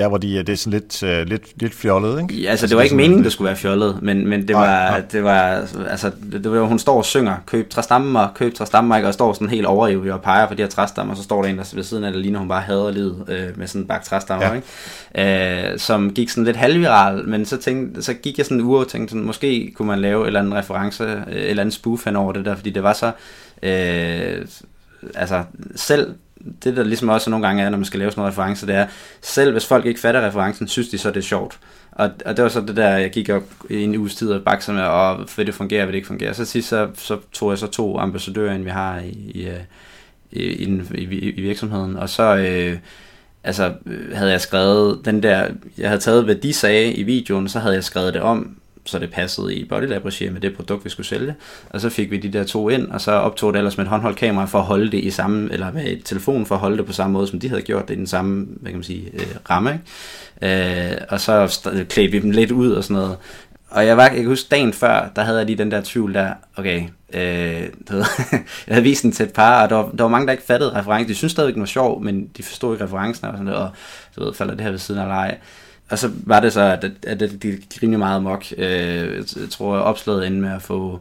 Ja, 0.00 0.08
hvor 0.08 0.18
de, 0.18 0.38
det 0.38 0.48
er 0.48 0.56
sådan 0.56 0.80
lidt, 0.80 1.02
uh, 1.02 1.28
lidt, 1.28 1.62
lidt 1.62 1.74
fjollet, 1.74 2.22
ikke? 2.22 2.42
Ja, 2.42 2.50
altså, 2.50 2.66
det 2.66 2.76
var 2.76 2.82
ikke 2.82 2.96
meningen, 2.96 3.24
det 3.24 3.32
skulle 3.32 3.46
være 3.46 3.56
fjollet, 3.56 4.02
men, 4.02 4.28
men 4.28 4.48
det, 4.48 4.56
var, 4.56 4.66
nej, 4.66 4.90
nej. 4.90 5.02
det 5.12 5.24
var, 5.24 5.66
altså, 5.90 6.10
det, 6.32 6.44
det 6.44 6.52
var, 6.52 6.60
hun 6.60 6.78
står 6.78 6.96
og 6.96 7.04
synger, 7.04 7.36
køb 7.46 7.70
træstammer, 7.70 8.28
køb 8.34 8.54
træstammer, 8.54 8.96
ikke? 8.96 9.08
og 9.08 9.14
står 9.14 9.32
sådan 9.32 9.48
helt 9.48 9.66
overivrig 9.66 10.12
og 10.12 10.22
peger 10.22 10.46
på 10.46 10.54
de 10.54 10.62
her 10.62 10.68
træstammer, 10.68 11.12
og 11.12 11.16
så 11.16 11.22
står 11.22 11.42
der 11.42 11.48
en, 11.48 11.58
der 11.58 11.72
ved 11.74 11.82
siden 11.82 12.04
af, 12.04 12.12
der 12.12 12.18
ligner 12.18 12.38
hun 12.38 12.48
bare 12.48 12.60
hader 12.60 12.90
livet 12.90 13.24
øh, 13.28 13.58
med 13.58 13.66
sådan 13.66 13.82
en 13.82 13.88
bagt 13.88 14.04
træstammer, 14.04 14.46
ja. 14.46 14.54
ikke? 14.54 15.72
Øh, 15.72 15.78
som 15.78 16.12
gik 16.14 16.28
sådan 16.28 16.44
lidt 16.44 16.56
halvviral, 16.56 17.28
men 17.28 17.44
så, 17.44 17.56
tænkte, 17.56 18.02
så 18.02 18.14
gik 18.14 18.38
jeg 18.38 18.46
sådan 18.46 18.60
en 18.60 18.64
uge 18.64 18.78
og 18.78 18.88
tænkte, 18.88 19.10
sådan, 19.10 19.26
måske 19.26 19.72
kunne 19.74 19.88
man 19.88 19.98
lave 19.98 20.22
et 20.22 20.26
eller 20.26 20.40
andet 20.40 20.54
reference, 20.54 21.04
øh, 21.04 21.10
et 21.10 21.50
eller 21.50 21.62
andet 21.62 21.74
spoof 21.74 22.04
hen 22.04 22.16
over 22.16 22.32
det 22.32 22.44
der, 22.44 22.56
fordi 22.56 22.70
det 22.70 22.82
var 22.82 22.92
så, 22.92 23.12
øh, 23.62 24.46
altså 25.14 25.42
selv 25.76 26.14
det 26.64 26.76
der 26.76 26.84
ligesom 26.84 27.08
også 27.08 27.30
nogle 27.30 27.46
gange 27.46 27.62
er, 27.62 27.70
når 27.70 27.78
man 27.78 27.84
skal 27.84 27.98
lave 28.00 28.10
sådan 28.10 28.20
noget 28.20 28.32
reference, 28.32 28.66
det 28.66 28.74
er, 28.74 28.86
selv 29.20 29.52
hvis 29.52 29.66
folk 29.66 29.86
ikke 29.86 30.00
fatter 30.00 30.26
referencen, 30.26 30.68
synes 30.68 30.88
de 30.88 30.98
så, 30.98 31.08
det 31.08 31.16
er 31.16 31.20
sjovt. 31.20 31.58
Og, 31.92 32.10
og 32.26 32.36
det 32.36 32.42
var 32.42 32.48
så 32.48 32.60
det 32.60 32.76
der, 32.76 32.88
jeg 32.88 33.10
gik 33.10 33.28
op 33.28 33.42
i 33.70 33.82
en 33.82 33.96
uges 33.96 34.14
tid 34.14 34.32
og 34.32 34.42
bakser 34.42 34.72
med, 34.72 34.82
og 34.82 35.28
vil 35.36 35.46
det 35.46 35.54
fungere, 35.54 35.86
vil 35.86 35.92
det 35.92 35.96
ikke 35.96 36.06
fungere. 36.06 36.34
Så 36.34 36.44
sidst 36.44 36.68
så, 36.68 36.88
så 36.94 37.18
tog 37.32 37.50
jeg 37.50 37.58
så 37.58 37.66
to 37.66 37.98
ambassadører, 37.98 38.54
end 38.54 38.64
vi 38.64 38.70
har 38.70 38.98
i, 38.98 39.08
i, 39.10 39.48
i, 40.30 40.44
i, 40.44 40.80
i, 40.94 41.30
i 41.30 41.40
virksomheden, 41.40 41.96
og 41.96 42.08
så 42.08 42.36
øh, 42.36 42.78
altså, 43.44 43.72
øh, 43.86 44.16
havde 44.16 44.30
jeg 44.30 44.40
skrevet 44.40 45.00
den 45.04 45.22
der, 45.22 45.48
jeg 45.78 45.88
havde 45.88 46.00
taget, 46.00 46.24
hvad 46.24 46.34
de 46.34 46.52
sagde 46.52 46.92
i 46.92 47.02
videoen, 47.02 47.48
så 47.48 47.58
havde 47.58 47.74
jeg 47.74 47.84
skrevet 47.84 48.14
det 48.14 48.22
om, 48.22 48.59
så 48.84 48.98
det 48.98 49.10
passede 49.10 49.54
i 49.54 49.64
Bodylab 49.64 50.04
med 50.04 50.40
det 50.40 50.56
produkt, 50.56 50.84
vi 50.84 50.90
skulle 50.90 51.06
sælge. 51.06 51.34
Og 51.70 51.80
så 51.80 51.90
fik 51.90 52.10
vi 52.10 52.16
de 52.16 52.32
der 52.32 52.44
to 52.44 52.68
ind, 52.68 52.90
og 52.90 53.00
så 53.00 53.12
optog 53.12 53.52
det 53.52 53.58
ellers 53.58 53.76
med 53.76 53.84
et 53.84 53.90
håndholdt 53.90 54.18
kamera 54.18 54.44
for 54.44 54.58
at 54.58 54.64
holde 54.64 54.90
det 54.92 55.04
i 55.04 55.10
samme, 55.10 55.52
eller 55.52 55.72
med 55.72 55.84
et 55.86 56.04
telefon 56.04 56.46
for 56.46 56.54
at 56.54 56.60
holde 56.60 56.76
det 56.76 56.86
på 56.86 56.92
samme 56.92 57.12
måde, 57.12 57.26
som 57.26 57.40
de 57.40 57.48
havde 57.48 57.62
gjort 57.62 57.88
det 57.88 57.94
i 57.94 57.98
den 57.98 58.06
samme, 58.06 58.46
hvad 58.60 58.70
kan 58.70 58.78
man 58.78 58.84
sige, 58.84 59.10
øh, 59.14 59.26
ramme. 59.50 59.80
Ikke? 60.42 60.90
Øh, 60.90 60.96
og 61.08 61.20
så 61.20 61.60
klædte 61.88 62.12
vi 62.12 62.18
dem 62.18 62.30
lidt 62.30 62.50
ud 62.50 62.72
og 62.72 62.84
sådan 62.84 62.94
noget. 62.94 63.16
Og 63.70 63.86
jeg, 63.86 63.96
var, 63.96 64.02
jeg 64.02 64.16
kan 64.16 64.26
huske 64.26 64.48
dagen 64.50 64.72
før, 64.72 65.10
der 65.16 65.22
havde 65.22 65.38
jeg 65.38 65.46
lige 65.46 65.58
den 65.58 65.70
der 65.70 65.80
tvivl 65.84 66.14
der, 66.14 66.32
okay, 66.56 66.82
øh, 67.12 67.68
ved, 67.90 68.04
jeg 68.66 68.74
havde 68.74 68.82
vist 68.82 69.02
den 69.02 69.12
til 69.12 69.26
et 69.26 69.32
par, 69.32 69.62
og 69.62 69.70
der 69.70 69.76
var, 69.76 69.90
der 69.90 70.04
var 70.04 70.08
mange, 70.08 70.26
der 70.26 70.32
ikke 70.32 70.44
fattede 70.44 70.78
referencen. 70.78 71.08
De 71.08 71.14
synes 71.14 71.32
stadigvæk, 71.32 71.54
den 71.54 71.62
var 71.62 71.66
sjov, 71.66 72.02
men 72.02 72.26
de 72.36 72.42
forstod 72.42 72.74
ikke 72.74 72.84
referencen 72.84 73.26
og 73.26 73.32
sådan 73.32 73.44
noget, 73.44 73.60
og 73.60 73.70
så 74.12 74.24
ved, 74.24 74.34
falder 74.34 74.54
det 74.54 74.64
her 74.64 74.70
ved 74.70 74.78
siden 74.78 75.00
af 75.00 75.08
leje. 75.08 75.36
Og 75.90 75.98
så 75.98 76.10
var 76.26 76.40
det 76.40 76.52
så, 76.52 76.60
at, 76.60 76.84
at 77.06 77.20
de 77.20 77.58
rimelig 77.82 77.98
meget 77.98 78.22
mok. 78.22 78.44
Øh, 78.58 79.24
jeg 79.36 79.50
tror, 79.50 79.74
jeg 79.74 79.84
opslaget 79.84 80.26
ind 80.26 80.40
med 80.40 80.50
at 80.50 80.62
få 80.62 81.00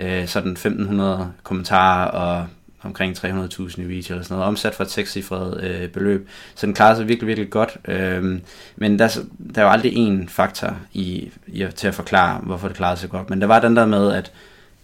øh, 0.00 0.28
sådan 0.28 0.52
1500 0.52 1.32
kommentarer 1.42 2.06
og 2.06 2.46
omkring 2.82 3.16
300.000 3.16 3.80
i 3.80 3.84
video 3.84 4.14
eller 4.14 4.24
sådan 4.24 4.34
noget, 4.34 4.48
omsat 4.48 4.74
for 4.74 4.84
et 4.84 4.90
sekscifret 4.90 5.64
øh, 5.64 5.88
beløb. 5.88 6.28
Så 6.54 6.66
den 6.66 6.74
klarede 6.74 6.96
sig 6.96 7.08
virkelig, 7.08 7.26
virkelig 7.26 7.50
godt. 7.50 7.76
Øh, 7.88 8.40
men 8.76 8.98
der, 8.98 9.18
der 9.54 9.62
var 9.62 9.70
aldrig 9.70 9.92
én 9.92 10.28
faktor 10.28 10.76
i, 10.92 11.30
i, 11.46 11.66
til 11.74 11.88
at 11.88 11.94
forklare, 11.94 12.40
hvorfor 12.42 12.68
det 12.68 12.76
klarede 12.76 13.00
sig 13.00 13.10
godt. 13.10 13.30
Men 13.30 13.40
der 13.40 13.46
var 13.46 13.60
den 13.60 13.76
der 13.76 13.86
med, 13.86 14.12
at 14.12 14.32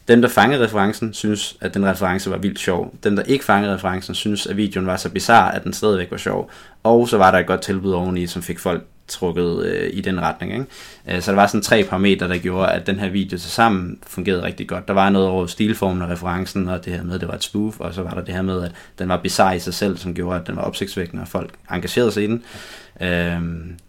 dem, 0.09 0.23
der 0.23 0.29
fangede 0.29 0.65
referencen, 0.65 1.15
synes, 1.15 1.57
at 1.61 1.75
den 1.75 1.87
reference 1.87 2.31
var 2.31 2.37
vildt 2.37 2.59
sjov. 2.59 2.95
Dem, 3.05 3.17
der 3.17 3.23
ikke 3.23 3.45
fangede 3.45 3.75
referencen, 3.75 4.15
synes, 4.15 4.47
at 4.47 4.57
videoen 4.57 4.87
var 4.87 4.97
så 4.97 5.09
bizarre, 5.09 5.55
at 5.55 5.65
den 5.65 5.73
stadigvæk 5.73 6.11
var 6.11 6.17
sjov. 6.17 6.51
Og 6.83 7.09
så 7.09 7.19
var 7.19 7.31
der 7.31 7.39
et 7.39 7.47
godt 7.47 7.61
tilbud 7.61 7.93
oveni, 7.93 8.27
som 8.27 8.43
fik 8.43 8.59
folk 8.59 8.85
trukket 9.09 9.67
øh, 9.67 9.91
i 9.93 10.01
den 10.01 10.21
retning. 10.21 10.53
Ikke? 10.53 10.67
Øh, 11.09 11.21
så 11.23 11.31
der 11.31 11.37
var 11.37 11.47
sådan 11.47 11.63
tre 11.63 11.85
parametre, 11.85 12.29
der 12.29 12.39
gjorde, 12.39 12.73
at 12.73 12.87
den 12.87 12.99
her 12.99 13.09
video 13.09 13.39
til 13.39 13.51
sammen 13.51 13.99
fungerede 14.07 14.43
rigtig 14.43 14.69
godt. 14.69 14.89
Der 14.89 14.95
var 14.95 15.11
noget 15.11 15.29
over 15.29 15.47
stilformen 15.47 16.03
og 16.03 16.09
referencen, 16.09 16.69
og 16.69 16.85
det 16.85 16.93
her 16.93 17.03
med, 17.03 17.15
at 17.15 17.21
det 17.21 17.29
var 17.29 17.35
et 17.35 17.45
spoof, 17.45 17.81
og 17.81 17.95
så 17.95 18.03
var 18.03 18.11
der 18.11 18.25
det 18.25 18.35
her 18.35 18.43
med, 18.43 18.63
at 18.63 18.73
den 18.99 19.09
var 19.09 19.17
bizarre 19.17 19.57
i 19.57 19.59
sig 19.59 19.75
selv, 19.75 19.97
som 19.97 20.15
gjorde, 20.15 20.41
at 20.41 20.47
den 20.47 20.57
var 20.57 20.63
opsigtsvækkende, 20.63 21.23
og 21.23 21.29
folk 21.29 21.51
engagerede 21.73 22.13
sig 22.13 22.25
i 22.25 22.27
den. 22.27 22.43
Øh, 23.01 23.41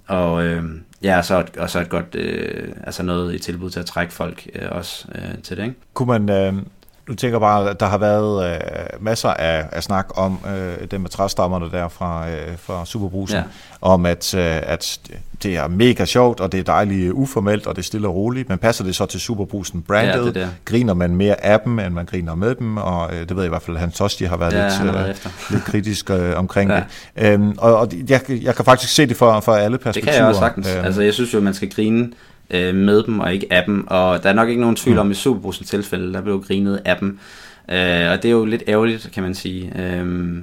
og 0.08 0.46
øh, 0.46 0.64
ja, 1.04 1.22
så 1.22 1.40
et, 1.40 1.58
og 1.58 1.70
så 1.70 1.80
et 1.80 1.90
godt, 1.90 2.16
øh, 2.16 2.68
altså 2.84 3.04
noget 3.04 3.36
i 3.36 3.40
tilbud 3.40 3.70
til 3.70 3.80
at 3.80 3.86
trække 3.86 4.14
folk 4.14 4.48
øh, 4.56 4.68
også 4.72 5.08
øh, 5.16 5.38
til 5.44 5.58
det. 5.58 5.64
Ikke? 5.64 5.76
Kunne 5.94 6.20
man, 6.20 6.30
øh, 6.30 6.54
du 7.08 7.16
tænker 7.16 7.40
bare, 7.40 7.70
at 7.70 7.80
der 7.80 7.86
har 7.86 7.98
været 7.98 8.54
øh, 8.54 8.60
masser 9.00 9.30
af, 9.30 9.66
af 9.72 9.84
snak 9.84 10.08
om 10.16 10.40
øh, 10.56 10.88
det 10.92 11.02
med 11.02 11.10
træstammerne 11.10 11.72
der 11.72 11.88
fra, 11.88 12.30
øh, 12.30 12.58
fra 12.58 12.86
Superbrusen, 12.86 13.38
ja. 13.38 13.44
om 13.82 14.06
at, 14.06 14.34
øh, 14.34 14.62
at 14.64 15.00
det 15.44 15.58
er 15.58 15.68
mega 15.68 16.06
sjovt, 16.06 16.40
og 16.40 16.52
det 16.52 16.60
er 16.60 16.64
dejligt 16.64 17.12
uformelt, 17.12 17.68
og 17.68 17.76
det 17.76 17.82
er 17.82 17.86
stille 17.86 18.08
og 18.08 18.16
roligt, 18.16 18.50
men 18.50 18.58
passer 18.58 18.84
det 18.84 18.96
så 18.96 19.06
til 19.06 19.20
Superbrusen 19.20 19.82
brandet? 19.82 20.14
Ja, 20.14 20.26
det 20.26 20.36
det. 20.36 20.50
Griner 20.66 20.94
man 20.94 21.16
mere 21.16 21.46
af 21.46 21.60
dem, 21.60 21.80
end 21.80 21.94
man 21.94 22.06
griner 22.06 22.36
med 22.36 22.56
dem? 22.56 22.78
Og 22.78 23.14
øh, 23.14 23.20
det 23.20 23.30
ved 23.30 23.44
jeg 23.44 23.46
i 23.46 23.50
hvert 23.50 23.62
fald, 23.62 23.78
at 23.78 23.82
Hans 23.82 23.96
Tosti 23.96 24.24
har 24.24 24.38
været 24.38 24.54
ja, 24.54 24.84
lidt, 24.84 24.96
øh, 24.96 25.16
lidt 25.50 25.64
kritisk 25.64 26.10
øh, 26.10 26.38
omkring 26.38 26.72
ja. 26.72 26.84
det. 27.16 27.34
Øhm, 27.34 27.56
og 27.58 27.78
og 27.78 27.90
jeg, 28.10 28.22
jeg 28.30 28.56
kan 28.56 28.66
faktisk 28.66 28.94
se 28.94 29.06
det 29.06 29.18
fra, 29.18 29.40
fra 29.40 29.60
alle 29.60 29.78
perspektiver. 29.78 30.06
Det 30.06 30.14
kan 30.14 30.22
jeg 30.22 30.30
også 30.30 30.40
sagtens. 30.40 30.76
Øhm, 30.76 30.86
altså, 30.86 31.02
jeg 31.02 31.14
synes 31.14 31.34
jo, 31.34 31.38
at 31.38 31.44
man 31.44 31.54
skal 31.54 31.70
grine 31.70 32.10
øh, 32.50 32.76
med 32.76 33.04
dem 33.04 33.20
og 33.20 33.34
ikke 33.34 33.48
af 33.50 33.64
dem. 33.66 33.88
Og 33.88 34.24
der 34.24 34.30
er 34.30 34.34
nok 34.34 34.50
ikke 34.50 34.62
nogen 34.62 34.76
tvivl 34.76 34.98
om, 34.98 35.12
i 35.12 35.14
Superbrusens 35.14 35.70
tilfælde, 35.70 36.14
der 36.14 36.22
blev 36.22 36.44
grinet 36.44 36.82
af 36.86 36.98
dem. 36.98 37.20
Øh, 37.70 38.12
og 38.12 38.24
det 38.24 38.26
er 38.26 38.32
jo 38.32 38.46
lidt 38.46 38.64
ærgerligt, 38.68 39.10
kan 39.14 39.24
man 39.24 39.36
sige. 39.36 39.74
Øh, 39.80 40.38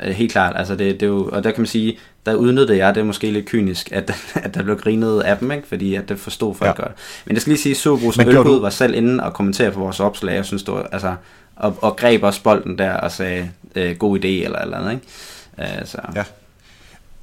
helt 0.00 0.32
klart, 0.32 0.52
altså 0.56 0.76
det, 0.76 1.00
det 1.00 1.02
er 1.02 1.10
jo, 1.10 1.28
og 1.32 1.44
der 1.44 1.50
kan 1.50 1.60
man 1.60 1.66
sige, 1.66 1.98
der 2.26 2.34
udnyttede 2.34 2.78
jeg 2.78 2.94
det 2.94 3.06
måske 3.06 3.30
lidt 3.30 3.46
kynisk, 3.46 3.92
at, 3.92 4.12
at 4.44 4.54
der 4.54 4.62
blev 4.62 4.76
grinet 4.76 5.20
af 5.20 5.38
dem, 5.38 5.50
ikke? 5.50 5.68
fordi 5.68 5.94
at 5.94 6.08
det 6.08 6.18
forstod 6.18 6.54
folk 6.54 6.68
ja. 6.78 6.82
godt. 6.82 6.92
Men 7.24 7.34
jeg 7.34 7.40
skal 7.40 7.50
lige 7.50 7.62
sige, 7.62 7.70
at 7.70 7.76
Superbrusen 7.76 8.28
Ølbud 8.28 8.44
du... 8.44 8.60
var 8.60 8.70
selv 8.70 8.94
inde 8.94 9.24
og 9.24 9.32
kommentere 9.32 9.70
på 9.70 9.80
vores 9.80 10.00
opslag, 10.00 10.34
jeg 10.34 10.44
synes, 10.44 10.62
det 10.62 10.74
var, 10.74 10.88
altså, 10.92 11.14
og, 11.56 11.76
og 11.80 11.96
greb 11.96 12.22
også 12.22 12.42
bolden 12.42 12.78
der 12.78 12.92
og 12.92 13.10
sagde, 13.12 13.50
øh, 13.74 13.96
god 13.96 14.18
idé 14.18 14.28
eller 14.28 14.58
eller 14.58 14.76
andet. 14.76 14.92
Ikke? 14.92 15.78
Øh, 15.80 15.86
så. 15.86 15.98
Ja. 16.14 16.24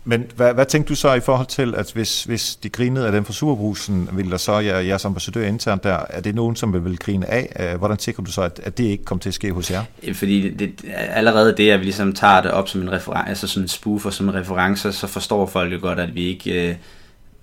Men 0.07 0.25
hvad, 0.35 0.53
hvad 0.53 0.65
tænkte 0.65 0.89
du 0.89 0.95
så 0.95 1.13
i 1.13 1.19
forhold 1.19 1.47
til, 1.47 1.75
at 1.75 1.91
hvis, 1.93 2.23
hvis 2.23 2.55
de 2.55 2.69
grinede 2.69 3.05
af 3.05 3.11
den 3.11 3.25
fra 3.25 3.33
Superbrusen, 3.33 4.09
ville 4.13 4.31
der 4.31 4.37
så, 4.37 4.59
jer, 4.59 4.79
jeres 4.79 5.05
ambassadør 5.05 5.47
internt 5.47 5.83
der, 5.83 5.99
er 6.09 6.21
det 6.21 6.35
nogen, 6.35 6.55
som 6.55 6.85
vil 6.85 6.97
grine 6.97 7.31
af? 7.31 7.71
Øh, 7.73 7.77
hvordan 7.77 7.99
sikrer 7.99 8.23
du 8.23 8.31
så, 8.31 8.41
at, 8.41 8.59
at 8.63 8.77
det 8.77 8.83
ikke 8.83 9.05
kommer 9.05 9.19
til 9.21 9.29
at 9.29 9.33
ske 9.33 9.51
hos 9.51 9.71
jer? 9.71 9.83
Fordi 10.13 10.49
det, 10.49 10.85
allerede 10.93 11.53
det, 11.57 11.71
at 11.71 11.79
vi 11.79 11.83
ligesom 11.83 12.13
tager 12.13 12.41
det 12.41 12.51
op 12.51 12.69
som 12.69 12.81
en 12.81 12.91
reference, 12.91 13.29
altså 13.29 13.47
sådan 13.47 13.63
en 13.63 13.67
spoof 13.67 14.05
og 14.05 14.13
som 14.13 14.29
en 14.29 14.35
reference, 14.35 14.91
så 14.91 15.07
forstår 15.07 15.45
folk 15.45 15.73
jo 15.73 15.77
godt, 15.81 15.99
at 15.99 16.15
vi 16.15 16.25
ikke 16.25 16.69
øh, 16.69 16.75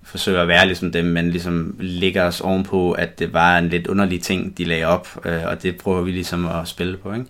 forsøger 0.03 0.41
at 0.41 0.47
være 0.47 0.65
ligesom 0.65 0.91
dem, 0.91 1.05
men 1.05 1.29
ligesom 1.29 1.75
ligger 1.79 2.23
os 2.23 2.41
ovenpå, 2.41 2.91
at 2.91 3.19
det 3.19 3.33
var 3.33 3.57
en 3.57 3.69
lidt 3.69 3.87
underlig 3.87 4.21
ting, 4.21 4.57
de 4.57 4.63
lagde 4.63 4.85
op, 4.85 5.07
øh, 5.25 5.41
og 5.45 5.63
det 5.63 5.77
prøver 5.77 6.01
vi 6.01 6.11
ligesom 6.11 6.47
at 6.47 6.67
spille 6.67 6.97
på, 6.97 7.13
ikke? 7.13 7.25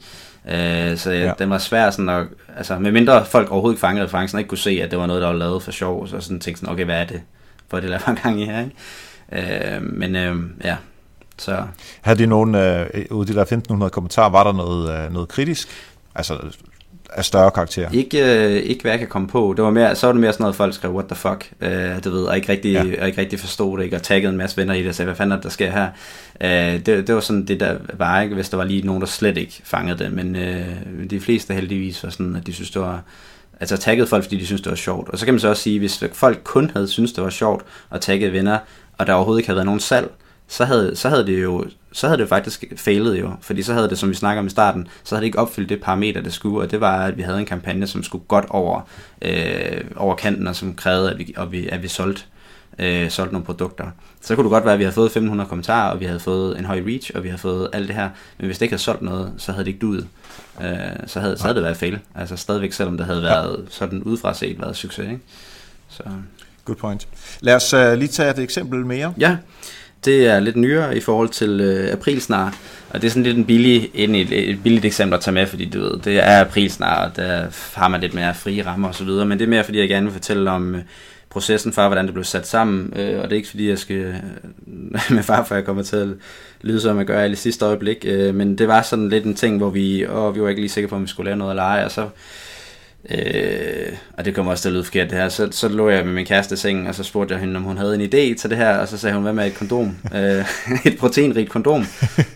Øh, 0.50 0.98
så 0.98 1.12
ja. 1.12 1.34
den 1.40 1.50
var 1.50 1.58
svær 1.58 1.90
sådan 1.90 2.10
at, 2.10 2.28
altså 2.58 2.80
med 2.80 2.92
mindre 2.92 3.26
folk 3.26 3.52
overhovedet 3.52 3.76
ikke 3.76 3.82
fangede 3.82 4.06
referencen, 4.06 4.40
ikke 4.40 4.48
kunne 4.50 4.58
se, 4.58 4.80
at 4.84 4.92
det 4.92 5.00
var 5.00 5.06
noget, 5.06 5.22
der 5.22 5.28
var 5.28 5.36
lavet 5.36 5.64
for 5.64 5.72
sjov, 5.72 6.08
så 6.08 6.20
sådan 6.20 6.40
tænkte 6.40 6.60
sådan, 6.60 6.74
okay, 6.74 6.86
hvad 6.86 7.02
er 7.02 7.06
det, 7.06 7.22
for 7.70 7.80
det 7.80 7.90
laver 7.90 8.16
gang 8.24 8.42
i 8.42 8.46
her, 8.46 8.60
ikke? 8.60 9.76
Øh, 9.76 9.82
men 9.82 10.16
øh, 10.16 10.36
ja, 10.64 10.76
så... 11.38 11.64
Havde 12.02 12.20
de 12.20 12.26
nogen, 12.26 12.56
øh, 12.56 12.86
ud 13.12 13.22
af 13.22 13.28
de 13.28 13.34
der 13.34 13.42
1500 13.42 13.90
kommentarer, 13.90 14.30
var 14.30 14.44
der 14.44 14.54
noget, 14.54 15.06
øh, 15.06 15.14
noget 15.14 15.30
kritisk? 15.30 15.70
Altså 16.16 16.38
af 17.16 17.26
større 17.26 17.52
karakter? 17.52 17.90
Ikke, 17.92 18.46
øh, 18.46 18.52
ikke 18.52 18.82
hvad 18.82 18.92
jeg 18.92 19.00
kan 19.00 19.08
komme 19.08 19.28
på. 19.28 19.54
Det 19.58 19.64
var 19.64 19.72
mere, 19.72 19.96
så 19.96 20.08
var 20.08 20.14
det 20.14 20.22
mere 20.22 20.34
sådan 20.34 20.44
noget, 20.44 20.56
folk 20.56 20.74
skrev, 20.74 20.92
what 20.92 21.06
the 21.06 21.16
fuck, 21.16 21.52
øh, 21.62 22.04
du 22.04 22.10
ved, 22.10 22.24
og 22.24 22.36
ikke 22.36 22.52
rigtig, 22.52 22.74
ja. 22.74 23.02
og 23.02 23.08
ikke 23.08 23.22
rigtig 23.22 23.40
forstod 23.40 23.78
det, 23.78 23.84
ikke, 23.84 23.96
og 23.96 24.04
taggede 24.04 24.32
en 24.32 24.38
masse 24.38 24.58
venner 24.58 24.74
i 24.74 24.80
det, 24.80 24.90
og 24.90 24.96
sagde, 24.96 25.08
hvad 25.08 25.16
fanden 25.16 25.38
er 25.38 25.42
der 25.42 25.50
sker 25.50 25.72
her? 25.72 25.88
Øh, 26.42 26.86
det, 26.86 27.08
det 27.08 27.16
var 27.16 27.22
sådan 27.22 27.46
det, 27.46 27.60
der 27.60 27.78
var, 27.94 28.22
ikke, 28.22 28.36
hvis 28.36 28.50
der 28.50 28.58
var 28.58 28.64
lige 28.64 28.82
nogen, 28.82 29.02
der 29.02 29.08
slet 29.08 29.38
ikke 29.38 29.62
fangede 29.64 30.04
det, 30.04 30.14
men 30.14 30.36
øh, 30.36 30.66
de 31.10 31.20
fleste 31.20 31.54
heldigvis 31.54 32.04
var 32.04 32.10
sådan, 32.10 32.36
at 32.36 32.48
de 32.48 32.54
synes, 32.54 32.72
det 32.72 32.82
var, 32.82 33.04
altså 33.60 33.78
taggede 33.78 34.08
folk, 34.08 34.24
fordi 34.24 34.40
de 34.40 34.46
synes, 34.46 34.62
det 34.62 34.70
var 34.70 34.76
sjovt. 34.76 35.10
Og 35.10 35.20
så 35.20 35.26
kan 35.26 35.34
man 35.34 35.40
så 35.40 35.50
også 35.50 35.62
sige, 35.62 35.80
hvis 35.80 36.04
folk 36.14 36.40
kun 36.44 36.72
havde 36.74 36.88
synes, 36.88 37.14
det 37.14 37.24
var 37.24 37.30
sjovt, 37.30 37.66
og 37.90 38.02
taggede 38.02 38.34
venner, 38.34 38.58
og 38.98 39.08
der 39.08 39.14
overhovedet 39.14 39.40
ikke 39.40 39.48
havde 39.48 39.58
været 39.58 39.66
nogen 39.66 39.80
salg, 39.80 40.12
så 40.48 40.66
havde, 40.66 40.96
så 40.96 41.10
havde 41.10 41.26
det 41.26 41.44
jo 41.44 41.66
så 41.94 42.08
havde 42.08 42.22
det 42.22 42.30
faktisk 42.30 42.64
failet 42.76 43.20
jo, 43.20 43.32
fordi 43.42 43.64
så 43.64 43.74
havde 43.74 43.90
det, 43.90 43.98
som 43.98 44.10
vi 44.10 44.14
snakker 44.14 44.40
om 44.40 44.48
i 44.48 44.50
starten, 44.50 44.88
så 45.04 45.16
havde 45.16 45.22
det 45.22 45.26
ikke 45.26 45.40
opfyldt 45.40 45.70
det 45.70 45.82
parameter, 45.82 46.22
det 46.22 46.34
skulle, 46.34 46.66
og 46.66 46.72
det 46.72 46.82
var, 46.82 47.06
at 47.06 47.18
vi 47.18 47.22
havde 47.22 47.40
en 47.40 47.46
kampagne, 47.46 47.88
som 47.88 48.04
skulle 48.04 48.24
godt 48.28 48.46
over, 48.50 48.82
øh, 49.22 49.82
over 49.96 50.16
kanten, 50.16 50.48
og 50.48 50.56
som 50.56 50.76
krævede, 50.76 51.12
at 51.12 51.20
vi, 51.20 51.34
at 51.38 51.52
vi, 51.52 51.68
at 51.68 51.84
vi 51.84 51.88
solgte, 51.88 52.24
øh, 52.80 53.10
solgte 53.10 53.34
nogle 53.34 53.46
produkter. 53.46 53.86
Så 54.22 54.36
kunne 54.36 54.44
det 54.44 54.52
godt 54.52 54.66
være, 54.66 54.74
at 54.74 54.80
vi 54.80 54.84
havde 54.84 54.96
fået 54.96 55.12
500 55.12 55.50
kommentarer, 55.50 55.92
og 55.92 56.00
vi 56.00 56.06
havde 56.06 56.20
fået 56.20 56.60
en 56.60 56.66
høj 56.66 56.82
reach, 56.88 57.12
og 57.16 57.24
vi 57.24 57.28
havde 57.28 57.42
fået 57.42 57.70
alt 57.74 57.88
det 57.88 57.96
her, 57.96 58.10
men 58.38 58.46
hvis 58.46 58.58
det 58.58 58.66
ikke 58.66 58.74
havde 58.74 58.84
solgt 58.84 59.02
noget, 59.02 59.34
så 59.38 59.52
havde 59.52 59.66
det 59.66 59.72
ikke 59.72 59.80
duet. 59.80 60.08
Øh, 60.62 60.68
så, 61.08 61.20
havde, 61.20 61.38
så 61.38 61.44
havde 61.44 61.56
det 61.56 61.64
været 61.64 61.78
fail. 61.78 62.00
Altså 62.16 62.36
stadigvæk, 62.36 62.74
selvom 62.74 62.98
det 62.98 63.06
havde 63.06 63.22
været 63.22 63.66
sådan 63.70 64.04
udefra 64.04 64.34
set 64.34 64.62
været 64.62 64.76
succes. 64.76 65.06
Ikke? 65.06 65.20
Så. 65.90 66.04
Good 66.66 66.76
point. 66.76 67.08
Lad 67.42 67.56
os 67.56 67.74
uh, 67.74 67.94
lige 67.94 68.08
tage 68.08 68.32
et 68.32 68.40
eksempel 68.40 68.86
mere. 68.86 69.14
Ja, 69.18 69.38
det 70.06 70.28
er 70.28 70.40
lidt 70.40 70.56
nyere 70.56 70.98
i 70.98 71.00
forhold 71.00 71.30
til 71.30 71.62
øh, 71.62 71.92
aprilsnare. 71.92 72.52
og 72.90 73.02
det 73.02 73.08
er 73.08 73.12
sådan 73.12 73.24
lidt 73.24 73.38
en 73.38 73.46
billig, 73.46 73.90
en, 73.94 74.16
et, 74.16 74.50
et 74.50 74.64
billigt 74.64 74.86
eksempel 74.86 75.16
at 75.16 75.22
tage 75.22 75.34
med, 75.34 75.48
fordi 75.48 75.66
du 75.66 75.80
ved, 75.80 76.00
det 76.04 76.28
er 76.28 76.42
aprilsnare, 76.42 77.06
og 77.06 77.16
der 77.16 77.46
har 77.74 77.88
man 77.88 78.02
lidt 78.02 78.14
mere 78.14 78.34
frie 78.34 78.66
rammer 78.66 78.90
osv., 78.90 79.08
men 79.08 79.32
det 79.32 79.42
er 79.42 79.50
mere 79.50 79.64
fordi, 79.64 79.80
jeg 79.80 79.90
gerne 79.90 80.06
vil 80.06 80.14
fortælle 80.14 80.52
om 80.52 80.76
øh, 80.76 80.82
processen 81.30 81.74
for, 81.74 81.88
hvordan 81.88 82.06
det 82.06 82.14
blev 82.14 82.24
sat 82.24 82.48
sammen, 82.48 82.94
øh, 82.96 83.20
og 83.20 83.24
det 83.24 83.32
er 83.32 83.38
ikke 83.38 83.50
fordi, 83.50 83.70
jeg 83.70 83.78
skal 83.78 83.96
øh, 83.96 84.16
med 85.16 85.24
far, 85.24 85.44
for 85.44 85.56
jeg 85.56 85.66
kommer 85.66 85.84
til 85.84 85.96
at 85.96 86.08
lyde 86.62 86.82
som 86.82 86.98
jeg 86.98 87.06
gør 87.06 87.24
i 87.24 87.36
sidste 87.36 87.66
øjeblik, 87.66 88.06
øh, 88.08 88.36
men 88.36 88.58
det 88.58 88.68
var 88.68 88.82
sådan 88.82 89.10
lidt 89.10 89.26
en 89.26 89.36
ting, 89.36 89.58
hvor 89.58 89.70
vi, 89.70 90.08
åh, 90.08 90.36
vi 90.36 90.42
var 90.42 90.50
ikke 90.50 90.62
lige 90.62 90.70
sikre 90.70 90.88
på, 90.88 90.96
om 90.96 91.02
vi 91.02 91.08
skulle 91.08 91.26
lave 91.26 91.38
noget 91.38 91.52
eller 91.52 91.64
ej, 91.64 91.86
og 91.86 91.92
så 91.92 92.10
Øh, 93.10 93.94
og 94.18 94.26
det 94.26 94.36
kommer 94.36 94.52
også 94.52 94.62
til 94.62 94.70
at 94.70 94.74
lyde 94.74 94.84
forkert 94.84 95.10
det 95.10 95.18
her. 95.18 95.30
Så, 95.30 95.48
så 95.52 95.68
lå 95.68 95.90
jeg 95.90 96.06
med 96.06 96.14
min 96.14 96.26
kæreste 96.26 96.54
i 96.54 96.58
sengen, 96.58 96.88
og 96.88 96.96
så 96.96 97.04
spurgte 97.04 97.34
jeg 97.34 97.42
hende, 97.42 97.58
om 97.58 97.64
hun 97.64 97.78
havde 97.78 97.96
en 97.96 98.02
idé 98.02 98.40
til 98.40 98.50
det 98.50 98.58
her, 98.58 98.78
og 98.78 98.88
så 98.88 98.98
sagde 98.98 99.14
hun, 99.14 99.24
hvad 99.24 99.34
med 99.34 99.48
et 99.48 99.56
kondom? 99.56 99.98
øh, 100.16 100.46
et 100.86 100.98
proteinrigt 101.00 101.50
kondom. 101.50 101.86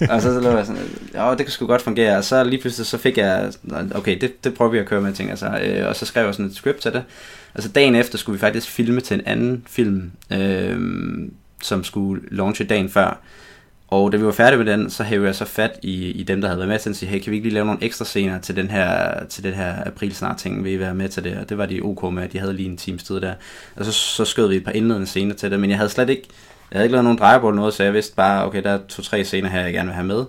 og 0.10 0.21
så, 0.21 0.34
så 0.34 0.39
lå 0.39 0.49
jeg 0.58 0.65
sådan, 0.65 0.82
ja, 1.13 1.30
det 1.30 1.38
kan 1.38 1.49
sgu 1.49 1.67
godt 1.67 1.82
fungere. 1.82 2.17
Og 2.17 2.23
så 2.23 2.43
lige 2.43 2.62
pludselig, 2.62 2.88
så 2.88 2.97
fik 2.97 3.17
jeg, 3.17 3.51
okay, 3.95 4.17
det, 4.21 4.43
det 4.43 4.53
prøver 4.53 4.71
vi 4.71 4.77
at 4.77 4.86
køre 4.86 5.01
med, 5.01 5.13
ting. 5.13 5.30
Altså. 5.30 5.60
Øh, 5.63 5.88
og 5.88 5.95
så 5.95 6.06
skrev 6.06 6.25
jeg 6.25 6.34
sådan 6.34 6.45
et 6.45 6.56
script 6.56 6.82
til 6.82 6.93
det. 6.93 7.03
Altså 7.56 7.69
dagen 7.69 7.95
efter 7.95 8.17
skulle 8.17 8.34
vi 8.34 8.39
faktisk 8.39 8.69
filme 8.69 9.01
til 9.01 9.13
en 9.13 9.21
anden 9.25 9.63
film, 9.67 10.12
øh, 10.32 10.80
som 11.62 11.84
skulle 11.84 12.21
launche 12.32 12.65
dagen 12.65 12.89
før. 12.89 13.21
Og 13.88 14.12
da 14.12 14.17
vi 14.17 14.26
var 14.26 14.32
færdige 14.32 14.63
med 14.63 14.73
den, 14.73 14.89
så 14.89 15.04
havde 15.04 15.23
jeg 15.23 15.36
så 15.36 15.45
fat 15.45 15.80
i, 15.82 16.12
i 16.12 16.23
dem, 16.23 16.41
der 16.41 16.47
havde 16.47 16.58
været 16.60 16.69
med 16.69 16.80
til 16.80 16.89
at 16.89 16.95
sige, 16.95 17.10
hey, 17.10 17.19
kan 17.19 17.32
vi 17.32 17.36
ikke 17.36 17.47
lige 17.47 17.54
lave 17.54 17.65
nogle 17.65 17.84
ekstra 17.84 18.06
scener 18.06 18.39
til 18.39 18.56
den 18.56 18.69
her, 18.69 19.26
til 19.26 19.43
den 19.43 19.54
her 19.54 19.73
april 19.86 20.15
snart 20.15 20.38
ting, 20.38 20.63
vil 20.63 20.71
I 20.71 20.80
være 20.80 20.95
med 20.95 21.10
til 21.10 21.23
det? 21.23 21.38
Og 21.38 21.50
det 21.50 21.58
var 21.58 21.65
de 21.65 21.82
ok 21.82 22.13
med, 22.13 22.23
at 22.23 22.34
de 22.34 22.39
havde 22.39 22.54
lige 22.54 22.69
en 22.69 22.78
times 22.78 23.04
tid 23.04 23.21
der. 23.21 23.34
Og 23.76 23.86
så, 23.86 23.91
så 23.91 24.26
skød 24.26 24.47
vi 24.47 24.56
et 24.56 24.63
par 24.63 24.71
indledende 24.71 25.08
scener 25.08 25.36
til 25.36 25.52
det, 25.52 25.60
men 25.60 25.69
jeg 25.69 25.78
havde 25.78 25.89
slet 25.89 26.10
ikke, 26.10 26.28
jeg 26.71 26.78
havde 26.78 26.86
ikke 26.86 26.93
lavet 26.93 27.04
nogen 27.04 27.17
drejebord 27.17 27.54
eller 27.54 27.62
noget, 27.62 27.73
så 27.73 27.84
jeg 27.84 27.93
vidste 27.93 28.15
bare, 28.15 28.45
okay, 28.45 28.63
der 28.63 28.71
er 28.71 28.80
to-tre 28.89 29.23
scener 29.23 29.50
her, 29.50 29.62
jeg 29.62 29.73
gerne 29.73 29.88
vil 29.88 29.95
have 29.95 30.08
med. 30.08 30.26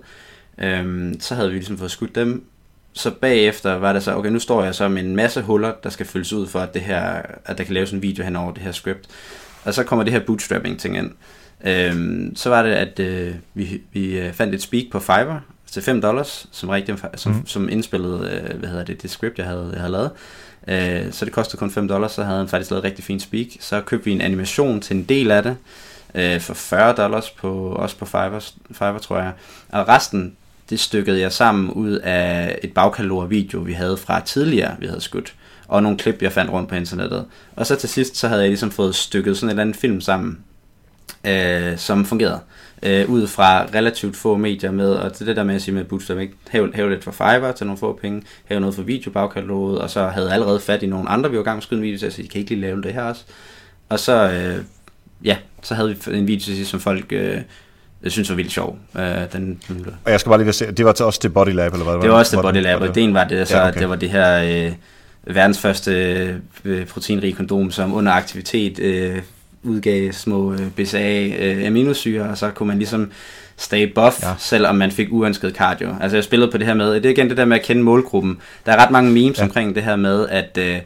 Øhm, 0.58 1.20
så 1.20 1.34
havde 1.34 1.48
vi 1.48 1.54
ligesom 1.54 1.78
fået 1.78 1.90
skudt 1.90 2.14
dem, 2.14 2.44
så 2.92 3.10
bagefter 3.10 3.74
var 3.74 3.92
det 3.92 4.02
så, 4.02 4.14
okay, 4.14 4.30
nu 4.30 4.38
står 4.38 4.64
jeg 4.64 4.74
så 4.74 4.88
med 4.88 5.02
en 5.02 5.16
masse 5.16 5.42
huller, 5.42 5.72
der 5.82 5.90
skal 5.90 6.06
fyldes 6.06 6.32
ud 6.32 6.46
for, 6.46 6.60
at, 6.60 6.74
det 6.74 6.82
her, 6.82 7.22
at 7.44 7.58
der 7.58 7.64
kan 7.64 7.74
laves 7.74 7.92
en 7.92 8.02
video 8.02 8.24
hen 8.24 8.36
over 8.36 8.52
det 8.52 8.62
her 8.62 8.72
script. 8.72 9.08
Og 9.64 9.74
så 9.74 9.84
kommer 9.84 10.04
det 10.04 10.12
her 10.12 10.20
bootstrapping 10.20 10.80
ting 10.80 10.96
ind. 10.96 11.10
Øhm, 11.64 12.36
så 12.36 12.48
var 12.48 12.62
det, 12.62 12.70
at 12.70 13.00
øh, 13.00 13.34
vi, 13.54 13.80
vi 13.92 14.18
øh, 14.18 14.32
fandt 14.32 14.54
et 14.54 14.62
speak 14.62 14.84
på 14.92 14.98
Fiverr 15.00 15.40
til 15.70 15.82
5 15.82 16.00
dollars, 16.00 16.46
som, 16.52 16.68
rigtig, 16.68 16.98
som, 17.14 17.32
mm. 17.32 17.46
som 17.46 17.68
indspillede, 17.68 18.30
øh, 18.30 18.58
hvad 18.58 18.68
hedder 18.68 18.84
det, 18.84 19.02
det 19.02 19.10
script, 19.10 19.38
jeg 19.38 19.46
havde, 19.46 19.68
jeg 19.72 19.80
havde 19.80 19.92
lavet. 19.92 20.10
Øh, 20.68 21.12
så 21.12 21.24
det 21.24 21.32
kostede 21.32 21.58
kun 21.58 21.70
5 21.70 21.88
dollars, 21.88 22.12
så 22.12 22.24
havde 22.24 22.38
han 22.38 22.48
faktisk 22.48 22.70
lavet 22.70 22.84
rigtig 22.84 23.04
fint 23.04 23.22
speak. 23.22 23.46
Så 23.60 23.80
købte 23.80 24.04
vi 24.04 24.12
en 24.12 24.20
animation 24.20 24.80
til 24.80 24.96
en 24.96 25.02
del 25.02 25.30
af 25.30 25.42
det, 25.42 25.56
øh, 26.14 26.40
for 26.40 26.54
40 26.54 26.94
dollars, 26.94 27.30
på, 27.30 27.72
også 27.72 27.96
på 27.96 28.04
Fiverr, 28.04 28.50
Fiverr, 28.72 28.98
tror 28.98 29.18
jeg. 29.18 29.32
Og 29.68 29.88
resten, 29.88 30.36
det 30.70 30.80
stykkede 30.80 31.20
jeg 31.20 31.32
sammen 31.32 31.70
ud 31.70 31.92
af 31.92 32.58
et 32.62 32.72
bagkatalog 32.74 33.30
video, 33.30 33.60
vi 33.60 33.72
havde 33.72 33.96
fra 33.96 34.20
tidligere, 34.20 34.76
vi 34.78 34.86
havde 34.86 35.00
skudt 35.00 35.34
og 35.68 35.82
nogle 35.82 35.98
klip, 35.98 36.22
jeg 36.22 36.32
fandt 36.32 36.52
rundt 36.52 36.68
på 36.68 36.74
internettet. 36.74 37.24
Og 37.56 37.66
så 37.66 37.76
til 37.76 37.88
sidst, 37.88 38.16
så 38.16 38.28
havde 38.28 38.40
jeg 38.40 38.48
ligesom 38.48 38.70
fået 38.70 38.94
stykket 38.94 39.36
sådan 39.36 39.46
en 39.46 39.50
eller 39.50 39.60
anden 39.60 39.74
film 39.74 40.00
sammen, 40.00 40.38
øh, 41.26 41.78
som 41.78 42.04
fungerede. 42.04 42.40
Øh, 42.82 43.10
ud 43.10 43.26
fra 43.26 43.64
relativt 43.74 44.16
få 44.16 44.36
medier 44.36 44.70
med, 44.70 44.90
og 44.90 45.12
til 45.12 45.26
det 45.26 45.36
der 45.36 45.44
med 45.44 45.54
at 45.54 45.62
sige 45.62 45.74
med 45.74 45.84
Bootstrap, 45.84 46.18
ikke? 46.18 46.34
Hæv, 46.50 46.72
hæv 46.74 46.88
lidt 46.88 47.04
for 47.04 47.10
Fiverr 47.10 47.52
til 47.52 47.66
nogle 47.66 47.78
få 47.78 47.98
penge, 48.02 48.22
hæv 48.44 48.60
noget 48.60 48.74
for 48.74 48.82
videobagkataloget, 48.82 49.78
og 49.78 49.90
så 49.90 50.06
havde 50.06 50.32
allerede 50.32 50.60
fat 50.60 50.82
i 50.82 50.86
nogle 50.86 51.08
andre, 51.08 51.30
vi 51.30 51.36
var 51.36 51.42
gang 51.42 51.56
med 51.56 51.60
at 51.60 51.64
skyde 51.64 51.78
en 51.78 51.84
video 51.84 51.98
til, 51.98 52.06
at 52.06 52.12
sige, 52.12 52.28
kan 52.28 52.38
ikke 52.40 52.50
lige 52.50 52.60
lave 52.60 52.82
det 52.82 52.92
her 52.92 53.02
også? 53.02 53.22
Og 53.88 53.98
så, 54.00 54.30
øh, 54.30 54.64
ja, 55.24 55.36
så 55.62 55.74
havde 55.74 55.88
vi 55.88 56.16
en 56.16 56.26
video 56.26 56.40
til 56.40 56.56
sidst, 56.56 56.70
som 56.70 56.80
folk... 56.80 57.12
Øh, 57.12 57.40
jeg 58.02 58.12
synes 58.12 58.30
var 58.30 58.36
vildt 58.36 58.52
sjov. 58.52 58.78
Øh, 58.98 59.32
den, 59.32 59.60
og 60.04 60.10
jeg 60.12 60.20
skal 60.20 60.30
bare 60.30 60.42
lige 60.42 60.52
se, 60.52 60.72
det 60.72 60.84
var 60.84 60.92
til 60.92 61.04
også 61.04 61.20
til 61.20 61.28
Body 61.28 61.48
Lab, 61.48 61.72
eller 61.72 61.84
hvad? 61.84 62.02
Det 62.02 62.10
var 62.10 62.18
også 62.18 62.30
til 62.30 62.42
Body 62.42 62.62
Lab, 62.62 62.80
og 62.80 62.88
ideen 62.88 63.14
var 63.14 63.24
det, 63.24 63.48
så 63.48 63.56
ja, 63.56 63.68
okay. 63.68 63.80
det 63.80 63.88
var 63.88 63.96
det 63.96 64.10
her 64.10 64.66
øh, 64.66 64.72
verdens 65.34 65.58
første 65.58 65.92
øh, 66.64 66.86
proteinrige 66.86 67.32
kondom, 67.32 67.70
som 67.70 67.94
under 67.94 68.12
aktivitet 68.12 68.78
øh, 68.78 69.22
udgav 69.62 70.12
små 70.12 70.52
øh, 70.52 70.70
BCA 70.76 71.26
øh, 71.38 71.66
aminosyre, 71.66 72.22
og 72.22 72.38
så 72.38 72.50
kunne 72.50 72.66
man 72.66 72.78
ligesom 72.78 73.10
stay 73.56 73.92
buff, 73.92 74.22
ja. 74.22 74.32
selvom 74.38 74.74
man 74.74 74.90
fik 74.90 75.08
uønsket 75.10 75.56
cardio. 75.56 75.94
Altså 76.00 76.16
jeg 76.16 76.24
spillede 76.24 76.50
på 76.50 76.58
det 76.58 76.66
her 76.66 76.74
med, 76.74 76.94
det 76.94 77.06
er 77.06 77.10
igen 77.10 77.28
det 77.28 77.36
der 77.36 77.44
med 77.44 77.56
at 77.56 77.64
kende 77.64 77.82
målgruppen. 77.82 78.38
Der 78.66 78.72
er 78.72 78.76
ret 78.76 78.90
mange 78.90 79.10
memes 79.10 79.38
ja. 79.38 79.44
omkring 79.44 79.74
det 79.74 79.82
her 79.82 79.96
med, 79.96 80.28
at 80.28 80.58
øh, 80.60 80.78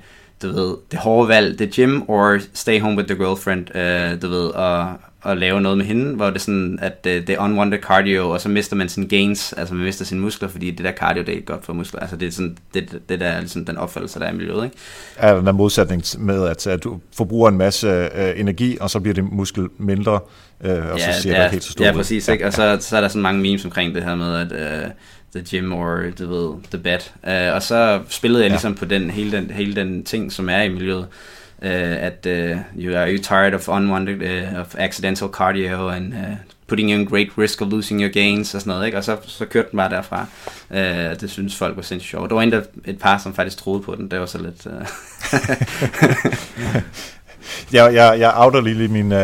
du 0.42 0.52
ved, 0.52 0.76
det 0.90 0.98
hårde 0.98 1.28
valg, 1.28 1.58
det 1.58 1.70
gym 1.70 2.02
or 2.08 2.38
stay 2.54 2.80
home 2.80 2.96
with 2.96 3.08
the 3.08 3.16
girlfriend, 3.16 3.76
øh, 3.76 4.22
du 4.22 4.28
ved, 4.28 4.46
og, 4.46 4.94
at 5.24 5.38
lave 5.38 5.60
noget 5.60 5.78
med 5.78 5.86
hende, 5.86 6.14
hvor 6.14 6.26
det 6.26 6.34
er 6.34 6.38
sådan, 6.40 6.78
at 6.82 7.06
uh, 7.06 7.12
det 7.12 7.30
er 7.30 7.38
unwanted 7.38 7.78
cardio, 7.78 8.30
og 8.30 8.40
så 8.40 8.48
mister 8.48 8.76
man 8.76 8.88
sine 8.88 9.08
gains, 9.08 9.52
altså 9.52 9.74
man 9.74 9.84
mister 9.84 10.04
sine 10.04 10.20
muskler, 10.20 10.48
fordi 10.48 10.70
det 10.70 10.84
der 10.84 10.92
cardio, 10.92 11.22
det 11.22 11.28
er 11.28 11.32
ikke 11.32 11.46
godt 11.46 11.64
for 11.64 11.72
muskler. 11.72 12.00
Altså 12.00 12.16
det 12.16 12.28
er 12.28 12.32
sådan, 12.32 12.56
det, 12.74 13.00
det 13.08 13.20
der 13.20 13.26
er 13.26 13.40
ligesom 13.40 13.64
den 13.64 13.76
opfattelse, 13.76 14.18
der 14.18 14.26
er 14.26 14.32
i 14.32 14.36
miljøet, 14.36 14.64
ikke? 14.64 14.76
Er 15.16 15.40
der 15.40 15.50
en 15.50 15.56
modsætning 15.56 16.02
med, 16.18 16.48
at, 16.48 16.66
at 16.66 16.84
du 16.84 17.00
forbruger 17.16 17.48
en 17.48 17.58
masse 17.58 17.88
uh, 17.88 18.40
energi, 18.40 18.76
og 18.80 18.90
så 18.90 19.00
bliver 19.00 19.14
det 19.14 19.32
muskel 19.32 19.68
mindre, 19.78 20.12
uh, 20.12 20.70
og 20.70 20.98
ja, 20.98 21.12
så 21.12 21.22
ser 21.22 21.42
det 21.42 21.50
helt 21.50 21.64
så 21.64 21.72
stort 21.72 21.86
Ja, 21.86 21.92
præcis, 21.92 22.28
ikke? 22.28 22.46
Og 22.46 22.52
så, 22.52 22.78
så 22.80 22.96
er 22.96 23.00
der 23.00 23.08
sådan 23.08 23.22
mange 23.22 23.42
memes 23.42 23.64
omkring 23.64 23.94
det 23.94 24.04
her 24.04 24.14
med, 24.14 24.34
at 24.36 24.52
uh, 24.52 24.90
the 25.34 25.44
gym 25.50 25.72
or 25.72 26.02
the, 26.16 26.28
ved, 26.28 26.54
the 26.70 26.78
bed. 26.78 26.98
Uh, 27.48 27.54
og 27.54 27.62
så 27.62 28.00
spillede 28.08 28.42
jeg 28.42 28.48
ja. 28.48 28.52
ligesom 28.52 28.74
på 28.74 28.84
den 28.84 29.10
hele, 29.10 29.36
den 29.36 29.50
hele 29.50 29.74
den 29.74 30.04
ting, 30.04 30.32
som 30.32 30.48
er 30.48 30.62
i 30.62 30.68
miljøet 30.68 31.06
uh, 31.62 32.06
at 32.06 32.26
uh, 32.26 32.58
you 32.74 32.96
are 32.96 33.12
you 33.12 33.18
tired 33.18 33.54
of 33.54 33.68
unwanted 33.68 34.22
uh, 34.22 34.60
of 34.60 34.74
accidental 34.78 35.28
cardio 35.28 35.88
and 35.88 36.14
uh, 36.14 36.36
putting 36.66 36.90
you 36.90 36.98
in 36.98 37.06
great 37.06 37.38
risk 37.38 37.62
of 37.62 37.68
losing 37.68 38.00
your 38.00 38.10
gains 38.10 38.54
og 38.54 38.60
sådan 38.60 38.70
noget, 38.70 38.86
ikke? 38.86 38.98
Og 38.98 39.04
så, 39.04 39.16
så 39.26 39.46
kørte 39.46 39.70
den 39.70 39.76
bare 39.76 39.90
derfra. 39.90 40.26
Uh, 40.70 40.76
det 41.20 41.30
synes 41.30 41.56
folk 41.56 41.76
var 41.76 41.82
sindssygt 41.82 42.10
sjovt. 42.10 42.30
Der 42.30 42.34
var 42.34 42.42
endda 42.42 42.62
et 42.84 42.98
par, 42.98 43.18
som 43.18 43.34
faktisk 43.34 43.56
troede 43.56 43.82
på 43.82 43.94
den. 43.94 44.10
Det 44.10 44.20
var 44.20 44.26
så 44.26 44.42
lidt... 44.42 44.66
Uh... 44.66 44.72
jeg, 47.72 47.94
jeg, 47.94 48.20
jeg 48.20 48.32
outer 48.36 48.60
lige 48.60 48.88
min, 48.88 49.12
uh, 49.12 49.18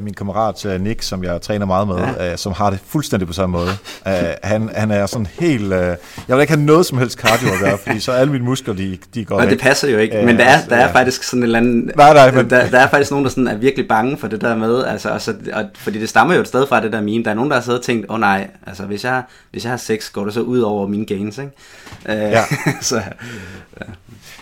min 0.00 0.14
kammerat 0.14 0.64
uh, 0.64 0.80
Nick, 0.80 1.02
som 1.02 1.24
jeg 1.24 1.42
træner 1.42 1.66
meget 1.66 1.88
med, 1.88 1.96
ja. 1.96 2.32
uh, 2.32 2.38
som 2.38 2.52
har 2.52 2.70
det 2.70 2.78
fuldstændig 2.86 3.26
på 3.26 3.32
samme 3.32 3.58
måde. 3.58 3.70
Uh, 4.06 4.12
han, 4.42 4.70
han 4.74 4.90
er 4.90 5.06
sådan 5.06 5.26
helt... 5.40 5.64
Uh, 5.64 5.70
jeg 5.70 5.96
vil 6.28 6.40
ikke 6.40 6.52
have 6.52 6.64
noget 6.64 6.86
som 6.86 6.98
helst 6.98 7.18
cardio 7.18 7.48
at 7.48 7.60
gøre, 7.60 7.78
fordi 7.78 8.00
så 8.00 8.12
alle 8.12 8.32
mine 8.32 8.44
muskler, 8.44 8.74
de, 8.74 8.98
de 9.14 9.24
går 9.24 9.40
Og 9.40 9.46
det 9.46 9.60
passer 9.60 9.88
jo 9.88 9.98
ikke, 9.98 10.22
men 10.24 10.36
der 10.36 10.44
er, 10.44 10.48
altså, 10.48 10.70
der 10.70 10.76
er 10.76 10.86
ja. 10.86 10.92
faktisk 10.92 11.22
sådan 11.22 11.40
en 11.40 11.42
eller 11.42 11.58
anden... 11.58 11.90
Nej, 11.96 12.14
nej, 12.14 12.30
men... 12.30 12.50
Der, 12.50 12.70
der 12.70 12.78
er 12.78 12.88
faktisk 12.88 13.10
nogen, 13.10 13.24
der 13.24 13.30
sådan 13.30 13.48
er 13.48 13.56
virkelig 13.56 13.88
bange 13.88 14.16
for 14.18 14.28
det 14.28 14.40
der 14.40 14.56
med, 14.56 14.84
altså, 14.84 15.10
og 15.10 15.20
så, 15.20 15.34
og, 15.52 15.64
fordi 15.74 16.00
det 16.00 16.08
stammer 16.08 16.34
jo 16.34 16.40
et 16.40 16.48
sted 16.48 16.66
fra 16.66 16.82
det 16.82 16.92
der 16.92 17.00
meme. 17.00 17.24
Der 17.24 17.30
er 17.30 17.34
nogen, 17.34 17.50
der 17.50 17.56
har 17.56 17.62
siddet 17.62 17.78
og 17.78 17.84
tænkt, 17.84 18.06
åh 18.08 18.14
oh, 18.14 18.20
nej, 18.20 18.48
altså 18.66 18.82
hvis 18.82 19.04
jeg, 19.04 19.22
hvis 19.50 19.64
jeg 19.64 19.72
har 19.72 19.76
sex, 19.76 20.12
går 20.12 20.24
det 20.24 20.34
så 20.34 20.40
ud 20.40 20.60
over 20.60 20.86
mine 20.86 21.06
gains, 21.06 21.38
ikke? 21.38 21.52
Uh, 22.08 22.12
ja. 22.14 22.44
så, 22.80 22.96
ja. 23.80 23.86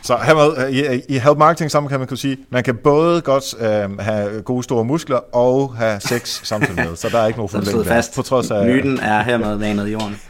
Så 0.02 0.16
hermed, 0.16 0.72
i, 0.72 1.14
i 1.14 1.18
Help 1.18 1.38
Marketing 1.38 1.70
sammen 1.70 1.90
kan 1.90 1.98
man 1.98 2.08
kunne 2.08 2.18
sige, 2.18 2.36
man 2.50 2.62
kan 2.62 2.76
både 2.76 3.20
godt 3.20 3.54
øh, 3.60 3.98
have 3.98 4.42
gode 4.42 4.62
store 4.62 4.84
muskler 4.84 5.34
og 5.34 5.74
have 5.76 6.00
sex 6.00 6.46
samtidig 6.46 6.74
med, 6.74 6.96
så 6.96 7.08
der 7.08 7.18
er 7.18 7.26
ikke 7.26 7.38
nogen 7.38 7.50
problem 7.50 7.84
fast. 7.84 8.14
På 8.14 8.22
trods 8.22 8.50
af, 8.50 8.66
Myten 8.66 8.98
er 8.98 9.22
hermed 9.22 9.56
vanet 9.56 9.88
i 9.88 9.90
jorden. 9.90 10.20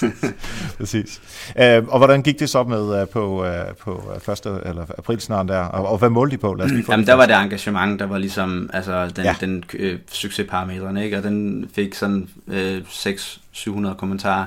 Præcis. 0.78 1.20
Øh, 1.60 1.88
og 1.88 1.98
hvordan 1.98 2.22
gik 2.22 2.38
det 2.38 2.50
så 2.50 2.62
med 2.62 3.02
uh, 3.02 3.08
på, 3.08 3.44
uh, 3.44 3.76
på 3.80 4.12
første 4.22 4.48
eller 4.48 4.86
april 4.98 5.20
snart 5.20 5.48
der, 5.48 5.60
og, 5.60 5.88
og 5.88 5.98
hvad 5.98 6.10
målte 6.10 6.36
de 6.36 6.40
på? 6.40 6.54
Lad 6.54 6.66
os 6.66 6.72
lige 6.72 6.84
få 6.84 6.92
Jamen 6.92 7.06
der 7.06 7.14
var 7.14 7.26
det 7.26 7.36
engagement, 7.36 8.00
der 8.00 8.06
var 8.06 8.18
ligesom 8.18 8.70
altså, 8.72 9.08
den, 9.16 9.24
ja. 9.24 9.36
den 9.40 9.64
øh, 9.74 9.98
succesparametrene, 10.12 11.04
ikke? 11.04 11.16
og 11.16 11.22
den 11.22 11.68
fik 11.74 11.94
sådan 11.94 12.28
øh, 12.48 12.78
600-700 12.88 13.94
kommentarer 13.94 14.46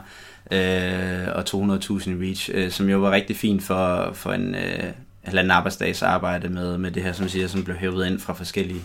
øh, 0.52 1.28
og 1.36 1.44
200.000 1.50 2.24
reach, 2.24 2.50
øh, 2.54 2.72
som 2.72 2.90
jo 2.90 3.00
var 3.00 3.12
rigtig 3.12 3.36
fint 3.36 3.64
for, 3.64 4.12
for 4.14 4.32
en 4.32 4.56
øh, 4.56 4.84
halvanden 5.24 5.52
arbejdsdags 5.52 6.02
arbejde 6.02 6.50
med, 6.50 6.78
med 6.78 6.92
det 6.92 7.04
her, 7.04 7.14
som 7.14 7.30
siger, 7.30 7.48
som 7.48 7.64
blev 7.64 7.78
hævet 7.78 8.08
ind 8.08 8.20
fra 8.20 8.34
forskellige 8.34 8.82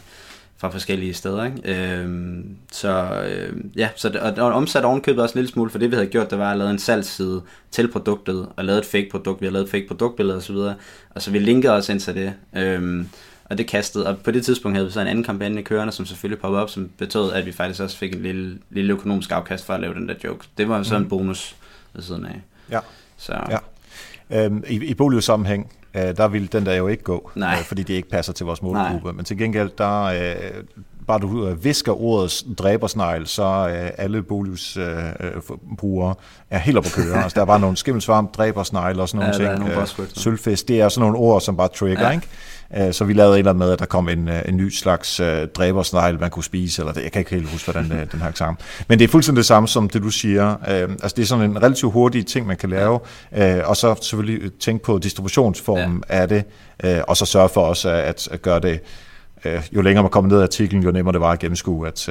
fra 0.56 0.70
forskellige 0.70 1.14
steder. 1.14 1.44
Ikke? 1.44 1.98
Øhm, 1.98 2.56
så 2.72 3.22
øh, 3.28 3.56
ja, 3.76 3.88
så 3.96 4.08
det, 4.08 4.20
og, 4.20 4.32
og 4.32 4.52
omsat 4.52 4.84
ovenkøbet 4.84 5.22
også 5.22 5.32
en 5.32 5.38
lille 5.38 5.52
smule, 5.52 5.70
for 5.70 5.78
det 5.78 5.90
vi 5.90 5.96
havde 5.96 6.08
gjort, 6.08 6.30
det 6.30 6.38
var 6.38 6.52
at 6.52 6.58
lave 6.58 6.70
en 6.70 6.78
salgsside 6.78 7.42
til 7.70 7.92
produktet, 7.92 8.48
og 8.56 8.64
lavet 8.64 8.78
et 8.78 8.86
fake 8.86 9.08
produkt, 9.10 9.40
vi 9.40 9.46
har 9.46 9.52
lavet 9.52 9.68
fake 9.68 9.86
produktbilleder 9.88 10.38
osv., 10.38 10.56
og 11.10 11.22
så 11.22 11.30
vi 11.30 11.38
linkede 11.38 11.72
os 11.72 11.88
ind 11.88 12.00
til 12.00 12.14
det. 12.14 12.34
Øhm, 12.56 13.08
og 13.44 13.58
det 13.58 13.66
kastede, 13.66 14.06
og 14.06 14.18
på 14.18 14.30
det 14.30 14.44
tidspunkt 14.44 14.76
havde 14.76 14.86
vi 14.86 14.92
så 14.92 15.00
en 15.00 15.06
anden 15.06 15.24
kampagne 15.24 15.62
kørende, 15.62 15.92
som 15.92 16.06
selvfølgelig 16.06 16.40
poppede 16.40 16.62
op, 16.62 16.70
som 16.70 16.90
betød, 16.98 17.32
at 17.32 17.46
vi 17.46 17.52
faktisk 17.52 17.80
også 17.80 17.96
fik 17.96 18.14
en 18.14 18.22
lille, 18.22 18.58
lille 18.70 18.92
økonomisk 18.92 19.30
afkast 19.30 19.66
for 19.66 19.74
at 19.74 19.80
lave 19.80 19.94
den 19.94 20.08
der 20.08 20.14
joke. 20.24 20.46
Det 20.58 20.68
var 20.68 20.82
så 20.82 20.98
mm. 20.98 21.04
en 21.04 21.08
bonus 21.08 21.56
ved 21.92 22.02
siden 22.02 22.26
af. 22.26 22.40
Ja. 22.70 22.80
Så. 23.16 23.32
ja. 23.50 23.58
Øhm, 24.30 24.64
I 24.68 24.74
i 24.74 24.94
boligsammenhæng, 24.94 25.72
øh, 25.94 26.02
der 26.02 26.28
ville 26.28 26.48
den 26.48 26.66
der 26.66 26.74
jo 26.74 26.88
ikke 26.88 27.02
gå, 27.02 27.30
Nej. 27.34 27.56
Øh, 27.58 27.64
fordi 27.64 27.82
det 27.82 27.94
ikke 27.94 28.08
passer 28.08 28.32
til 28.32 28.46
vores 28.46 28.62
målgruppe. 28.62 29.06
Nej. 29.06 29.12
Men 29.12 29.24
til 29.24 29.38
gengæld, 29.38 29.70
der 29.78 30.02
øh, 30.02 30.64
bare 31.06 31.18
du 31.18 31.48
øh, 31.48 31.64
visker 31.64 32.02
ordet 32.02 32.44
dræbersnegl, 32.58 33.26
så 33.26 33.42
øh, 33.42 33.90
alle 33.98 34.22
boligsbrugere 34.22 36.10
øh, 36.10 36.14
er 36.50 36.58
helt 36.58 36.78
op 36.78 36.84
på 36.84 36.90
køre. 36.90 37.22
altså, 37.22 37.34
der 37.34 37.40
er 37.40 37.46
bare 37.46 37.60
nogle 37.60 37.76
skimmelsvarm, 37.76 38.28
dræbersnegl 38.36 39.00
og 39.00 39.08
sådan 39.08 39.26
nogle 39.26 39.50
ja, 39.50 39.56
ting. 39.56 39.68
Øh, 40.00 40.08
sølvfisk, 40.14 40.68
det 40.68 40.80
er 40.80 40.88
sådan 40.88 41.00
nogle 41.00 41.18
ord, 41.18 41.40
som 41.40 41.56
bare 41.56 41.68
trigger, 41.68 42.06
ja. 42.06 42.10
ikke? 42.10 42.28
Øh, 42.76 42.92
så 42.92 43.04
vi 43.04 43.12
lavede 43.12 43.34
en 43.34 43.38
eller 43.38 43.50
anden 43.50 43.58
med, 43.58 43.72
at 43.72 43.78
der 43.78 43.86
kom 43.86 44.08
en, 44.08 44.28
øh, 44.28 44.42
en 44.48 44.56
ny 44.56 44.70
slags 44.70 45.20
uh, 45.20 45.26
dræbersnegl, 45.54 46.20
man 46.20 46.30
kunne 46.30 46.44
spise, 46.44 46.82
eller 46.82 46.92
det, 46.92 47.02
jeg 47.02 47.12
kan 47.12 47.20
ikke 47.20 47.30
helt 47.30 47.50
huske, 47.50 47.72
hvordan 47.72 47.92
uh, 47.92 48.12
den 48.12 48.20
her 48.20 48.32
sammen. 48.34 48.58
Men 48.88 48.98
det 48.98 49.04
er 49.04 49.08
fuldstændig 49.08 49.36
det 49.36 49.46
samme 49.46 49.68
som 49.68 49.88
det, 49.88 50.02
du 50.02 50.10
siger. 50.10 50.54
Uh, 50.54 50.92
altså 50.92 51.12
det 51.16 51.22
er 51.22 51.26
sådan 51.26 51.50
en 51.50 51.62
relativt 51.62 51.92
hurtig 51.92 52.26
ting, 52.26 52.46
man 52.46 52.56
kan 52.56 52.70
lave, 52.70 52.92
uh, 52.92 53.68
og 53.68 53.76
så 53.76 53.94
selvfølgelig 54.00 54.52
tænke 54.60 54.84
på 54.84 54.98
distributionsformen 54.98 56.04
ja. 56.10 56.20
af 56.20 56.28
det, 56.28 56.44
uh, 56.84 56.90
og 57.08 57.16
så 57.16 57.24
sørge 57.26 57.48
for 57.48 57.60
også 57.60 57.88
at, 57.90 58.28
at 58.30 58.42
gøre 58.42 58.60
det 58.60 58.80
jo 59.72 59.80
længere 59.80 60.02
man 60.02 60.10
kommer 60.10 60.30
ned 60.30 60.38
af 60.38 60.42
artiklen, 60.42 60.82
jo 60.82 60.90
nemmere 60.90 61.12
det 61.12 61.20
var 61.20 61.30
at 61.30 61.38
gennemskue, 61.38 61.88
at, 61.88 62.08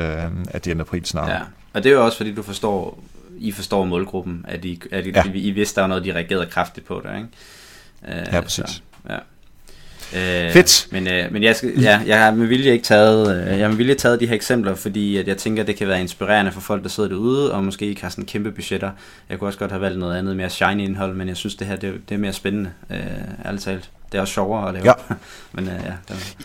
at 0.47 0.65
det 0.65 0.71
ender 0.71 0.85
pris 0.85 1.07
snart. 1.07 1.29
Ja, 1.29 1.39
og 1.73 1.83
det 1.83 1.89
er 1.89 1.93
jo 1.93 2.05
også 2.05 2.17
fordi, 2.17 2.33
du 2.33 2.43
forstår, 2.43 3.03
I 3.37 3.51
forstår 3.51 3.85
målgruppen, 3.85 4.45
at 4.47 4.65
I, 4.65 4.81
at 4.91 5.05
I, 5.05 5.11
ja. 5.11 5.23
I 5.33 5.51
vidste, 5.51 5.75
der 5.75 5.81
var 5.81 5.87
noget, 5.87 6.05
de 6.05 6.13
reagerede 6.13 6.45
kraftigt 6.45 6.87
på 6.87 7.01
det, 7.03 7.17
ikke? 7.17 7.29
Uh, 8.01 8.33
ja, 8.33 8.41
præcis. 8.41 8.65
Så. 8.69 8.81
ja. 9.09 9.17
Øh, 10.15 10.51
Fedt. 10.51 10.87
Men, 10.91 11.07
øh, 11.07 11.31
men 11.31 11.43
jeg, 11.43 11.55
skal, 11.55 11.81
ja, 11.81 12.01
jeg 12.05 12.19
har 12.19 12.31
med 12.31 12.47
vilje 12.47 12.71
ikke 12.71 12.83
taget, 12.83 13.41
øh, 13.41 13.47
jeg 13.47 13.59
har 13.59 13.67
med 13.67 13.77
vilje 13.77 13.95
taget 13.95 14.19
de 14.19 14.27
her 14.27 14.35
eksempler, 14.35 14.75
fordi 14.75 15.17
at 15.17 15.27
jeg 15.27 15.37
tænker, 15.37 15.63
at 15.63 15.67
det 15.67 15.75
kan 15.75 15.87
være 15.87 16.01
inspirerende 16.01 16.51
for 16.51 16.61
folk, 16.61 16.83
der 16.83 16.89
sidder 16.89 17.09
derude, 17.09 17.53
og 17.53 17.63
måske 17.63 17.85
ikke 17.85 18.01
har 18.01 18.09
sådan 18.09 18.25
kæmpe 18.25 18.51
budgetter. 18.51 18.91
Jeg 19.29 19.39
kunne 19.39 19.47
også 19.47 19.59
godt 19.59 19.71
have 19.71 19.81
valgt 19.81 19.99
noget 19.99 20.17
andet 20.17 20.35
mere 20.37 20.49
shiny 20.49 20.81
indhold, 20.81 21.15
men 21.15 21.27
jeg 21.27 21.37
synes, 21.37 21.55
det 21.55 21.67
her 21.67 21.75
det, 21.75 21.93
det 22.09 22.15
er 22.15 22.19
mere 22.19 22.33
spændende, 22.33 22.71
øh, 22.89 22.97
ærligt 23.45 23.63
talt. 23.63 23.89
Det 24.11 24.17
er 24.17 24.21
også 24.21 24.33
sjovere 24.33 24.67
at 24.67 24.73
lave. 24.73 24.85
Ja. 24.85 25.15
men 25.53 25.67
øh, 25.67 25.73
ja, 25.85 25.93
det, 26.07 26.37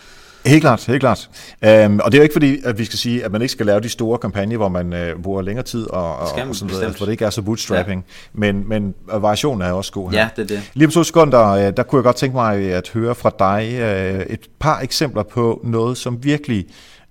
Helt 0.49 0.61
klart, 0.61 0.85
helt 0.85 0.99
klart. 0.99 1.29
Øhm, 1.65 1.99
og 1.99 2.11
det 2.11 2.17
er 2.17 2.19
jo 2.19 2.23
ikke 2.23 2.33
fordi, 2.33 2.57
at 2.65 2.79
vi 2.79 2.85
skal 2.85 2.99
sige, 2.99 3.25
at 3.25 3.31
man 3.31 3.41
ikke 3.41 3.51
skal 3.51 3.65
lave 3.65 3.79
de 3.79 3.89
store 3.89 4.17
kampagner, 4.17 4.57
hvor 4.57 4.69
man 4.69 4.93
øh, 4.93 5.21
bruger 5.21 5.41
længere 5.41 5.65
tid 5.65 5.87
og, 5.89 6.03
og, 6.03 6.19
og 6.19 6.27
sådan 6.27 6.47
noget, 6.67 6.83
altså, 6.83 6.97
hvor 6.97 7.05
det 7.05 7.11
ikke 7.11 7.25
er 7.25 7.29
så 7.29 7.41
bootstrapping. 7.41 8.05
Ja. 8.07 8.39
Men, 8.39 8.69
men 8.69 8.93
øh, 9.13 9.23
variationen 9.23 9.61
er 9.61 9.71
også 9.71 9.91
god 9.91 10.11
her. 10.11 10.19
ja, 10.19 10.29
det 10.35 10.51
er 10.51 10.55
det. 10.55 10.71
Lige 10.73 10.87
om 10.87 10.91
to 10.91 11.03
sekunder, 11.03 11.47
øh, 11.47 11.73
der 11.77 11.83
kunne 11.83 11.99
jeg 11.99 12.03
godt 12.03 12.15
tænke 12.15 12.35
mig 12.35 12.57
at 12.71 12.89
høre 12.93 13.15
fra 13.15 13.31
dig 13.39 13.79
øh, 13.79 14.25
et 14.29 14.39
par 14.59 14.79
eksempler 14.79 15.23
på 15.23 15.61
noget, 15.63 15.97
som 15.97 16.23
virkelig 16.23 16.65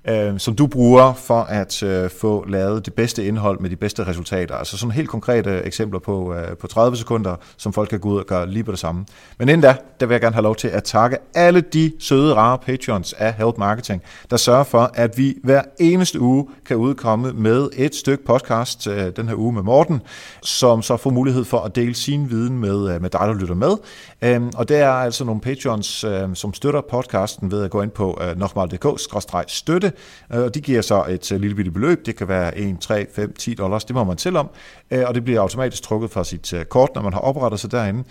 øh, 0.08 0.38
som 0.38 0.56
du 0.56 0.66
bruger 0.66 1.12
for 1.12 1.40
at 1.40 1.82
øh, 1.82 2.10
få 2.10 2.44
lavet 2.48 2.86
det 2.86 2.94
bedste 2.94 3.26
indhold 3.26 3.60
med 3.60 3.70
de 3.70 3.76
bedste 3.76 4.06
resultater. 4.06 4.54
Altså 4.54 4.78
sådan 4.78 4.90
helt 4.90 5.08
konkrete 5.08 5.62
eksempler 5.62 6.00
på, 6.00 6.34
øh, 6.34 6.56
på 6.56 6.66
30 6.66 6.96
sekunder, 6.96 7.36
som 7.56 7.72
folk 7.72 7.88
kan 7.88 8.00
gå 8.00 8.08
ud 8.08 8.18
og 8.18 8.26
gøre 8.26 8.50
lige 8.50 8.64
på 8.64 8.70
det 8.70 8.78
samme. 8.78 9.06
Men 9.38 9.48
inden 9.48 9.60
da, 9.60 9.76
der 10.00 10.06
vil 10.06 10.14
jeg 10.14 10.20
gerne 10.20 10.34
have 10.34 10.42
lov 10.42 10.56
til 10.56 10.68
at 10.68 10.84
takke 10.84 11.16
alle 11.34 11.60
de 11.60 11.92
søde, 11.98 12.34
rare 12.34 12.58
patrons 12.58 13.12
af 13.12 13.34
Help 13.34 13.58
Marketing, 13.58 14.02
der 14.30 14.36
sørger 14.36 14.64
for, 14.64 14.90
at 14.94 15.18
vi 15.18 15.34
hver 15.44 15.62
eneste 15.80 16.20
uge 16.20 16.46
kan 16.66 16.76
udkomme 16.76 17.32
med 17.32 17.68
et 17.76 17.94
stykke 17.94 18.24
podcast 18.24 18.86
øh, 18.86 19.12
den 19.16 19.28
her 19.28 19.34
uge 19.34 19.52
med 19.52 19.62
Morten, 19.62 20.00
som 20.42 20.82
så 20.82 20.96
får 20.96 21.10
mulighed 21.10 21.44
for 21.44 21.58
at 21.58 21.76
dele 21.76 21.94
sin 21.94 22.30
viden 22.30 22.58
med, 22.58 22.94
øh, 22.94 23.02
med 23.02 23.10
dig, 23.10 23.20
der 23.20 23.34
lytter 23.34 23.54
med. 23.54 23.76
Øh, 24.22 24.42
og 24.56 24.68
det 24.68 24.76
er 24.76 24.90
altså 24.90 25.24
nogle 25.24 25.40
patrons, 25.40 26.04
øh, 26.04 26.28
som 26.34 26.54
støtter 26.54 26.80
podcasten 26.90 27.50
ved 27.50 27.64
at 27.64 27.70
gå 27.70 27.82
ind 27.82 27.90
på 27.90 28.18
øh, 28.22 28.38
nokmal.dk-støtte, 28.38 29.92
Øh, 30.34 30.40
og 30.40 30.54
de 30.54 30.60
giver 30.60 30.82
så 30.82 31.04
et 31.08 31.32
øh, 31.32 31.40
lille 31.40 31.56
bitte 31.56 31.70
beløb. 31.70 32.06
Det 32.06 32.16
kan 32.16 32.28
være 32.28 32.58
1, 32.58 32.80
3, 32.80 33.06
5, 33.14 33.32
10 33.32 33.54
dollars, 33.54 33.84
det 33.84 33.94
må 33.94 34.04
man 34.04 34.16
til 34.16 34.36
om, 34.36 34.50
øh, 34.90 35.04
og 35.06 35.14
det 35.14 35.24
bliver 35.24 35.40
automatisk 35.40 35.82
trukket 35.82 36.10
fra 36.10 36.24
sit 36.24 36.54
kort, 36.68 36.90
når 36.94 37.02
man 37.02 37.12
har 37.12 37.20
oprettet 37.20 37.60
sig 37.60 37.72
derinde. 37.72 38.04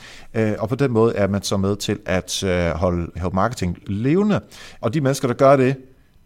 Og 0.60 0.70
på 0.70 0.76
den 0.76 0.92
måde 0.92 1.16
er 1.16 1.28
man 1.28 1.44
så 1.44 1.58
med 1.58 1.76
til 1.76 2.00
at 2.06 2.44
holde 2.76 3.12
Help 3.16 3.34
Marketing 3.34 3.78
levende. 3.88 4.40
Og 4.82 4.94
de 4.94 5.02
mennesker, 5.02 5.28
der 5.28 5.36
gør 5.36 5.56
det, 5.56 5.76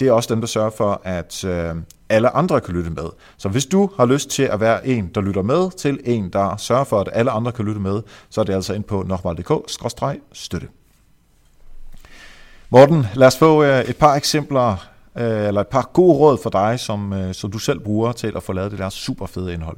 det 0.01 0.07
er 0.07 0.12
også 0.12 0.34
dem, 0.34 0.41
der 0.41 0.47
sørger 0.47 0.70
for, 0.70 1.01
at 1.03 1.43
øh, 1.43 1.76
alle 2.09 2.30
andre 2.30 2.62
kan 2.62 2.76
lytte 2.76 2.89
med. 2.89 3.03
Så 3.38 3.49
hvis 3.49 3.66
du 3.66 3.89
har 3.97 4.05
lyst 4.05 4.30
til 4.30 4.43
at 4.43 4.59
være 4.59 4.88
en, 4.88 5.12
der 5.16 5.22
lytter 5.22 5.41
med, 5.41 5.72
til 5.78 5.99
en, 6.05 6.30
der 6.30 6.57
sørger 6.57 6.84
for, 6.84 6.99
at 6.99 7.09
alle 7.14 7.32
andre 7.32 7.51
kan 7.51 7.66
lytte 7.66 7.82
med, 7.82 8.01
så 8.30 8.41
er 8.41 8.45
det 8.45 8.53
altså 8.53 8.74
ind 8.74 8.84
på 8.84 9.03
nokmal.dk-støtte. 9.03 10.68
Morten, 12.70 13.05
lad 13.16 13.28
os 13.28 13.38
få 13.38 13.64
øh, 13.64 13.82
et 13.82 13.97
par 13.97 14.16
eksempler, 14.16 14.88
øh, 15.18 15.47
eller 15.47 15.62
et 15.62 15.68
par 15.68 15.89
gode 15.93 16.18
råd 16.18 16.38
for 16.43 16.49
dig, 16.49 16.80
som, 16.80 17.14
øh, 17.14 17.34
som 17.34 17.51
du 17.51 17.59
selv 17.59 17.80
bruger 17.80 18.12
til 18.12 18.34
at 18.36 18.43
få 18.43 18.53
lavet 18.53 18.72
det 18.72 18.80
der 18.80 18.89
super 18.89 19.26
fede 19.26 19.53
indhold. 19.53 19.78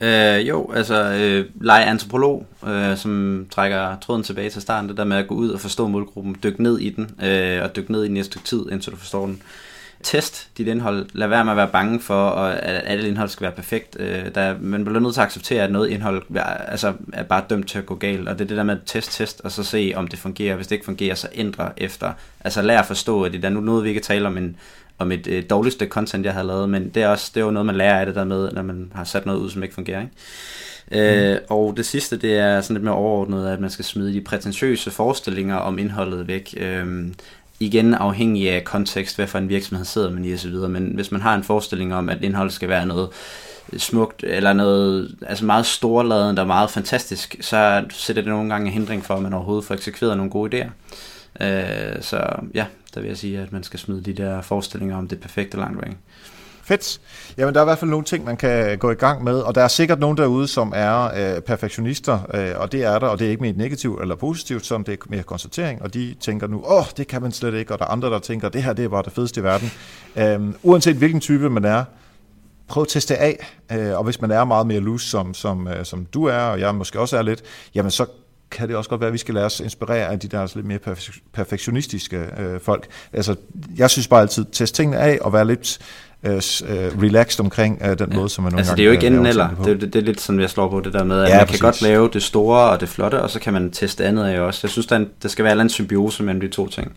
Øh, 0.00 0.48
jo, 0.48 0.70
altså 0.74 1.12
øh, 1.12 1.46
lege 1.60 1.84
antropolog, 1.84 2.46
øh, 2.66 2.96
som 2.96 3.46
trækker 3.50 3.96
tråden 4.00 4.22
tilbage 4.22 4.50
til 4.50 4.62
starten, 4.62 4.88
det 4.88 4.96
der 4.96 5.04
med 5.04 5.16
at 5.16 5.28
gå 5.28 5.34
ud 5.34 5.50
og 5.50 5.60
forstå 5.60 5.86
målgruppen, 5.86 6.36
dykke 6.42 6.62
ned 6.62 6.78
i 6.78 6.90
den, 6.90 7.10
øh, 7.22 7.62
og 7.62 7.76
dykke 7.76 7.92
ned 7.92 8.04
i 8.04 8.08
den 8.08 8.16
et 8.16 8.24
stykke 8.24 8.46
tid, 8.46 8.70
indtil 8.72 8.92
du 8.92 8.96
forstår 8.96 9.26
den. 9.26 9.42
Test 10.04 10.48
dit 10.58 10.68
indhold. 10.68 11.06
Lad 11.12 11.28
være 11.28 11.44
med 11.44 11.52
at 11.52 11.56
være 11.56 11.68
bange 11.68 12.00
for, 12.00 12.30
at 12.30 12.82
alle 12.84 13.08
indhold 13.08 13.28
skal 13.28 13.44
være 13.44 13.52
perfekt. 13.52 13.96
Øh, 14.00 14.34
der, 14.34 14.54
man 14.60 14.84
bliver 14.84 15.00
nødt 15.00 15.14
til 15.14 15.20
at 15.20 15.26
acceptere, 15.26 15.64
at 15.64 15.72
noget 15.72 15.88
indhold 15.88 16.22
altså, 16.68 16.92
er 17.12 17.22
bare 17.22 17.44
dømt 17.50 17.68
til 17.68 17.78
at 17.78 17.86
gå 17.86 17.94
galt. 17.94 18.28
Og 18.28 18.38
det 18.38 18.44
er 18.44 18.48
det 18.48 18.56
der 18.56 18.62
med 18.62 18.74
at 18.74 18.80
test, 18.86 19.12
test, 19.12 19.40
og 19.44 19.52
så 19.52 19.62
se, 19.64 19.92
om 19.96 20.08
det 20.08 20.18
fungerer. 20.18 20.56
Hvis 20.56 20.66
det 20.66 20.74
ikke 20.74 20.84
fungerer, 20.84 21.14
så 21.14 21.28
ændre 21.34 21.70
efter. 21.76 22.12
Altså 22.40 22.62
lær 22.62 22.78
at 22.78 22.86
forstå, 22.86 23.22
at 23.22 23.32
det 23.32 23.44
er 23.44 23.48
nu 23.48 23.60
noget, 23.60 23.84
vi 23.84 23.88
ikke 23.88 24.00
tale 24.00 24.26
om 24.26 24.36
en, 24.36 24.56
om 24.98 25.12
et 25.12 25.26
øh, 25.26 25.44
dårligt 25.50 25.74
stykke 25.74 25.92
content, 25.92 26.26
jeg 26.26 26.34
har 26.34 26.42
lavet, 26.42 26.68
men 26.68 26.88
det 26.88 27.02
er 27.02 27.08
også 27.08 27.30
det 27.34 27.40
er 27.40 27.44
jo 27.44 27.50
noget, 27.50 27.66
man 27.66 27.76
lærer 27.76 28.00
af 28.00 28.06
det 28.06 28.14
der 28.14 28.24
med, 28.24 28.52
når 28.52 28.62
man 28.62 28.92
har 28.94 29.04
sat 29.04 29.26
noget 29.26 29.40
ud, 29.40 29.50
som 29.50 29.62
ikke 29.62 29.74
fungerer. 29.74 30.00
Ikke? 30.00 30.12
Øh, 30.90 31.38
og 31.50 31.74
det 31.76 31.86
sidste, 31.86 32.16
det 32.16 32.38
er 32.38 32.60
sådan 32.60 32.74
lidt 32.74 32.84
mere 32.84 32.94
overordnet, 32.94 33.48
at 33.48 33.60
man 33.60 33.70
skal 33.70 33.84
smide 33.84 34.12
de 34.12 34.20
prætentiøse 34.20 34.90
forestillinger 34.90 35.56
om 35.56 35.78
indholdet 35.78 36.28
væk. 36.28 36.54
Øh, 36.56 37.06
igen 37.60 37.94
afhængig 37.94 38.50
af 38.50 38.64
kontekst, 38.64 39.16
hvad 39.16 39.26
for 39.26 39.38
en 39.38 39.48
virksomhed 39.48 39.84
sidder 39.84 40.10
man 40.10 40.24
i 40.24 40.34
osv., 40.34 40.54
men 40.54 40.90
hvis 40.94 41.12
man 41.12 41.20
har 41.20 41.34
en 41.34 41.44
forestilling 41.44 41.94
om, 41.94 42.08
at 42.08 42.22
indhold 42.22 42.50
skal 42.50 42.68
være 42.68 42.86
noget 42.86 43.08
smukt, 43.76 44.24
eller 44.24 44.52
noget 44.52 45.16
altså 45.26 45.44
meget 45.44 45.66
storladent 45.66 46.38
og 46.38 46.46
meget 46.46 46.70
fantastisk, 46.70 47.36
så 47.40 47.84
sætter 47.90 48.22
det 48.22 48.32
nogle 48.32 48.50
gange 48.50 48.66
en 48.66 48.72
hindring 48.72 49.04
for, 49.04 49.14
at 49.14 49.22
man 49.22 49.32
overhovedet 49.32 49.64
får 49.64 49.74
eksekveret 49.74 50.16
nogle 50.16 50.30
gode 50.30 50.62
idéer. 50.62 50.68
Øh, 51.44 52.02
så 52.02 52.26
ja, 52.54 52.66
der 52.94 53.00
vil 53.00 53.08
jeg 53.08 53.16
sige, 53.16 53.38
at 53.38 53.52
man 53.52 53.62
skal 53.62 53.80
smide 53.80 54.02
de 54.02 54.12
der 54.12 54.42
forestillinger 54.42 54.96
om 54.96 55.08
det 55.08 55.20
perfekte 55.20 55.56
langt 55.56 55.86
væk. 55.86 55.96
Fedt. 56.66 57.00
Jamen, 57.38 57.54
der 57.54 57.60
er 57.60 57.64
i 57.64 57.66
hvert 57.66 57.78
fald 57.78 57.90
nogle 57.90 58.04
ting, 58.04 58.24
man 58.24 58.36
kan 58.36 58.78
gå 58.78 58.90
i 58.90 58.94
gang 58.94 59.24
med, 59.24 59.40
og 59.40 59.54
der 59.54 59.62
er 59.62 59.68
sikkert 59.68 60.00
nogen 60.00 60.16
derude, 60.16 60.48
som 60.48 60.72
er 60.76 61.04
øh, 61.04 61.40
perfektionister, 61.40 62.18
øh, 62.34 62.60
og 62.60 62.72
det 62.72 62.84
er 62.84 62.98
der, 62.98 63.06
og 63.06 63.18
det 63.18 63.26
er 63.26 63.30
ikke 63.30 63.42
mere 63.42 63.52
negativt 63.52 64.00
eller 64.00 64.14
positivt, 64.14 64.66
som 64.66 64.84
det 64.84 64.92
er 64.92 64.96
mere 65.08 65.22
konstatering, 65.22 65.82
og 65.82 65.94
de 65.94 66.14
tænker 66.20 66.46
nu, 66.46 66.56
åh, 66.64 66.78
oh, 66.78 66.84
det 66.96 67.06
kan 67.06 67.22
man 67.22 67.32
slet 67.32 67.54
ikke, 67.54 67.72
og 67.72 67.78
der 67.78 67.84
er 67.84 67.88
andre, 67.88 68.10
der 68.10 68.18
tænker, 68.18 68.48
det 68.48 68.62
her 68.62 68.72
det 68.72 68.84
er 68.84 68.88
bare 68.88 69.02
det 69.02 69.12
fedeste 69.12 69.40
i 69.40 69.44
verden. 69.44 69.70
Øh, 70.16 70.54
uanset 70.62 70.96
hvilken 70.96 71.20
type 71.20 71.50
man 71.50 71.64
er, 71.64 71.84
prøv 72.68 72.82
at 72.82 72.88
teste 72.88 73.16
af, 73.16 73.56
øh, 73.72 73.98
og 73.98 74.04
hvis 74.04 74.20
man 74.20 74.30
er 74.30 74.44
meget 74.44 74.66
mere 74.66 74.80
loose, 74.80 75.08
som, 75.08 75.34
som, 75.34 75.68
øh, 75.68 75.84
som 75.84 76.06
du 76.06 76.24
er, 76.24 76.38
og 76.38 76.60
jeg 76.60 76.74
måske 76.74 77.00
også 77.00 77.18
er 77.18 77.22
lidt, 77.22 77.42
jamen 77.74 77.90
så 77.90 78.06
kan 78.50 78.68
det 78.68 78.76
også 78.76 78.90
godt 78.90 79.00
være, 79.00 79.08
at 79.08 79.12
vi 79.12 79.18
skal 79.18 79.34
lade 79.34 79.46
os 79.46 79.60
inspirere 79.60 80.06
af 80.08 80.20
de 80.20 80.28
der 80.28 80.52
lidt 80.54 80.66
mere 80.66 80.78
perfektionistiske 81.32 82.26
øh, 82.38 82.60
folk. 82.60 82.86
Altså, 83.12 83.36
jeg 83.76 83.90
synes 83.90 84.08
bare 84.08 84.20
altid, 84.20 84.46
test 84.52 84.74
tingene 84.74 84.98
af 84.98 85.18
og 85.20 85.32
være 85.32 85.46
lidt 85.46 85.78
øh, 86.24 87.02
relaxed 87.02 87.40
omkring 87.40 87.82
øh, 87.84 87.98
den 87.98 88.10
ja. 88.10 88.16
måde, 88.16 88.28
som 88.28 88.44
man 88.44 88.52
nogle 88.52 88.60
Altså 88.60 88.70
gange 88.70 88.76
det 88.76 88.82
er 88.82 88.86
jo 88.86 88.92
ikke 88.92 89.06
enten 89.06 89.26
eller, 89.26 89.48
det, 89.64 89.80
det, 89.80 89.92
det 89.92 89.98
er 89.98 90.04
lidt 90.04 90.20
sådan, 90.20 90.40
jeg 90.40 90.50
slår 90.50 90.68
på 90.68 90.80
det 90.80 90.92
der 90.92 91.04
med, 91.04 91.22
at 91.22 91.28
Ja, 91.28 91.36
man 91.36 91.46
præcis. 91.46 91.60
kan 91.60 91.66
godt 91.66 91.82
lave 91.82 92.08
det 92.12 92.22
store 92.22 92.70
og 92.70 92.80
det 92.80 92.88
flotte, 92.88 93.22
og 93.22 93.30
så 93.30 93.40
kan 93.40 93.52
man 93.52 93.70
teste 93.70 94.04
andet 94.04 94.24
af 94.24 94.40
også. 94.40 94.60
Jeg 94.62 94.70
synes, 94.70 94.86
der, 94.86 94.96
er 94.96 95.00
en, 95.00 95.08
der 95.22 95.28
skal 95.28 95.44
være 95.44 95.60
en 95.60 95.68
symbiose 95.68 96.22
mellem 96.22 96.40
de 96.40 96.48
to 96.48 96.68
ting. 96.68 96.92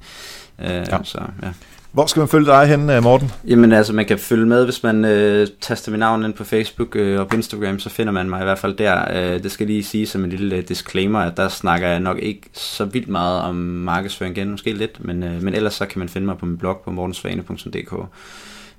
Øh, 0.61 0.69
ja. 0.69 0.97
Så, 1.03 1.21
ja. 1.43 1.47
Hvor 1.91 2.05
skal 2.05 2.19
man 2.19 2.28
følge 2.30 2.45
dig 2.45 2.67
hen, 2.67 2.89
øh, 2.89 3.03
Morten? 3.03 3.32
Jamen 3.47 3.71
altså, 3.71 3.93
man 3.93 4.05
kan 4.05 4.19
følge 4.19 4.45
med, 4.45 4.65
hvis 4.65 4.84
man 4.84 5.05
øh, 5.05 5.47
taster 5.61 5.91
mit 5.91 5.99
navn 5.99 6.25
ind 6.25 6.34
på 6.34 6.43
Facebook 6.43 6.95
øh, 6.95 7.19
og 7.19 7.28
på 7.28 7.36
Instagram, 7.36 7.80
så 7.80 7.89
finder 7.89 8.13
man 8.13 8.30
mig 8.30 8.41
i 8.41 8.43
hvert 8.43 8.59
fald 8.59 8.75
der. 8.78 9.34
Øh, 9.34 9.43
det 9.43 9.51
skal 9.51 9.67
lige 9.67 9.84
sige 9.84 10.07
som 10.07 10.23
en 10.23 10.30
lille 10.30 10.55
øh, 10.55 10.63
disclaimer, 10.67 11.19
at 11.19 11.38
der 11.38 11.47
snakker 11.47 11.88
jeg 11.88 11.99
nok 11.99 12.19
ikke 12.19 12.41
så 12.53 12.86
vildt 12.86 13.07
meget 13.07 13.41
om 13.41 13.55
markedsføring 13.55 14.38
igen, 14.38 14.51
måske 14.51 14.73
lidt, 14.73 15.05
men, 15.05 15.23
øh, 15.23 15.43
men 15.43 15.53
ellers 15.53 15.73
så 15.73 15.86
kan 15.86 15.99
man 15.99 16.09
finde 16.09 16.28
mig 16.28 16.38
på 16.38 16.45
min 16.45 16.57
blog 16.57 16.82
på 16.86 16.91
mortensvane.dk. 16.91 17.93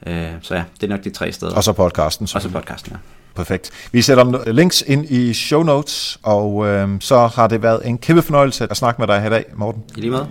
Øh, 0.07 0.29
så 0.43 0.55
ja, 0.55 0.65
det 0.81 0.87
er 0.87 0.89
nok 0.89 1.05
de 1.05 1.11
tre 1.11 1.33
steder. 1.33 1.55
Og 1.55 1.65
så 1.65 1.73
podcasten. 1.73 2.29
og 2.35 2.43
så 2.43 2.51
podcasten, 2.51 2.93
ja. 2.93 2.99
Perfekt. 3.35 3.71
Vi 3.93 4.03
sætter 4.03 4.53
links 4.53 4.85
ind 4.87 5.11
i 5.11 5.35
show 5.35 5.63
notes, 5.63 6.19
og 6.23 6.67
øh, 6.67 6.89
så 7.01 7.27
har 7.27 7.47
det 7.47 7.63
været 7.63 7.89
en 7.89 7.99
kæmpe 7.99 8.23
fornøjelse 8.23 8.67
at 8.71 8.77
snakke 8.77 9.01
med 9.03 9.09
dig 9.09 9.21
her 9.21 9.27
i 9.27 9.31
dag, 9.31 9.45
Morten. 9.55 9.83
I 9.97 10.01
lige 10.01 10.11
måde. 10.11 10.29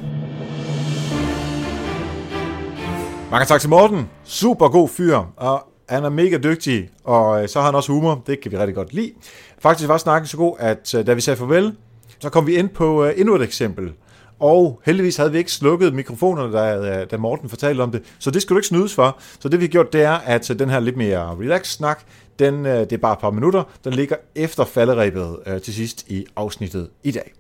Mange 3.32 3.46
tak 3.46 3.62
til 3.62 3.70
Morten. 3.70 4.10
Super 4.24 4.68
god 4.68 4.90
fyr, 4.90 5.18
og 5.36 5.68
han 5.90 6.04
er 6.04 6.10
mega 6.10 6.38
dygtig, 6.38 6.90
og 7.04 7.44
øh, 7.44 7.50
så 7.50 7.60
har 7.60 7.66
han 7.66 7.76
også 7.76 7.92
humor. 7.92 8.24
Det 8.28 8.42
kan 8.42 8.52
vi 8.52 8.58
rigtig 8.58 8.76
godt 8.76 8.94
lide. 8.94 9.12
Faktisk 9.60 9.88
var 9.90 9.98
snakken 9.98 10.28
så 10.28 10.38
god, 10.38 10.56
at 10.60 10.96
øh, 10.96 11.08
da 11.08 11.14
vi 11.14 11.22
sagde 11.22 11.38
farvel, 11.38 11.74
så 12.20 12.30
kom 12.30 12.48
vi 12.48 12.56
ind 12.56 12.70
på 12.70 13.06
øh, 13.06 13.14
endnu 13.18 13.36
et 13.36 13.42
eksempel. 13.42 13.92
Og 14.40 14.82
heldigvis 14.86 15.18
havde 15.18 15.32
vi 15.32 15.38
ikke 15.38 15.52
slukket 15.52 15.94
mikrofonerne, 15.94 16.54
da, 16.54 17.02
øh, 17.02 17.12
da 17.12 17.18
Morten 17.18 17.50
fortalte 17.50 17.82
om 17.82 17.92
det, 17.92 18.04
så 18.20 18.32
det 18.32 18.42
skulle 18.42 18.56
du 18.56 18.60
ikke 18.60 18.68
snydes 18.68 18.94
for. 18.94 19.18
Så 19.40 19.50
det 19.50 19.60
vi 19.60 19.66
har 19.66 19.70
gjort, 19.70 19.94
det 19.94 20.02
er, 20.02 20.14
at 20.14 20.52
øh, 20.52 20.60
den 20.60 20.70
her 20.70 20.80
lidt 20.80 20.98
mere 20.98 21.36
relaxed 21.40 21.78
snak, 21.78 22.02
den, 22.40 22.66
øh, 22.66 22.80
det 22.80 22.94
er 22.94 22.98
bare 22.98 23.14
et 23.14 23.20
par 23.20 23.32
minutter, 23.32 23.64
den 23.84 23.94
ligger 23.94 24.16
efter 24.36 24.66
falderæbet 24.66 25.38
øh, 25.48 25.62
til 25.62 25.74
sidst 25.74 26.08
i 26.08 26.26
afsnittet 26.36 26.90
i 27.04 27.12
dag. 27.12 27.34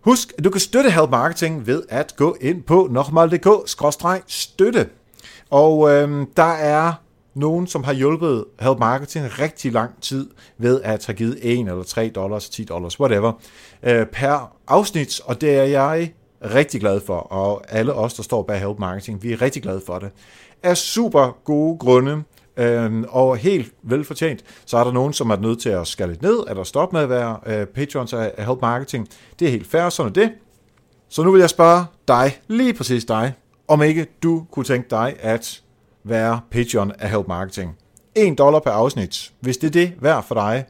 Husk, 0.00 0.32
at 0.38 0.44
du 0.44 0.50
kan 0.50 0.60
støtte 0.60 0.90
Help 0.90 1.10
Marketing 1.10 1.66
ved 1.66 1.82
at 1.88 2.16
gå 2.16 2.36
ind 2.40 2.62
på 2.62 2.88
nokmal.dk-støtte. 2.90 4.88
Og 5.50 5.90
øhm, 5.90 6.26
der 6.36 6.52
er 6.52 6.92
nogen, 7.34 7.66
som 7.66 7.84
har 7.84 7.92
hjulpet 7.92 8.44
Help 8.60 8.78
Marketing 8.78 9.38
rigtig 9.38 9.72
lang 9.72 10.02
tid 10.02 10.30
ved 10.58 10.80
at 10.82 11.06
have 11.06 11.16
givet 11.16 11.38
1 11.42 11.58
eller 11.58 11.82
3 11.82 12.08
dollars, 12.14 12.48
10 12.48 12.64
dollars, 12.64 13.00
whatever, 13.00 13.32
øh, 13.82 14.06
per 14.06 14.56
afsnit, 14.68 15.20
og 15.24 15.40
det 15.40 15.56
er 15.56 15.64
jeg 15.64 16.12
rigtig 16.54 16.80
glad 16.80 17.00
for, 17.00 17.16
og 17.16 17.62
alle 17.68 17.92
os, 17.92 18.14
der 18.14 18.22
står 18.22 18.42
bag 18.42 18.60
Help 18.60 18.78
Marketing, 18.78 19.22
vi 19.22 19.32
er 19.32 19.42
rigtig 19.42 19.62
glade 19.62 19.82
for 19.86 19.98
det. 19.98 20.10
Af 20.62 20.76
super 20.76 21.38
gode 21.44 21.78
grunde, 21.78 22.22
Øhm, 22.56 23.04
og 23.08 23.36
helt 23.36 23.72
velfortjent, 23.82 24.44
så 24.66 24.76
er 24.78 24.84
der 24.84 24.92
nogen, 24.92 25.12
som 25.12 25.30
er 25.30 25.36
nødt 25.36 25.60
til 25.60 25.68
at 25.68 25.86
skære 25.86 26.08
lidt 26.08 26.22
ned, 26.22 26.38
eller 26.48 26.64
stoppe 26.64 26.96
med 26.96 27.02
at 27.02 27.08
være 27.08 27.38
øh, 27.46 27.66
patrons 27.66 28.12
af 28.12 28.32
af 28.38 28.46
Help 28.46 28.60
Marketing. 28.60 29.08
Det 29.38 29.46
er 29.46 29.52
helt 29.52 29.66
fair, 29.66 29.88
sådan 29.88 30.10
er 30.10 30.12
det. 30.12 30.32
Så 31.08 31.22
nu 31.22 31.30
vil 31.30 31.40
jeg 31.40 31.50
spørge 31.50 31.84
dig, 32.08 32.40
lige 32.48 32.74
præcis 32.74 33.04
dig, 33.04 33.32
om 33.68 33.82
ikke 33.82 34.06
du 34.22 34.46
kunne 34.50 34.64
tænke 34.64 34.90
dig 34.90 35.16
at 35.20 35.62
være 36.04 36.40
Patreon 36.50 36.92
af 36.98 37.10
Help 37.10 37.28
Marketing. 37.28 37.76
1 38.14 38.38
dollar 38.38 38.58
per 38.58 38.70
afsnit. 38.70 39.32
Hvis 39.40 39.56
det 39.56 39.66
er 39.66 39.70
det 39.70 39.92
værd 40.00 40.24
for 40.26 40.34
dig, 40.34 40.64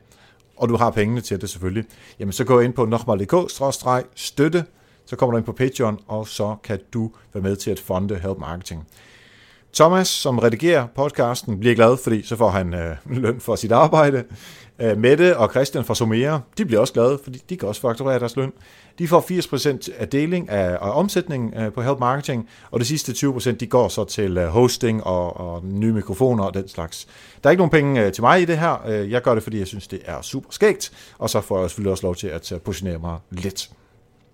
og 0.57 0.69
du 0.69 0.77
har 0.77 0.91
pengene 0.91 1.21
til 1.21 1.41
det 1.41 1.51
selvfølgelig, 1.51 1.85
jamen 2.19 2.33
så 2.33 2.45
gå 2.45 2.61
ind 2.61 2.73
på 2.73 2.85
nokmal.dk-støtte, 2.85 4.65
så 5.07 5.17
kommer 5.17 5.31
du 5.33 5.37
ind 5.37 5.47
på 5.47 5.53
Patreon, 5.53 5.99
og 6.09 6.29
så 6.29 6.57
kan 6.65 6.79
du 6.93 7.11
være 7.33 7.43
med 7.43 7.57
til 7.57 7.71
at 7.71 7.81
fonde 7.81 8.15
Help 8.15 8.39
Marketing. 8.39 8.87
Thomas, 9.75 10.09
som 10.09 10.39
redigerer 10.39 10.87
podcasten, 10.87 11.61
bliver 11.61 11.75
glad, 11.75 11.97
fordi 11.97 12.23
så 12.23 12.37
får 12.37 12.51
han 12.51 12.75
øh, 12.75 12.97
løn 13.23 13.41
for 13.41 13.57
sit 13.57 13.73
arbejde. 13.73 14.25
Øh, 14.81 14.99
Mette 14.99 15.37
og 15.37 15.51
Christian 15.51 15.85
fra 15.85 15.95
Somera, 15.95 16.41
de 16.59 16.65
bliver 16.65 16.81
også 16.81 16.93
glade, 16.93 17.19
fordi 17.25 17.43
de 17.49 17.57
kan 17.57 17.69
også 17.69 17.81
fakturere 17.81 18.19
deres 18.19 18.37
løn. 18.37 18.53
De 18.99 19.09
får 19.09 19.21
80% 19.87 20.01
af 20.01 20.09
deling 20.09 20.49
af, 20.49 20.79
af 20.81 20.99
omsætningen 20.99 21.63
øh, 21.63 21.73
på 21.73 21.83
Help 21.83 21.99
Marketing, 21.99 22.49
og 22.71 22.81
det 22.81 22.87
sidste 22.89 23.13
20% 23.13 23.51
de 23.51 23.67
går 23.67 23.89
så 23.89 24.05
til 24.05 24.39
øh, 24.39 24.49
hosting 24.49 25.05
og, 25.05 25.37
og 25.37 25.65
nye 25.65 25.93
mikrofoner 25.93 26.45
og 26.45 26.55
den 26.55 26.69
slags. 26.69 27.09
Der 27.43 27.49
er 27.49 27.51
ikke 27.51 27.61
nogen 27.61 27.71
penge 27.71 28.05
øh, 28.05 28.13
til 28.13 28.23
mig 28.23 28.43
i 28.43 28.45
det 28.45 28.59
her. 28.59 28.87
Øh, 28.89 29.11
jeg 29.11 29.23
gør 29.23 29.35
det, 29.35 29.43
fordi 29.43 29.59
jeg 29.59 29.67
synes, 29.67 29.89
det 29.89 30.01
er 30.05 30.23
super 30.23 30.49
skægt, 30.51 30.93
og 31.19 31.31
så 31.31 31.41
får 31.41 31.61
jeg 31.61 31.71
selvfølgelig 31.71 31.93
også 31.93 32.07
lov 32.07 32.15
til 32.15 32.27
at 32.27 32.53
øh, 32.53 32.61
positionere 32.61 32.99
mig 32.99 33.19
lidt. 33.31 33.71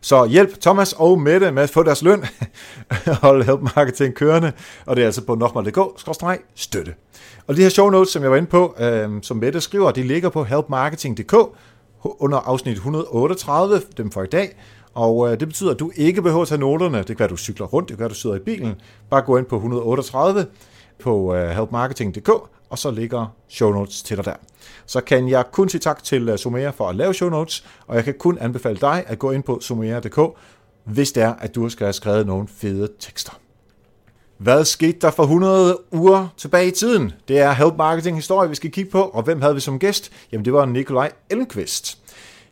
Så 0.07 0.27
hjælp 0.27 0.61
Thomas 0.61 0.93
og 0.93 1.21
Mette 1.21 1.51
med 1.51 1.63
at 1.63 1.71
få 1.71 1.83
deres 1.83 2.03
løn, 2.03 2.25
hold 3.23 3.43
Help 3.43 3.61
Marketing 3.77 4.15
kørende, 4.15 4.53
og 4.87 4.97
det 4.97 5.03
er 5.03 5.07
altså 5.07 5.25
på 5.25 5.35
nokmal.dk-støtte. 5.35 6.95
Og 7.47 7.57
de 7.57 7.63
her 7.63 7.69
show 7.69 7.91
notes, 7.91 8.13
som 8.13 8.23
jeg 8.23 8.31
var 8.31 8.37
inde 8.37 8.49
på, 8.49 8.75
øh, 8.79 9.11
som 9.23 9.37
Mette 9.37 9.61
skriver, 9.61 9.91
de 9.91 10.03
ligger 10.03 10.29
på 10.29 10.45
helpmarketing.dk 10.45 11.35
under 12.03 12.39
afsnit 12.39 12.75
138, 12.75 13.81
dem 13.97 14.11
for 14.11 14.23
i 14.23 14.27
dag. 14.27 14.57
Og 14.95 15.33
øh, 15.33 15.41
det 15.41 15.49
betyder, 15.49 15.71
at 15.71 15.79
du 15.79 15.91
ikke 15.97 16.23
behøver 16.23 16.43
at 16.43 16.49
tage 16.49 16.61
noterne. 16.61 16.99
Det 16.99 17.07
kan 17.07 17.19
være, 17.19 17.25
at 17.25 17.31
du 17.31 17.37
cykler 17.37 17.67
rundt, 17.67 17.89
det 17.89 17.97
kan 17.97 18.01
være, 18.01 18.11
at 18.11 18.15
du 18.15 18.21
sidder 18.21 18.37
i 18.37 18.41
bilen. 18.41 18.75
Bare 19.11 19.23
gå 19.23 19.37
ind 19.37 19.47
på 19.47 19.57
138 19.57 20.47
på 21.03 21.35
øh, 21.35 21.51
helpmarketing.dk, 21.51 22.29
og 22.71 22.79
så 22.79 22.91
ligger 22.91 23.27
show 23.49 23.73
notes 23.73 24.03
til 24.03 24.17
dig 24.17 24.25
der. 24.25 24.35
Så 24.87 25.01
kan 25.01 25.29
jeg 25.29 25.45
kun 25.53 25.69
sige 25.69 25.81
tak 25.81 26.05
til 26.05 26.29
øh, 26.29 26.39
Sumera 26.39 26.71
for 26.71 26.89
at 26.89 26.97
lave 26.97 27.15
show 27.15 27.29
notes, 27.29 27.65
og 27.87 27.97
jeg 27.97 28.05
kan 28.05 28.15
kun 28.19 28.39
anbefale 28.39 28.77
dig 28.81 29.05
at 29.07 29.19
gå 29.19 29.31
ind 29.31 29.43
på 29.43 29.59
sumera.dk, 29.61 30.21
hvis 30.85 31.13
det 31.13 31.23
er, 31.23 31.35
at 31.35 31.55
du 31.55 31.69
skal 31.69 31.85
have 31.85 31.93
skrevet 31.93 32.27
nogle 32.27 32.49
fede 32.49 32.89
tekster. 33.01 33.33
Hvad 34.39 34.65
skete 34.65 34.99
der 35.01 35.11
for 35.11 35.23
100 35.23 35.79
uger 35.93 36.29
tilbage 36.37 36.69
i 36.69 36.71
tiden? 36.71 37.13
Det 37.29 37.39
er 37.39 37.53
Help 37.53 37.75
Marketing 37.77 38.17
Historie, 38.17 38.49
vi 38.49 38.55
skal 38.55 38.71
kigge 38.71 38.91
på, 38.91 39.03
og 39.03 39.23
hvem 39.23 39.41
havde 39.41 39.55
vi 39.55 39.61
som 39.61 39.79
gæst? 39.79 40.13
Jamen 40.33 40.45
det 40.45 40.53
var 40.53 40.67
Nikolaj 40.67 41.13
Elmqvist. 41.31 41.99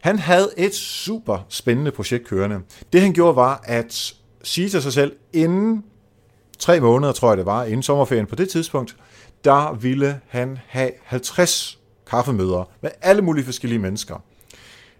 Han 0.00 0.18
havde 0.18 0.50
et 0.56 0.74
super 0.74 1.46
spændende 1.48 1.90
projekt 1.90 2.26
kørende. 2.26 2.60
Det 2.92 3.00
han 3.00 3.12
gjorde 3.12 3.36
var 3.36 3.64
at 3.64 4.14
sige 4.42 4.68
til 4.68 4.82
sig 4.82 4.92
selv, 4.92 5.16
inden 5.32 5.84
tre 6.58 6.80
måneder, 6.80 7.12
tror 7.12 7.28
jeg 7.28 7.36
det 7.36 7.46
var, 7.46 7.64
inden 7.64 7.82
sommerferien 7.82 8.26
på 8.26 8.34
det 8.34 8.48
tidspunkt, 8.48 8.96
der 9.44 9.72
ville 9.74 10.20
han 10.28 10.58
have 10.66 10.90
50 11.04 11.78
kaffemøder 12.14 12.68
med 12.82 12.90
alle 13.02 13.22
mulige 13.22 13.44
forskellige 13.44 13.78
mennesker. 13.78 14.16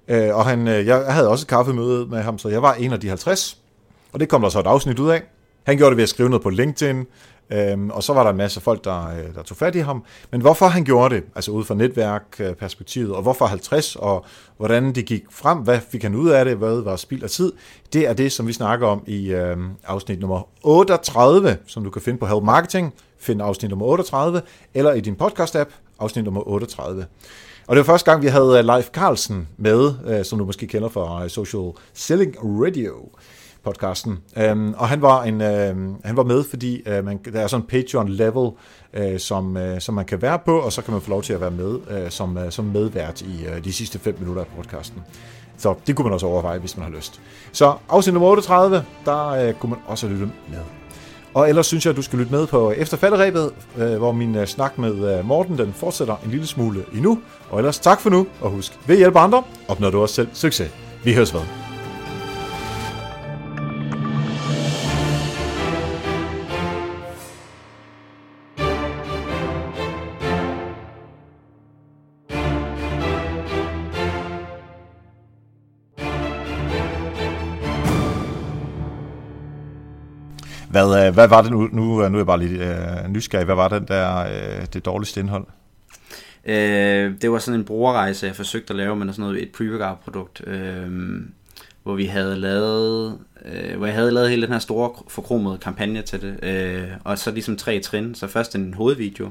Øh, 0.09 0.37
og 0.37 0.47
han, 0.47 0.69
øh, 0.69 0.87
jeg 0.87 1.05
havde 1.09 1.29
også 1.29 1.45
et 1.45 1.49
kaffemøde 1.49 2.07
med 2.07 2.23
ham, 2.23 2.39
så 2.39 2.49
jeg 2.49 2.63
var 2.63 2.75
en 2.75 2.93
af 2.93 3.01
de 3.01 3.09
50, 3.09 3.59
og 4.13 4.21
det 4.21 4.29
kom 4.29 4.43
der 4.43 4.49
så 4.49 4.61
et 4.61 4.67
afsnit 4.67 4.99
ud 4.99 5.11
af. 5.11 5.23
Han 5.67 5.77
gjorde 5.77 5.91
det 5.91 5.97
ved 5.97 6.03
at 6.03 6.09
skrive 6.09 6.29
noget 6.29 6.43
på 6.43 6.51
LinkedIn, 6.51 7.07
Øhm, 7.53 7.91
og 7.91 8.03
så 8.03 8.13
var 8.13 8.23
der 8.23 8.31
en 8.31 8.37
masse 8.37 8.61
folk, 8.61 8.85
der, 8.85 9.09
øh, 9.09 9.35
der 9.35 9.43
tog 9.43 9.57
fat 9.57 9.75
i 9.75 9.79
ham. 9.79 10.05
Men 10.31 10.41
hvorfor 10.41 10.67
han 10.67 10.85
gjorde 10.85 11.15
det, 11.15 11.25
altså 11.35 11.51
ud 11.51 11.65
fra 11.65 11.75
netværkperspektivet, 11.75 13.09
øh, 13.09 13.17
og 13.17 13.23
hvorfor 13.23 13.47
50, 13.47 13.97
og 13.97 14.25
hvordan 14.57 14.95
det 14.95 15.07
gik 15.07 15.23
frem, 15.31 15.59
hvad 15.59 15.79
fik 15.91 16.03
han 16.03 16.15
ud 16.15 16.31
af 16.31 16.45
det, 16.45 16.57
hvad 16.57 16.81
var 16.81 16.97
spild 16.97 17.23
af 17.23 17.31
tid, 17.31 17.53
det 17.93 18.09
er 18.09 18.13
det, 18.13 18.33
som 18.33 18.47
vi 18.47 18.53
snakker 18.53 18.87
om 18.87 19.03
i 19.07 19.33
øh, 19.33 19.57
afsnit 19.85 20.21
nummer 20.21 20.49
38, 20.63 21.57
som 21.67 21.85
du 21.85 21.91
kan 21.91 22.03
finde 22.03 22.19
på 22.19 22.27
Help 22.27 22.43
Marketing. 22.43 22.95
Find 23.19 23.43
afsnit 23.43 23.71
nummer 23.71 23.87
38, 23.87 24.43
eller 24.75 24.93
i 24.93 25.01
din 25.01 25.17
podcast-app, 25.23 25.71
afsnit 25.99 26.25
nummer 26.25 26.49
38. 26.49 27.07
Og 27.67 27.77
det 27.77 27.87
var 27.87 27.93
første 27.93 28.11
gang, 28.11 28.23
vi 28.23 28.29
havde 28.29 28.59
øh, 28.59 28.65
Leif 28.65 28.91
Carlsen 28.91 29.49
med, 29.57 29.93
øh, 30.07 30.25
som 30.25 30.39
du 30.39 30.45
måske 30.45 30.67
kender 30.67 30.89
fra 30.89 31.25
øh, 31.25 31.31
Social 31.31 31.71
Selling 31.95 32.37
Radio 32.41 33.09
podcasten. 33.65 34.19
Um, 34.53 34.75
og 34.79 34.89
han 34.89 35.03
var 35.03 35.23
en 35.23 35.41
øhm, 35.41 35.95
han 36.05 36.17
var 36.17 36.25
med, 36.25 36.45
fordi 36.45 36.83
man, 36.87 37.21
der 37.33 37.41
er 37.41 37.47
sådan 37.47 37.65
en 37.65 37.69
Patreon 37.69 38.09
level, 38.09 38.51
som, 39.19 39.59
som 39.79 39.95
man 39.95 40.05
kan 40.05 40.23
være 40.23 40.39
på, 40.39 40.59
og 40.59 40.73
så 40.73 40.83
kan 40.83 40.93
man 40.93 41.01
få 41.01 41.11
lov 41.11 41.23
til 41.23 41.33
at 41.33 41.41
være 41.41 41.51
med 41.51 42.11
som, 42.11 42.39
som 42.51 42.65
medvært 42.65 43.23
i 43.23 43.47
de 43.65 43.73
sidste 43.73 43.99
5 43.99 44.17
minutter 44.19 44.43
af 44.43 44.49
podcasten. 44.57 45.03
Så 45.57 45.75
det 45.87 45.97
kunne 45.97 46.05
man 46.05 46.13
også 46.13 46.27
overveje, 46.27 46.59
hvis 46.59 46.77
man 46.77 46.87
har 46.87 46.97
lyst. 46.97 47.21
Så 47.53 47.75
afsnit 47.89 48.15
nummer 48.15 48.29
38, 48.29 48.85
der 49.05 49.49
uh, 49.49 49.55
kunne 49.55 49.71
man 49.71 49.79
også 49.87 50.09
lytte 50.09 50.31
med. 50.49 50.84
Og 51.35 51.49
ellers 51.49 51.67
synes 51.67 51.85
jeg, 51.87 51.91
at 51.91 51.97
du 51.97 52.03
skal 52.03 52.19
lytte 52.19 52.33
med 52.33 52.47
på 52.47 52.71
Efterfalderæbet, 52.71 53.51
øh, 53.79 53.97
hvor 53.97 54.13
min 54.13 54.37
øh, 54.37 54.47
snak 54.47 54.79
med 54.79 55.19
øh, 55.19 55.27
Morten 55.27 55.59
den 55.59 55.73
fortsætter 55.73 56.17
en 56.25 56.31
lille 56.31 56.47
smule 56.47 56.85
endnu. 56.95 57.19
Og 57.51 57.59
ellers 57.59 57.79
tak 57.79 58.01
for 58.01 58.11
nu, 58.11 58.27
og 58.41 58.51
husk, 58.51 58.79
ved 58.87 58.97
hjælpe 58.97 59.19
andre, 59.19 59.43
opnår 59.69 59.91
du 59.91 60.01
også 60.01 60.15
selv 60.15 60.29
succes. 60.33 60.71
Vi 61.05 61.15
høres 61.15 61.35
ved. 61.35 61.64
Hvad, 80.75 81.07
øh, 81.07 81.15
hvad 81.15 81.29
var 81.29 81.43
det 81.43 81.51
nu? 81.51 81.69
Nu, 81.73 82.05
øh, 82.05 82.11
nu 82.11 82.19
er 82.19 82.21
jeg 82.21 82.27
bare 82.27 82.39
lidt 82.39 82.61
øh, 82.61 83.09
nysgerrig. 83.09 83.45
Hvad 83.45 83.55
var 83.55 83.69
den 83.69 83.85
der, 83.89 84.19
øh, 84.19 84.67
det 84.73 84.85
dårligste 84.85 85.21
indhold? 85.21 85.47
Øh, 86.45 87.13
det 87.23 87.31
var 87.31 87.39
sådan 87.39 87.61
en 87.61 87.67
brugerrejse, 87.67 88.27
jeg 88.27 88.37
forsøgte 88.37 88.71
at 88.71 88.77
lave 88.77 88.97
med 88.97 89.13
sådan 89.13 89.23
noget, 89.23 89.43
et 89.43 89.53
pre 89.53 89.97
produkt 90.05 90.43
øh, 90.47 90.91
hvor 91.83 91.95
vi 91.95 92.05
havde 92.05 92.37
lavet, 92.37 93.19
øh, 93.45 93.77
hvor 93.77 93.87
jeg 93.87 93.95
havde 93.95 94.11
lavet 94.11 94.31
hele 94.31 94.43
den 94.43 94.53
her 94.53 94.59
store 94.59 94.91
forkromede 95.09 95.59
kampagne 95.59 96.03
til 96.03 96.23
det, 96.23 96.45
øh, 96.45 96.89
og 97.05 97.19
så 97.19 97.31
ligesom 97.31 97.57
tre 97.57 97.81
trin. 97.81 98.15
Så 98.15 98.27
først 98.27 98.55
en 98.55 98.75
hovedvideo, 98.75 99.31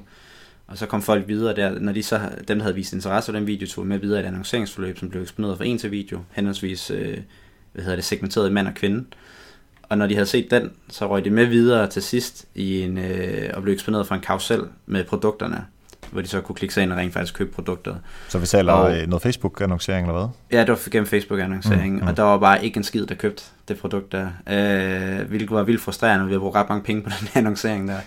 og 0.68 0.78
så 0.78 0.86
kom 0.86 1.02
folk 1.02 1.28
videre 1.28 1.56
der, 1.56 1.80
når 1.80 1.92
de 1.92 2.04
så, 2.04 2.20
dem 2.48 2.58
der 2.58 2.64
havde 2.64 2.76
vist 2.76 2.94
interesse 2.94 3.32
for 3.32 3.38
den 3.38 3.48
video, 3.48 3.68
tog 3.68 3.88
med 3.88 3.98
videre 3.98 4.20
i 4.20 4.24
et 4.24 4.28
annonceringsforløb, 4.28 4.98
som 4.98 5.10
blev 5.10 5.22
eksponeret 5.22 5.58
fra 5.58 5.66
en 5.66 5.78
til 5.78 5.92
video, 5.92 6.20
henholdsvis, 6.32 6.92
øh, 6.92 7.18
hvad 7.74 7.84
hedder 7.84 7.96
det, 7.96 8.06
segmenteret 8.06 8.50
i 8.50 8.54
mand 8.54 8.68
og 8.68 8.74
kvinde. 8.74 9.06
Og 9.94 10.00
når 10.00 10.08
de 10.08 10.14
havde 10.14 10.26
set 10.26 10.52
den, 10.52 10.72
så 10.90 11.08
røg 11.10 11.26
de 11.26 11.30
med 11.30 11.46
videre 11.46 11.88
til 11.88 12.04
sidst 12.04 12.48
i 12.56 12.82
en, 12.82 12.98
øh, 12.98 13.50
og 13.54 13.64
blev 13.64 13.74
eksponeret 13.74 14.08
for 14.08 14.16
en 14.16 14.22
karusel 14.22 14.62
med 14.86 15.04
produkterne, 15.04 15.66
hvor 16.14 16.22
de 16.22 16.28
så 16.28 16.42
kunne 16.42 16.56
klikke 16.56 16.74
sig 16.74 16.84
ind 16.84 16.92
og 16.92 16.98
rent 16.98 17.14
faktisk 17.14 17.34
købe 17.34 17.52
produktet. 17.52 17.98
Så 18.30 18.40
vi 18.40 18.46
taler 18.46 18.74
og, 18.74 19.08
noget 19.08 19.22
Facebook-annoncering 19.22 20.08
eller 20.08 20.20
hvad? 20.20 20.58
Ja, 20.58 20.62
det 20.62 20.70
var 20.70 20.90
gennem 20.92 21.08
Facebook-annoncering, 21.08 21.94
mm, 21.94 22.02
mm. 22.02 22.08
og 22.08 22.18
der 22.18 22.24
var 22.24 22.38
bare 22.38 22.66
ikke 22.66 22.78
en 22.78 22.84
skid, 22.84 23.06
der 23.06 23.16
købte 23.16 23.44
det 23.68 23.78
produkt 23.78 24.12
der, 24.12 24.28
øh, 24.50 25.28
hvilket 25.28 25.52
var 25.52 25.64
vildt 25.64 25.82
frustrerende, 25.82 26.26
vi 26.26 26.32
havde 26.32 26.40
brugt 26.40 26.56
ret 26.56 26.70
mange 26.70 26.84
penge 26.84 27.02
på 27.02 27.10
den 27.20 27.28
annoncering 27.34 27.88
der. 27.88 28.00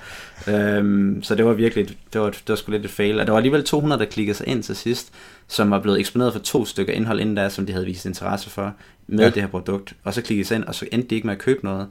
Øh, 0.49 1.15
så 1.23 1.35
det 1.35 1.45
var 1.45 1.53
virkelig, 1.53 1.89
det 2.13 2.21
var, 2.21 2.31
det 2.31 2.49
var 2.49 2.55
sgu 2.55 2.73
lidt 2.73 2.85
et 2.85 2.91
fail, 2.91 3.21
og 3.21 3.27
der 3.27 3.33
var 3.33 3.39
alligevel 3.39 3.65
200, 3.65 4.01
der 4.01 4.07
klikkede 4.11 4.37
sig 4.37 4.49
ind 4.49 4.63
til 4.63 4.77
sidst, 4.77 5.13
som 5.49 5.71
var 5.71 5.81
blevet 5.81 6.01
eksponeret 6.01 6.33
for 6.33 6.41
to 6.41 6.65
stykker 6.65 6.93
indhold 6.93 7.21
inden 7.21 7.37
der, 7.37 7.49
som 7.49 7.67
de 7.67 7.73
havde 7.73 7.87
vist 7.87 8.07
interesse 8.07 8.51
for 8.51 8.73
med 9.07 9.25
ja. 9.25 9.31
det 9.31 9.43
her 9.43 9.49
produkt, 9.49 9.95
og 10.05 10.15
så 10.15 10.23
klikkede 10.23 10.49
sig 10.49 10.55
ind, 10.55 10.65
og 10.65 10.75
så 10.75 10.87
endte 10.93 11.09
de 11.09 11.15
ikke 11.15 11.27
med 11.27 11.35
at 11.35 11.41
købe 11.41 11.65
noget. 11.65 11.87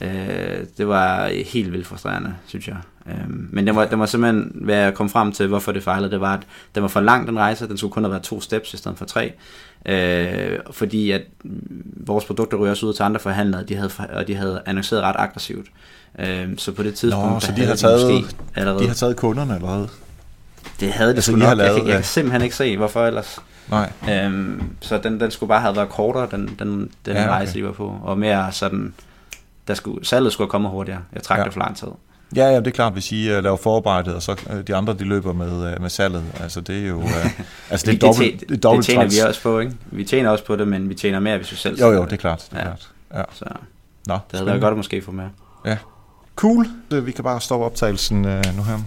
Øh, 0.00 0.66
det 0.78 0.88
var 0.88 1.26
helt 1.52 1.72
vildt 1.72 1.86
frustrerende, 1.86 2.34
synes 2.46 2.68
jeg. 2.68 2.76
Øh, 3.08 3.14
men 3.28 3.66
det 3.66 3.74
var, 3.74 3.84
det 3.84 3.98
var 3.98 4.06
simpelthen, 4.06 4.52
hvad 4.54 4.76
jeg 4.76 4.94
kom 4.94 5.08
frem 5.08 5.32
til, 5.32 5.46
hvorfor 5.46 5.72
det 5.72 5.82
fejlede, 5.82 6.10
det 6.10 6.20
var, 6.20 6.34
at 6.34 6.42
den 6.74 6.82
var 6.82 6.88
for 6.88 7.00
lang, 7.00 7.26
den 7.26 7.38
rejse, 7.38 7.68
den 7.68 7.78
skulle 7.78 7.92
kun 7.92 8.02
have 8.02 8.10
været 8.10 8.22
to 8.22 8.40
steps 8.40 8.74
i 8.74 8.76
stedet 8.76 8.98
for 8.98 9.04
tre. 9.04 9.32
Øh, 9.86 10.58
fordi 10.70 11.10
at 11.10 11.22
vores 11.96 12.24
produkter 12.24 12.58
ryger 12.58 12.70
også 12.70 12.86
ud 12.86 12.92
til 12.92 13.02
andre 13.02 13.20
forhandlere, 13.20 13.62
de 13.62 13.76
havde, 13.76 13.90
og 14.12 14.26
de 14.26 14.34
havde 14.34 14.62
annonceret 14.66 15.02
ret 15.02 15.16
aggressivt. 15.18 15.66
Øh, 16.18 16.48
så 16.56 16.72
på 16.72 16.82
det 16.82 16.94
tidspunkt... 16.94 17.32
Nå, 17.32 17.40
så 17.40 17.52
de 17.56 17.64
har, 17.64 17.74
taget, 17.74 18.36
allerede, 18.54 18.82
de 18.82 18.86
har 18.86 18.94
taget 18.94 19.16
kunderne 19.16 19.54
allerede? 19.54 19.88
Det 20.80 20.92
havde 20.92 21.10
det 21.10 21.16
altså, 21.16 21.30
sgu 21.32 21.38
nok. 21.38 21.56
Lavet, 21.56 21.70
jeg, 21.70 21.76
kan, 21.76 21.86
jeg 21.86 21.94
kan 21.94 22.04
simpelthen 22.04 22.42
ikke 22.42 22.56
se, 22.56 22.76
hvorfor 22.76 23.06
ellers. 23.06 23.38
Nej. 23.70 23.92
Øhm, 24.10 24.62
så 24.80 24.98
den, 24.98 25.20
den 25.20 25.30
skulle 25.30 25.48
bare 25.48 25.60
have 25.60 25.76
været 25.76 25.88
kortere, 25.88 26.28
den, 26.30 26.56
den, 26.58 26.68
den 26.68 26.90
ja, 27.06 27.12
okay. 27.12 27.28
rejse, 27.28 27.54
de 27.54 27.64
var 27.64 27.72
på. 27.72 27.96
Og 28.02 28.18
mere 28.18 28.52
sådan, 28.52 28.94
der 29.68 29.74
skulle, 29.74 30.06
salget 30.06 30.32
skulle 30.32 30.50
komme 30.50 30.68
hurtigere. 30.68 31.00
Jeg 31.12 31.22
trak 31.22 31.38
ja. 31.38 31.44
det 31.44 31.52
for 31.52 31.60
lang 31.60 31.76
tid. 31.76 31.88
Ja, 32.36 32.48
ja, 32.48 32.58
det 32.58 32.66
er 32.66 32.70
klart, 32.70 32.92
hvis 32.92 33.12
I 33.12 33.36
uh, 33.36 33.42
laver 33.42 33.56
forarbejdet, 33.56 34.14
og 34.14 34.22
så 34.22 34.32
uh, 34.32 34.60
de 34.60 34.74
andre, 34.74 34.94
de 34.94 35.04
løber 35.04 35.32
med, 35.32 35.74
uh, 35.74 35.82
med 35.82 35.90
salget. 35.90 36.24
Altså, 36.40 36.60
det 36.60 36.84
er 36.84 36.88
jo... 36.88 36.96
Uh, 36.96 37.40
altså, 37.70 37.90
det 37.90 37.94
er 37.94 38.06
dobbelt, 38.06 38.40
det, 38.40 38.48
det, 38.48 38.62
dobbelt 38.62 38.86
det 38.86 38.92
tjener 38.92 39.02
trans. 39.02 39.16
vi 39.16 39.28
også 39.28 39.42
på, 39.42 39.58
ikke? 39.58 39.72
Vi 39.90 40.04
tjener 40.04 40.30
også 40.30 40.44
på 40.44 40.56
det, 40.56 40.68
men 40.68 40.88
vi 40.88 40.94
tjener 40.94 41.20
mere, 41.20 41.36
hvis 41.36 41.52
vi 41.52 41.56
selv 41.56 41.80
Jo, 41.80 41.92
jo, 41.92 42.04
det 42.04 42.12
er 42.12 42.16
klart. 42.16 42.48
Det 42.50 42.58
er 42.58 42.58
ja. 42.58 42.64
klart. 42.64 42.90
Ja. 43.14 43.22
Så 43.32 43.44
Nå, 44.06 44.14
det 44.14 44.38
havde 44.38 44.46
været 44.46 44.60
godt 44.60 44.70
at 44.70 44.76
måske 44.76 45.02
få 45.02 45.12
mere. 45.12 45.30
Ja. 45.66 45.76
Cool. 46.36 46.66
Vi 46.90 47.12
kan 47.12 47.24
bare 47.24 47.40
stoppe 47.40 47.66
optagelsen 47.66 48.24
uh, 48.24 48.56
nu 48.56 48.62
her. 48.62 48.78